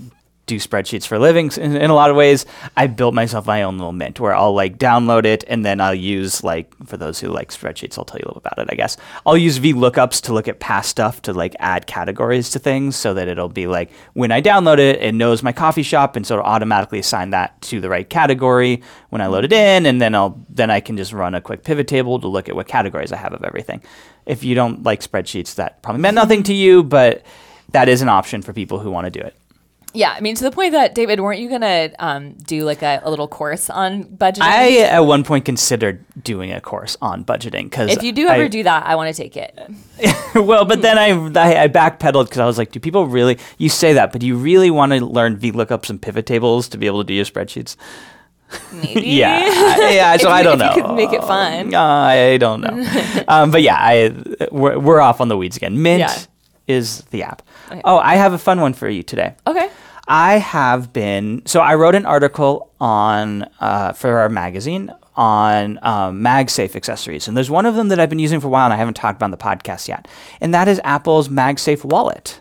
do 0.51 0.57
spreadsheets 0.57 1.07
for 1.07 1.19
living 1.19 1.51
in, 1.57 1.77
in 1.77 1.91
a 1.91 1.95
lot 1.95 2.11
of 2.11 2.17
ways. 2.17 2.45
I 2.77 2.89
built 2.89 3.15
myself 3.15 3.47
my 3.47 3.63
own 3.63 3.79
little 3.79 3.93
mint 3.93 4.21
where 4.21 4.35
I'll 4.35 4.53
like 4.53 4.79
download 4.79 5.25
it 5.25 5.45
and 5.49 5.65
then 5.65 5.81
I'll 5.81 5.95
use 5.95 6.45
like 6.45 6.75
for 6.87 6.97
those 6.97 7.21
who 7.21 7.29
like 7.29 7.51
spreadsheets, 7.51 7.97
I'll 7.97 8.05
tell 8.05 8.19
you 8.19 8.25
a 8.25 8.29
little 8.29 8.43
about 8.45 8.59
it. 8.59 8.69
I 8.71 8.75
guess 8.75 8.97
I'll 9.25 9.37
use 9.37 9.59
VLOOKUPs 9.59 10.23
to 10.23 10.35
look 10.35 10.49
at 10.49 10.61
past 10.61 10.91
stuff 10.91 11.23
to 11.23 11.33
like 11.33 11.55
add 11.59 11.87
categories 11.87 12.51
to 12.51 12.59
things 12.59 12.97
so 12.97 13.15
that 13.15 13.29
it'll 13.29 13.49
be 13.49 13.67
like 13.67 13.91
when 14.15 14.33
I 14.33 14.43
download 14.43 14.79
it, 14.79 15.01
it 15.01 15.13
knows 15.15 15.43
my 15.43 15.53
coffee 15.53 15.83
shop 15.83 16.17
and 16.17 16.27
so 16.27 16.35
it'll 16.35 16.47
automatically 16.47 16.99
assign 16.99 17.31
that 17.31 17.61
to 17.63 17.81
the 17.81 17.89
right 17.89 18.09
category 18.09 18.83
when 19.11 19.21
I 19.21 19.27
load 19.27 19.45
it 19.45 19.53
in, 19.53 19.87
and 19.87 20.01
then 20.01 20.15
I'll 20.15 20.45
then 20.49 20.71
I 20.71 20.81
can 20.81 20.97
just 20.97 21.13
run 21.13 21.35
a 21.35 21.41
quick 21.41 21.63
pivot 21.63 21.89
table 21.89 22.19
to 22.21 22.29
look 22.29 22.49
at 22.49 22.57
what 22.57 22.67
categories 22.67 23.13
I 23.13 23.17
have 23.17 23.33
of 23.33 23.45
everything. 23.45 23.83
If 24.27 24.45
you 24.45 24.55
don't 24.55 24.83
like 24.83 25.01
spreadsheets, 25.01 25.55
that 25.57 25.83
probably 25.83 26.03
meant 26.03 26.15
nothing 26.15 26.43
to 26.45 26.55
you, 26.55 26.83
but 26.83 27.25
that 27.71 27.89
is 27.89 28.03
an 28.03 28.09
option 28.09 28.43
for 28.43 28.53
people 28.53 28.79
who 28.79 28.91
want 28.91 29.07
to 29.07 29.11
do 29.11 29.21
it. 29.21 29.37
Yeah, 29.93 30.13
I 30.17 30.21
mean 30.21 30.37
to 30.37 30.45
the 30.45 30.53
point 30.53 30.73
that 30.73 30.95
David, 30.95 31.19
weren't 31.21 31.41
you 31.41 31.49
gonna 31.51 31.91
um, 31.99 32.35
do 32.35 32.63
like 32.65 32.83
a, 32.83 33.01
a 33.03 33.11
little 33.11 33.27
course 33.27 33.69
on 33.69 34.05
budgeting? 34.05 34.43
I 34.43 34.79
at 34.83 35.01
one 35.01 35.25
point 35.25 35.45
considered 35.45 36.05
doing 36.23 36.53
a 36.53 36.61
course 36.61 36.97
on 37.03 37.25
budgeting 37.25 37.65
because 37.65 37.91
if 37.91 38.03
you 38.05 38.13
do 38.13 38.29
ever 38.29 38.49
do 38.49 38.63
that, 38.63 38.87
I 38.87 38.95
want 38.95 39.15
to 39.15 39.21
take 39.23 39.37
it. 39.37 39.59
well, 40.37 40.65
but 40.65 40.83
then 40.83 40.97
I 40.97 41.09
I, 41.41 41.65
I 41.65 41.69
backpedaled 41.69 42.27
because 42.27 42.39
I 42.39 42.47
was 42.47 42.57
like, 42.57 42.71
do 42.71 42.79
people 42.79 43.07
really? 43.09 43.39
You 43.59 43.69
say 43.69 43.95
that, 43.95 44.13
but 44.13 44.21
do 44.21 44.27
you 44.29 44.37
really 44.37 44.71
want 44.71 44.93
to 44.93 45.05
learn 45.05 45.37
VLOOKUPs 45.39 45.91
and 45.91 46.01
pivot 46.01 46.25
tables 46.27 46.69
to 46.69 46.79
be 46.79 46.87
able 46.87 47.01
to 47.03 47.07
do 47.07 47.15
your 47.15 47.25
spreadsheets? 47.25 47.75
Maybe. 48.73 49.01
Yeah, 49.11 49.41
I- 49.45 49.91
yeah. 49.95 50.17
So 50.19 50.29
If 50.29 50.35
I 50.35 50.43
don't 50.43 50.59
know. 50.59 50.75
you 50.77 50.83
could 50.83 50.95
make 50.95 51.13
it 51.13 51.23
fun. 51.23 51.75
I 51.75 52.37
don't 52.37 52.61
know. 52.61 53.25
um, 53.29 53.51
but 53.51 53.63
yeah, 53.63 53.77
I 53.79 54.13
we're, 54.53 54.79
we're 54.79 55.01
off 55.01 55.21
on 55.21 55.29
the 55.29 55.37
weeds 55.37 55.57
again. 55.57 55.83
Mint 55.83 56.01
Yeah. 56.01 56.17
Is 56.71 57.03
the 57.11 57.23
app. 57.23 57.43
Oh, 57.85 57.99
I 57.99 58.17
have 58.17 58.33
a 58.33 58.39
fun 58.39 58.61
one 58.61 58.73
for 58.73 58.89
you 58.89 59.03
today. 59.03 59.35
Okay. 59.47 59.69
I 60.09 60.39
have 60.39 60.93
been 60.93 61.43
so 61.47 61.61
I 61.61 61.77
wrote 61.77 61.95
an 61.95 62.05
article 62.05 62.73
on 62.81 63.45
uh, 63.61 63.93
for 63.93 64.19
our 64.19 64.29
magazine 64.29 64.93
on 65.15 65.79
um, 65.83 66.21
MagSafe 66.21 66.75
accessories, 66.75 67.29
and 67.29 67.37
there's 67.37 67.51
one 67.51 67.67
of 67.67 67.75
them 67.75 67.89
that 67.89 68.01
I've 68.01 68.09
been 68.09 68.19
using 68.19 68.41
for 68.41 68.47
a 68.49 68.51
while, 68.51 68.65
and 68.65 68.75
I 68.75 68.77
haven't 68.77 68.95
talked 68.95 69.17
about 69.17 69.27
on 69.27 69.31
the 69.31 69.37
podcast 69.37 69.87
yet, 69.87 70.09
and 70.41 70.53
that 70.55 70.67
is 70.67 70.81
Apple's 70.83 71.29
MagSafe 71.29 71.85
wallet. 71.85 72.41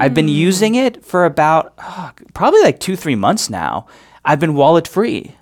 I've 0.00 0.14
been 0.14 0.28
using 0.28 0.74
it 0.74 1.04
for 1.04 1.24
about 1.24 1.72
oh, 1.78 2.12
probably 2.34 2.60
like 2.62 2.78
two 2.78 2.94
three 2.94 3.16
months 3.16 3.48
now. 3.48 3.86
I've 4.24 4.40
been 4.40 4.54
wallet 4.54 4.86
free 4.86 5.34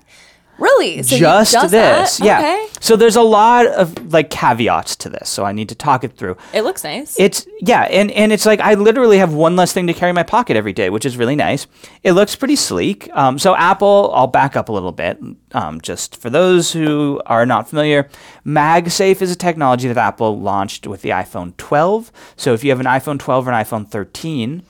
Really? 0.59 1.03
So 1.03 1.17
just, 1.17 1.53
that? 1.53 1.71
this. 1.71 2.21
Yeah. 2.21 2.39
Okay. 2.39 2.67
So 2.81 2.97
there's 2.97 3.17
a 3.17 3.23
lot 3.23 3.67
of 3.67 4.13
like 4.13 4.31
caveats 4.31 4.97
to 4.97 5.09
this, 5.11 5.29
so 5.29 5.45
I 5.45 5.53
need 5.53 5.69
to 5.69 5.75
talk 5.75 6.05
it 6.05 6.17
through. 6.17 6.37
It 6.53 6.63
looks 6.63 6.85
nice. 6.85 7.19
It's 7.19 7.47
yeah, 7.61 7.83
and 7.83 8.11
and 8.13 8.33
it's 8.33 8.47
like 8.47 8.61
I 8.61 8.75
literally 8.75 9.19
have 9.19 9.35
one 9.35 9.57
less 9.57 9.73
thing 9.73 9.87
to 9.89 9.93
carry 9.93 10.11
in 10.11 10.15
my 10.15 10.23
pocket 10.23 10.57
every 10.57 10.73
day, 10.73 10.91
which 10.91 11.05
is 11.05 11.17
really 11.17 11.37
nice. 11.37 11.67
It 12.03 12.13
looks 12.13 12.35
pretty 12.37 12.57
sleek. 12.57 13.11
Um, 13.15 13.39
so 13.39 13.55
Apple, 13.55 14.13
I'll 14.15 14.27
back 14.27 14.57
up 14.57 14.69
a 14.69 14.73
little 14.73 14.93
bit, 14.93 15.19
um, 15.53 15.81
just 15.81 16.17
for 16.17 16.31
those 16.31 16.73
who 16.73 17.21
are 17.27 17.45
not 17.45 17.69
familiar. 17.69 18.09
MagSafe 18.47 19.21
is 19.21 19.31
a 19.31 19.37
technology 19.37 19.89
that 19.89 19.99
Apple 19.99 20.41
launched 20.41 20.87
with 20.87 21.03
the 21.03 21.11
iPhone 21.11 21.57
12. 21.57 22.13
So 22.37 22.55
if 22.55 22.65
you 22.65 22.71
have 22.71 22.81
an 22.81 22.87
iPhone 22.87 23.19
12 23.19 23.49
or 23.49 23.53
an 23.53 23.65
iPhone 23.65 23.89
13, 23.89 24.63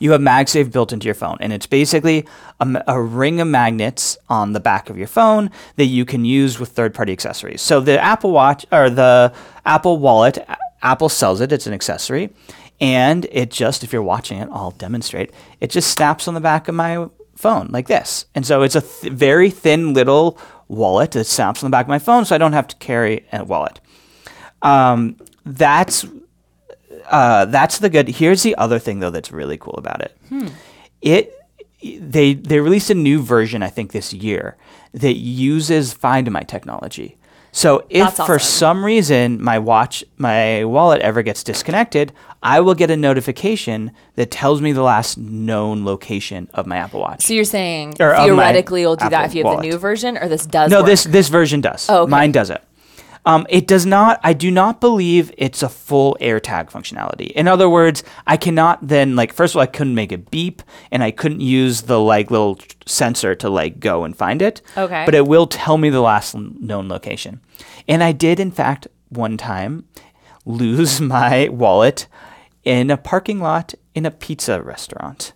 you 0.00 0.10
have 0.12 0.20
MagSafe 0.20 0.72
built 0.72 0.92
into 0.92 1.04
your 1.04 1.14
phone, 1.14 1.36
and 1.40 1.52
it's 1.52 1.66
basically 1.66 2.26
a 2.58 3.00
ring 3.00 3.40
of 3.40 3.46
magnets 3.46 4.18
on 4.28 4.52
the 4.52 4.60
back 4.60 4.90
of 4.90 4.98
your 4.98 5.06
phone 5.06 5.50
that 5.76 5.84
you 5.84 6.04
can 6.04 6.24
use 6.24 6.58
with 6.58 6.70
third-party 6.70 7.12
accessories. 7.12 7.62
So 7.62 7.80
the 7.80 8.02
Apple 8.02 8.32
Watch 8.32 8.66
or 8.72 8.90
the 8.90 9.32
Apple 9.64 9.98
Wallet, 9.98 10.38
Apple 10.82 11.08
sells 11.08 11.40
it; 11.40 11.52
it's 11.52 11.68
an 11.68 11.72
accessory, 11.72 12.30
and 12.80 13.26
it 13.30 13.50
just 13.50 13.84
if 13.84 13.92
you're 13.92 14.02
watching 14.02 14.38
it, 14.38 14.48
I'll 14.50 14.72
demonstrate. 14.72 15.30
It 15.60 15.70
just 15.70 15.92
snaps 15.92 16.26
on 16.26 16.34
the 16.34 16.40
back 16.40 16.66
of 16.66 16.74
my 16.74 17.08
phone 17.36 17.68
like 17.70 17.86
this, 17.86 18.26
and 18.34 18.44
so 18.44 18.62
it's 18.62 18.74
a 18.74 18.80
th- 18.80 19.12
very 19.12 19.50
thin 19.50 19.94
little 19.94 20.38
wallet 20.68 21.12
that 21.12 21.24
snaps 21.24 21.62
on 21.62 21.70
the 21.70 21.74
back 21.74 21.86
of 21.86 21.90
my 21.90 21.98
phone, 21.98 22.24
so 22.24 22.34
I 22.34 22.38
don't 22.38 22.52
have 22.52 22.68
to 22.68 22.76
carry 22.76 23.26
a 23.32 23.44
wallet. 23.44 23.80
Um, 24.62 25.16
that's 25.44 26.06
uh, 27.08 27.44
that's 27.46 27.78
the 27.78 27.88
good. 27.90 28.08
Here's 28.08 28.42
the 28.42 28.54
other 28.56 28.78
thing 28.78 29.00
though 29.00 29.10
that's 29.10 29.30
really 29.32 29.56
cool 29.58 29.74
about 29.74 30.00
it. 30.02 30.16
It 31.02 31.34
they 31.82 32.34
they 32.34 32.60
released 32.60 32.90
a 32.90 32.94
new 32.94 33.22
version 33.22 33.62
I 33.62 33.68
think 33.68 33.92
this 33.92 34.12
year 34.12 34.56
that 34.92 35.16
uses 35.16 35.92
Find 35.92 36.30
My 36.30 36.42
technology. 36.42 37.16
So 37.52 37.84
if 37.90 38.16
That's 38.16 38.26
for 38.26 38.38
some 38.38 38.84
reason 38.84 39.42
my 39.42 39.58
watch 39.58 40.04
my 40.18 40.64
wallet 40.64 41.00
ever 41.02 41.22
gets 41.22 41.42
disconnected, 41.42 42.12
I 42.44 42.60
will 42.60 42.74
get 42.76 42.90
a 42.92 42.96
notification 42.96 43.90
that 44.14 44.30
tells 44.30 44.60
me 44.60 44.70
the 44.72 44.82
last 44.82 45.18
known 45.18 45.84
location 45.84 46.48
of 46.54 46.66
my 46.66 46.76
Apple 46.76 47.00
Watch. 47.00 47.22
so 47.22 47.34
you're 47.34 47.44
saying 47.44 47.96
Or 47.98 48.14
theoretically 48.14 48.82
you'll 48.82 48.94
do 48.96 49.08
that 49.08 49.26
if 49.26 49.34
you 49.34 49.40
have 49.40 49.46
wallet. 49.46 49.62
the 49.62 49.68
new 49.68 49.78
version, 49.78 50.16
or 50.16 50.28
this 50.28 50.46
does? 50.46 50.70
No, 50.70 50.78
work? 50.78 50.86
this 50.86 51.04
this 51.04 51.28
version 51.28 51.60
does. 51.60 51.90
Oh, 51.90 52.02
okay. 52.02 52.10
Mine 52.10 52.30
does 52.30 52.50
it. 52.50 52.62
Um, 53.26 53.46
it 53.50 53.66
does 53.66 53.84
not. 53.84 54.18
I 54.22 54.32
do 54.32 54.50
not 54.50 54.80
believe 54.80 55.32
it's 55.36 55.62
a 55.62 55.68
full 55.68 56.16
AirTag 56.20 56.70
functionality. 56.70 57.30
In 57.32 57.48
other 57.48 57.68
words, 57.68 58.02
I 58.26 58.36
cannot 58.36 58.86
then 58.86 59.14
like. 59.16 59.32
First 59.32 59.52
of 59.52 59.56
all, 59.58 59.62
I 59.62 59.66
couldn't 59.66 59.94
make 59.94 60.12
a 60.12 60.18
beep, 60.18 60.62
and 60.90 61.02
I 61.02 61.10
couldn't 61.10 61.40
use 61.40 61.82
the 61.82 62.00
like 62.00 62.30
little 62.30 62.58
sensor 62.86 63.34
to 63.36 63.50
like 63.50 63.78
go 63.78 64.04
and 64.04 64.16
find 64.16 64.40
it. 64.40 64.62
Okay. 64.76 65.04
But 65.04 65.14
it 65.14 65.26
will 65.26 65.46
tell 65.46 65.76
me 65.76 65.90
the 65.90 66.00
last 66.00 66.34
known 66.34 66.88
location, 66.88 67.40
and 67.86 68.02
I 68.02 68.12
did 68.12 68.40
in 68.40 68.50
fact 68.50 68.88
one 69.10 69.36
time 69.36 69.84
lose 70.46 71.00
my 71.16 71.48
wallet 71.50 72.06
in 72.64 72.90
a 72.90 72.96
parking 72.96 73.40
lot 73.40 73.74
in 73.94 74.06
a 74.06 74.10
pizza 74.10 74.62
restaurant, 74.62 75.34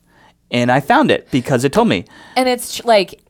and 0.51 0.73
I 0.73 0.81
found 0.81 1.11
it 1.11 1.31
because 1.31 1.65
it 1.65 1.73
told 1.73 1.89
me. 1.89 2.07
and 2.37 2.49
it's 2.49 2.83
like 2.85 3.21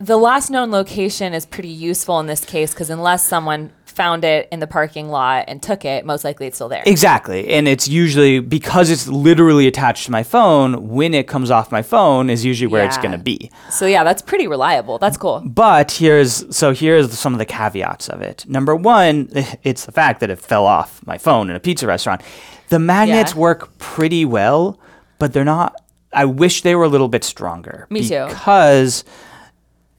the 0.00 0.16
last 0.16 0.48
known 0.50 0.70
location 0.70 1.34
is 1.34 1.44
pretty 1.44 1.68
useful 1.68 2.20
in 2.20 2.26
this 2.28 2.44
case 2.44 2.72
because 2.72 2.88
unless 2.88 3.26
someone 3.26 3.72
found 3.98 4.24
it 4.24 4.48
in 4.52 4.60
the 4.60 4.66
parking 4.66 5.08
lot 5.10 5.44
and 5.48 5.60
took 5.62 5.84
it, 5.84 6.06
most 6.06 6.22
likely 6.24 6.46
it's 6.46 6.56
still 6.56 6.68
there. 6.68 6.82
Exactly. 6.86 7.48
And 7.48 7.66
it's 7.66 7.86
usually 7.88 8.38
because 8.40 8.88
it's 8.90 9.06
literally 9.08 9.66
attached 9.66 10.04
to 10.06 10.10
my 10.12 10.22
phone, 10.22 10.88
when 10.88 11.12
it 11.14 11.26
comes 11.26 11.50
off 11.50 11.72
my 11.72 11.82
phone 11.82 12.30
is 12.30 12.44
usually 12.44 12.68
where 12.68 12.84
it's 12.86 12.96
going 12.98 13.12
to 13.12 13.18
be. 13.32 13.50
so 13.70 13.84
yeah, 13.86 14.04
that's 14.04 14.22
pretty 14.22 14.46
reliable. 14.46 14.98
That's 14.98 15.16
cool. 15.18 15.42
But 15.44 15.90
here's 15.90 16.56
so 16.56 16.72
here's 16.72 17.18
some 17.18 17.32
of 17.34 17.38
the 17.40 17.44
caveats 17.44 18.08
of 18.08 18.22
it. 18.22 18.46
Number 18.48 18.74
1, 18.76 19.30
it's 19.64 19.84
the 19.84 19.92
fact 19.92 20.20
that 20.20 20.30
it 20.30 20.38
fell 20.38 20.64
off 20.64 21.04
my 21.04 21.18
phone 21.18 21.50
in 21.50 21.56
a 21.56 21.60
pizza 21.60 21.86
restaurant. 21.86 22.22
The 22.68 22.78
magnets 22.78 23.32
Yeah. 23.34 23.40
work 23.40 23.76
pretty 23.78 24.24
well, 24.24 24.78
but 25.18 25.32
they're 25.32 25.44
not 25.44 25.74
I 26.12 26.24
wish 26.24 26.62
they 26.62 26.74
were 26.76 26.84
a 26.84 26.88
little 26.88 27.08
bit 27.08 27.24
stronger 27.24 27.86
Me 27.90 28.00
too. 28.08 28.26
because 28.28 29.04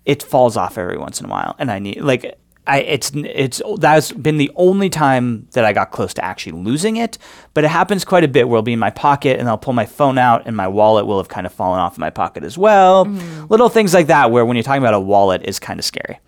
it 0.06 0.24
falls 0.24 0.58
off 0.58 0.78
every 0.78 0.98
once 0.98 1.20
in 1.20 1.26
a 1.28 1.30
while 1.30 1.56
and 1.60 1.70
I 1.70 1.78
need 1.80 2.02
like 2.02 2.39
I 2.70 2.78
it's 2.80 3.12
it's 3.16 3.62
that's 3.78 4.12
been 4.12 4.38
the 4.38 4.52
only 4.56 4.90
time 4.90 5.48
that 5.52 5.66
I 5.66 5.74
got 5.74 5.92
close 5.92 6.14
to 6.16 6.24
actually 6.24 6.54
losing 6.54 6.98
it, 6.98 7.18
but 7.54 7.64
it 7.64 7.70
happens 7.70 8.06
quite 8.06 8.24
a 8.24 8.28
bit 8.28 8.48
where 8.48 8.58
it'll 8.58 8.64
be 8.64 8.74
in 8.74 8.80
my 8.80 8.92
pocket 8.92 9.40
and 9.40 9.50
I'll 9.50 9.58
pull 9.58 9.74
my 9.74 9.86
phone 9.86 10.18
out 10.18 10.44
and 10.46 10.56
my 10.56 10.68
wallet 10.68 11.06
will 11.06 11.18
have 11.18 11.30
kind 11.30 11.46
of 11.46 11.54
fallen 11.54 11.80
off 11.80 11.98
my 11.98 12.10
pocket 12.10 12.44
as 12.44 12.58
well. 12.58 13.06
Mm-hmm. 13.06 13.48
Little 13.48 13.70
things 13.70 13.94
like 13.94 14.08
that 14.08 14.32
where 14.32 14.46
when 14.46 14.56
you're 14.56 14.64
talking 14.64 14.84
about 14.84 14.94
a 14.94 15.00
wallet 15.00 15.44
is 15.44 15.60
kind 15.60 15.80
of 15.80 15.86
scary. 15.86 16.20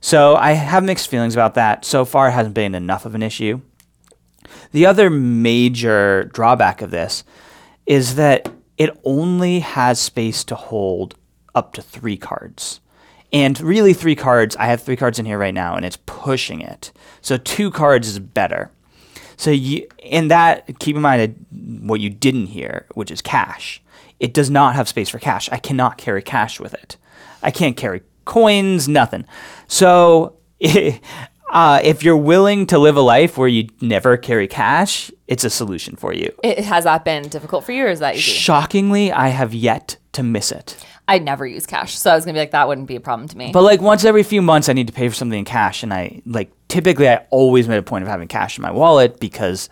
So 0.00 0.36
I 0.36 0.52
have 0.52 0.84
mixed 0.84 1.08
feelings 1.08 1.34
about 1.34 1.54
that. 1.54 1.84
So 1.84 2.04
far, 2.04 2.28
it 2.28 2.32
hasn't 2.32 2.54
been 2.54 2.74
enough 2.74 3.04
of 3.04 3.14
an 3.14 3.22
issue. 3.22 3.60
The 4.72 4.86
other 4.86 5.10
major 5.10 6.24
drawback 6.32 6.82
of 6.82 6.90
this 6.90 7.24
is 7.86 8.14
that 8.14 8.48
it 8.76 8.96
only 9.04 9.60
has 9.60 9.98
space 9.98 10.44
to 10.44 10.54
hold 10.54 11.16
up 11.54 11.72
to 11.74 11.82
three 11.82 12.16
cards. 12.16 12.80
And 13.32 13.60
really, 13.60 13.92
three 13.92 14.16
cards, 14.16 14.56
I 14.56 14.66
have 14.66 14.82
three 14.82 14.96
cards 14.96 15.18
in 15.18 15.26
here 15.26 15.38
right 15.38 15.52
now, 15.52 15.74
and 15.74 15.84
it's 15.84 15.98
pushing 16.06 16.60
it. 16.60 16.92
So, 17.20 17.36
two 17.36 17.70
cards 17.70 18.08
is 18.08 18.18
better. 18.18 18.70
So, 19.36 19.50
you, 19.50 19.86
and 20.02 20.30
that, 20.30 20.78
keep 20.78 20.96
in 20.96 21.02
mind 21.02 21.46
what 21.82 22.00
you 22.00 22.08
didn't 22.08 22.46
hear, 22.46 22.86
which 22.94 23.10
is 23.10 23.20
cash. 23.20 23.82
It 24.18 24.32
does 24.32 24.48
not 24.48 24.74
have 24.74 24.88
space 24.88 25.10
for 25.10 25.18
cash. 25.18 25.48
I 25.52 25.58
cannot 25.58 25.98
carry 25.98 26.22
cash 26.22 26.58
with 26.58 26.72
it. 26.74 26.96
I 27.42 27.50
can't 27.50 27.76
carry 27.76 28.02
coins, 28.24 28.88
nothing. 28.88 29.26
So, 29.66 30.36
uh, 31.50 31.80
if 31.84 32.02
you're 32.02 32.16
willing 32.16 32.66
to 32.68 32.78
live 32.78 32.96
a 32.96 33.02
life 33.02 33.36
where 33.36 33.48
you 33.48 33.68
never 33.82 34.16
carry 34.16 34.48
cash, 34.48 35.10
it's 35.26 35.44
a 35.44 35.50
solution 35.50 35.96
for 35.96 36.14
you. 36.14 36.32
It, 36.42 36.60
has 36.60 36.84
that 36.84 37.04
been 37.04 37.28
difficult 37.28 37.64
for 37.64 37.72
you, 37.72 37.84
or 37.84 37.88
is 37.88 38.00
that 38.00 38.14
easy? 38.14 38.22
Shockingly, 38.22 39.12
I 39.12 39.28
have 39.28 39.52
yet 39.52 39.97
to 40.18 40.22
miss 40.22 40.52
it. 40.52 40.76
I 41.06 41.18
never 41.18 41.46
use 41.46 41.64
cash, 41.66 41.96
so 41.98 42.10
I 42.10 42.14
was 42.14 42.24
gonna 42.24 42.34
be 42.34 42.40
like, 42.40 42.50
that 42.50 42.68
wouldn't 42.68 42.86
be 42.86 42.96
a 42.96 43.00
problem 43.00 43.28
to 43.28 43.36
me. 43.38 43.50
But 43.52 43.62
like 43.62 43.80
once 43.80 44.04
every 44.04 44.22
few 44.22 44.42
months, 44.42 44.68
I 44.68 44.74
need 44.74 44.86
to 44.88 44.92
pay 44.92 45.08
for 45.08 45.14
something 45.14 45.38
in 45.38 45.44
cash, 45.44 45.82
and 45.82 45.92
I 45.94 46.20
like 46.26 46.50
typically 46.68 47.08
I 47.08 47.24
always 47.30 47.66
made 47.66 47.78
a 47.78 47.82
point 47.82 48.02
of 48.02 48.08
having 48.08 48.28
cash 48.28 48.58
in 48.58 48.62
my 48.62 48.70
wallet 48.70 49.18
because 49.18 49.68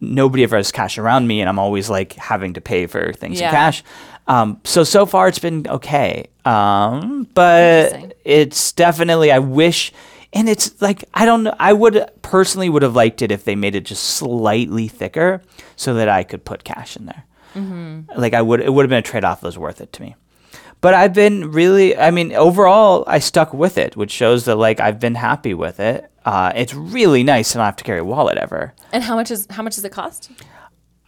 nobody 0.00 0.42
ever 0.42 0.56
has 0.56 0.72
cash 0.72 0.98
around 0.98 1.26
me, 1.28 1.40
and 1.40 1.48
I'm 1.48 1.58
always 1.60 1.88
like 1.88 2.14
having 2.14 2.54
to 2.54 2.60
pay 2.60 2.86
for 2.86 3.12
things 3.12 3.38
Yeah. 3.40 3.48
in 3.50 3.54
cash. 3.54 3.84
Um, 4.26 4.60
so 4.64 4.82
so 4.84 5.06
far 5.06 5.28
it's 5.28 5.38
been 5.38 5.66
okay, 5.68 6.26
um, 6.44 7.28
but 7.34 8.14
it's 8.24 8.72
definitely 8.72 9.30
I 9.30 9.38
wish, 9.40 9.92
and 10.32 10.48
it's 10.48 10.80
like 10.82 11.04
I 11.14 11.24
don't 11.26 11.44
know. 11.44 11.54
I 11.60 11.72
would 11.72 12.08
personally 12.22 12.68
would 12.68 12.82
have 12.82 12.96
liked 12.96 13.22
it 13.22 13.30
if 13.30 13.44
they 13.44 13.54
made 13.54 13.74
it 13.76 13.84
just 13.84 14.02
slightly 14.02 14.88
thicker 14.88 15.42
so 15.76 15.94
that 15.94 16.08
I 16.08 16.24
could 16.24 16.44
put 16.44 16.64
cash 16.64 16.96
in 16.96 17.06
there. 17.06 17.24
Mm-hmm. 17.54 18.18
Like 18.18 18.34
I 18.34 18.42
would, 18.42 18.60
it 18.60 18.72
would 18.72 18.84
have 18.84 18.90
been 18.90 18.98
a 18.98 19.02
trade 19.02 19.24
off 19.24 19.40
that 19.40 19.46
was 19.46 19.58
worth 19.58 19.80
it 19.80 19.92
to 19.94 20.02
me. 20.02 20.16
But 20.80 20.94
I've 20.94 21.12
been 21.14 21.52
really, 21.52 21.96
I 21.96 22.10
mean, 22.10 22.32
overall, 22.32 23.04
I 23.06 23.20
stuck 23.20 23.54
with 23.54 23.78
it, 23.78 23.96
which 23.96 24.10
shows 24.10 24.46
that 24.46 24.56
like 24.56 24.80
I've 24.80 24.98
been 24.98 25.14
happy 25.14 25.54
with 25.54 25.78
it. 25.78 26.10
Uh, 26.24 26.52
it's 26.56 26.74
really 26.74 27.22
nice 27.22 27.52
to 27.52 27.58
not 27.58 27.64
have 27.66 27.76
to 27.76 27.84
carry 27.84 28.00
a 28.00 28.04
wallet 28.04 28.36
ever. 28.36 28.74
and 28.92 29.02
how 29.04 29.14
much 29.14 29.30
is 29.30 29.46
how 29.50 29.62
much 29.62 29.76
does 29.76 29.84
it 29.84 29.92
cost? 29.92 30.30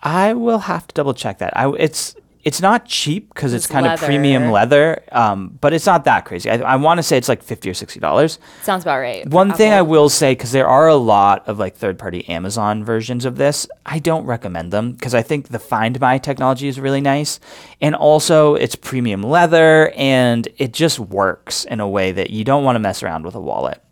I 0.02 0.32
will 0.34 0.58
have 0.60 0.86
to 0.86 0.94
double 0.94 1.14
check 1.14 1.38
that. 1.38 1.56
I 1.56 1.70
it's 1.72 2.14
it's 2.44 2.60
not 2.60 2.86
cheap 2.86 3.32
because 3.32 3.54
it's, 3.54 3.64
It's 3.64 3.72
kind 3.72 3.86
of 3.86 3.98
premium 3.98 4.50
leather, 4.50 5.02
um, 5.12 5.58
but 5.60 5.72
it's 5.72 5.86
not 5.86 6.04
that 6.04 6.24
crazy. 6.26 6.50
I, 6.50 6.56
I 6.58 6.76
want 6.76 6.98
to 6.98 7.02
say 7.02 7.16
it's 7.16 7.28
like 7.28 7.42
fifty 7.42 7.70
or 7.70 7.74
sixty 7.74 8.00
dollars. 8.00 8.38
Sounds 8.62 8.84
about 8.84 8.98
right. 8.98 9.26
One 9.28 9.52
thing 9.52 9.72
I 9.72 9.82
will 9.82 10.08
say, 10.08 10.32
because 10.32 10.52
there 10.52 10.68
are 10.68 10.88
a 10.88 10.94
lot 10.94 11.48
of 11.48 11.58
like 11.58 11.76
third 11.76 11.98
party 11.98 12.28
Amazon 12.28 12.84
versions 12.84 13.24
of 13.24 13.36
this, 13.36 13.66
I 13.86 13.98
don't 13.98 14.26
recommend 14.26 14.72
them 14.72 14.92
because 14.92 15.14
I 15.14 15.22
think 15.22 15.48
the 15.48 15.58
Find 15.58 15.98
My 16.00 16.18
technology 16.18 16.68
is 16.68 16.78
really 16.78 17.00
nice. 17.00 17.40
And 17.80 17.94
also, 17.94 18.54
it's 18.54 18.76
premium 18.76 19.22
leather 19.22 19.92
and 19.96 20.48
it 20.56 20.72
just 20.72 20.98
works 20.98 21.64
in 21.64 21.80
a 21.80 21.88
way 21.88 22.12
that 22.12 22.30
you 22.30 22.44
don't 22.44 22.64
want 22.64 22.76
to 22.76 22.80
mess 22.80 23.02
around 23.02 23.24
with 23.24 23.34
a 23.34 23.40
wallet. 23.40 23.83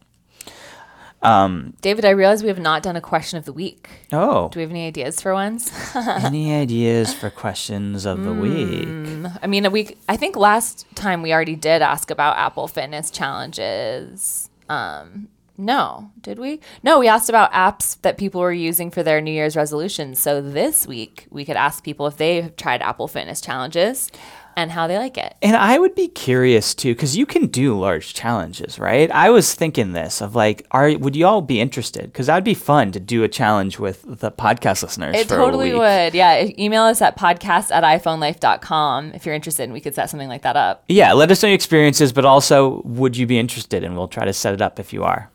David, 1.81 2.05
I 2.05 2.11
realize 2.11 2.43
we 2.43 2.49
have 2.49 2.59
not 2.59 2.83
done 2.83 2.97
a 2.97 3.01
question 3.01 3.39
of 3.39 3.45
the 3.45 3.53
week. 3.53 3.89
Oh, 4.13 4.49
Do 4.49 4.59
we 4.59 4.63
have 4.63 4.71
any 4.71 4.87
ideas 4.87 5.21
for 5.21 5.33
ones? 5.35 5.71
any 5.95 6.55
ideas 6.55 7.15
for 7.15 7.31
questions 7.31 8.05
of 8.05 8.25
the 8.25 8.33
week? 8.33 8.89
I 9.43 9.47
mean, 9.47 9.71
we 9.71 9.97
I 10.09 10.17
think 10.17 10.37
last 10.37 10.87
time 10.95 11.23
we 11.23 11.33
already 11.33 11.57
did 11.57 11.83
ask 11.83 12.11
about 12.11 12.37
Apple 12.37 12.69
Fitness 12.69 13.11
challenges. 13.11 14.51
Um, 14.69 15.29
no, 15.59 16.11
did 16.21 16.39
we? 16.39 16.61
No, 16.83 16.99
we 16.99 17.09
asked 17.09 17.29
about 17.29 17.53
apps 17.53 18.01
that 18.03 18.17
people 18.19 18.41
were 18.41 18.53
using 18.53 18.91
for 18.91 19.03
their 19.03 19.21
New 19.21 19.31
Year's 19.31 19.55
resolutions. 19.55 20.19
So 20.19 20.41
this 20.41 20.87
week 20.87 21.27
we 21.31 21.45
could 21.45 21.57
ask 21.57 21.85
people 21.85 22.07
if 22.07 22.17
they've 22.17 22.55
tried 22.57 22.83
Apple 22.83 23.07
Fitness 23.07 23.41
challenges 23.41 24.11
and 24.57 24.71
how 24.71 24.87
they 24.87 24.99
like 24.99 25.19
it. 25.19 25.35
And 25.43 25.57
I 25.57 25.79
would 25.79 25.95
be 25.95 26.09
curious 26.09 26.75
too, 26.75 26.95
because 26.95 27.17
you 27.17 27.27
can 27.27 27.47
do 27.47 27.79
large 27.79 28.15
challenges, 28.15 28.79
right? 28.79 29.11
I 29.11 29.31
was 29.31 29.55
thinking 29.55 29.93
this 29.93 30.21
of 30.21 30.35
like, 30.35 30.67
are 30.71 30.97
would 30.99 31.17
you 31.17 31.27
all 31.27 31.43
be 31.43 31.61
interested? 31.61 32.05
Because 32.05 32.27
that'd 32.27 32.45
be 32.45 32.55
fun 32.55 32.93
to 32.93 33.01
do 33.01 33.23
a 33.23 33.29
challenge 33.29 33.79
with 33.79 34.03
the 34.07 34.31
podcast 34.31 34.83
listeners. 34.83 35.17
It 35.17 35.29
for 35.29 35.35
a 35.35 35.39
totally 35.39 35.73
would. 35.73 36.15
Yeah. 36.15 36.49
Email 36.59 36.83
us 36.83 37.03
at 37.03 37.17
podcast 37.17 37.71
at 37.71 37.85
iPhoneLife.com 37.85 39.13
if 39.15 39.27
you're 39.27 39.35
interested 39.35 39.65
and 39.65 39.73
we 39.73 39.81
could 39.81 39.95
set 39.95 40.11
something 40.11 40.29
like 40.29 40.43
that 40.43 40.57
up. 40.57 40.85
Yeah, 40.89 41.13
let 41.13 41.31
us 41.31 41.43
know 41.43 41.49
your 41.49 41.55
experiences, 41.55 42.13
but 42.13 42.25
also 42.25 42.83
would 42.85 43.17
you 43.17 43.27
be 43.27 43.39
interested? 43.39 43.85
And 43.85 43.97
we'll 43.97 44.09
try 44.09 44.25
to 44.25 44.33
set 44.33 44.55
it 44.55 44.63
up 44.63 44.79
if 44.79 44.93
you 44.93 45.05
are. 45.05 45.31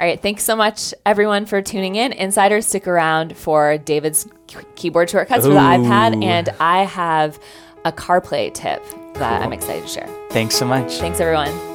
All 0.00 0.08
right. 0.08 0.20
Thanks 0.20 0.42
so 0.42 0.56
much, 0.56 0.92
everyone, 1.06 1.46
for 1.46 1.62
tuning 1.62 1.94
in. 1.94 2.12
Insiders, 2.12 2.66
stick 2.66 2.88
around 2.88 3.36
for 3.36 3.78
David's 3.78 4.26
keyboard 4.74 5.08
shortcuts 5.08 5.44
for 5.44 5.52
the 5.52 5.58
iPad. 5.60 6.24
And 6.24 6.48
I 6.58 6.84
have 6.84 7.38
a 7.84 7.92
CarPlay 7.92 8.52
tip 8.52 8.84
that 9.14 9.42
I'm 9.42 9.52
excited 9.52 9.82
to 9.82 9.88
share. 9.88 10.08
Thanks 10.30 10.54
so 10.54 10.66
much. 10.66 10.98
Thanks, 10.98 11.20
everyone. 11.20 11.71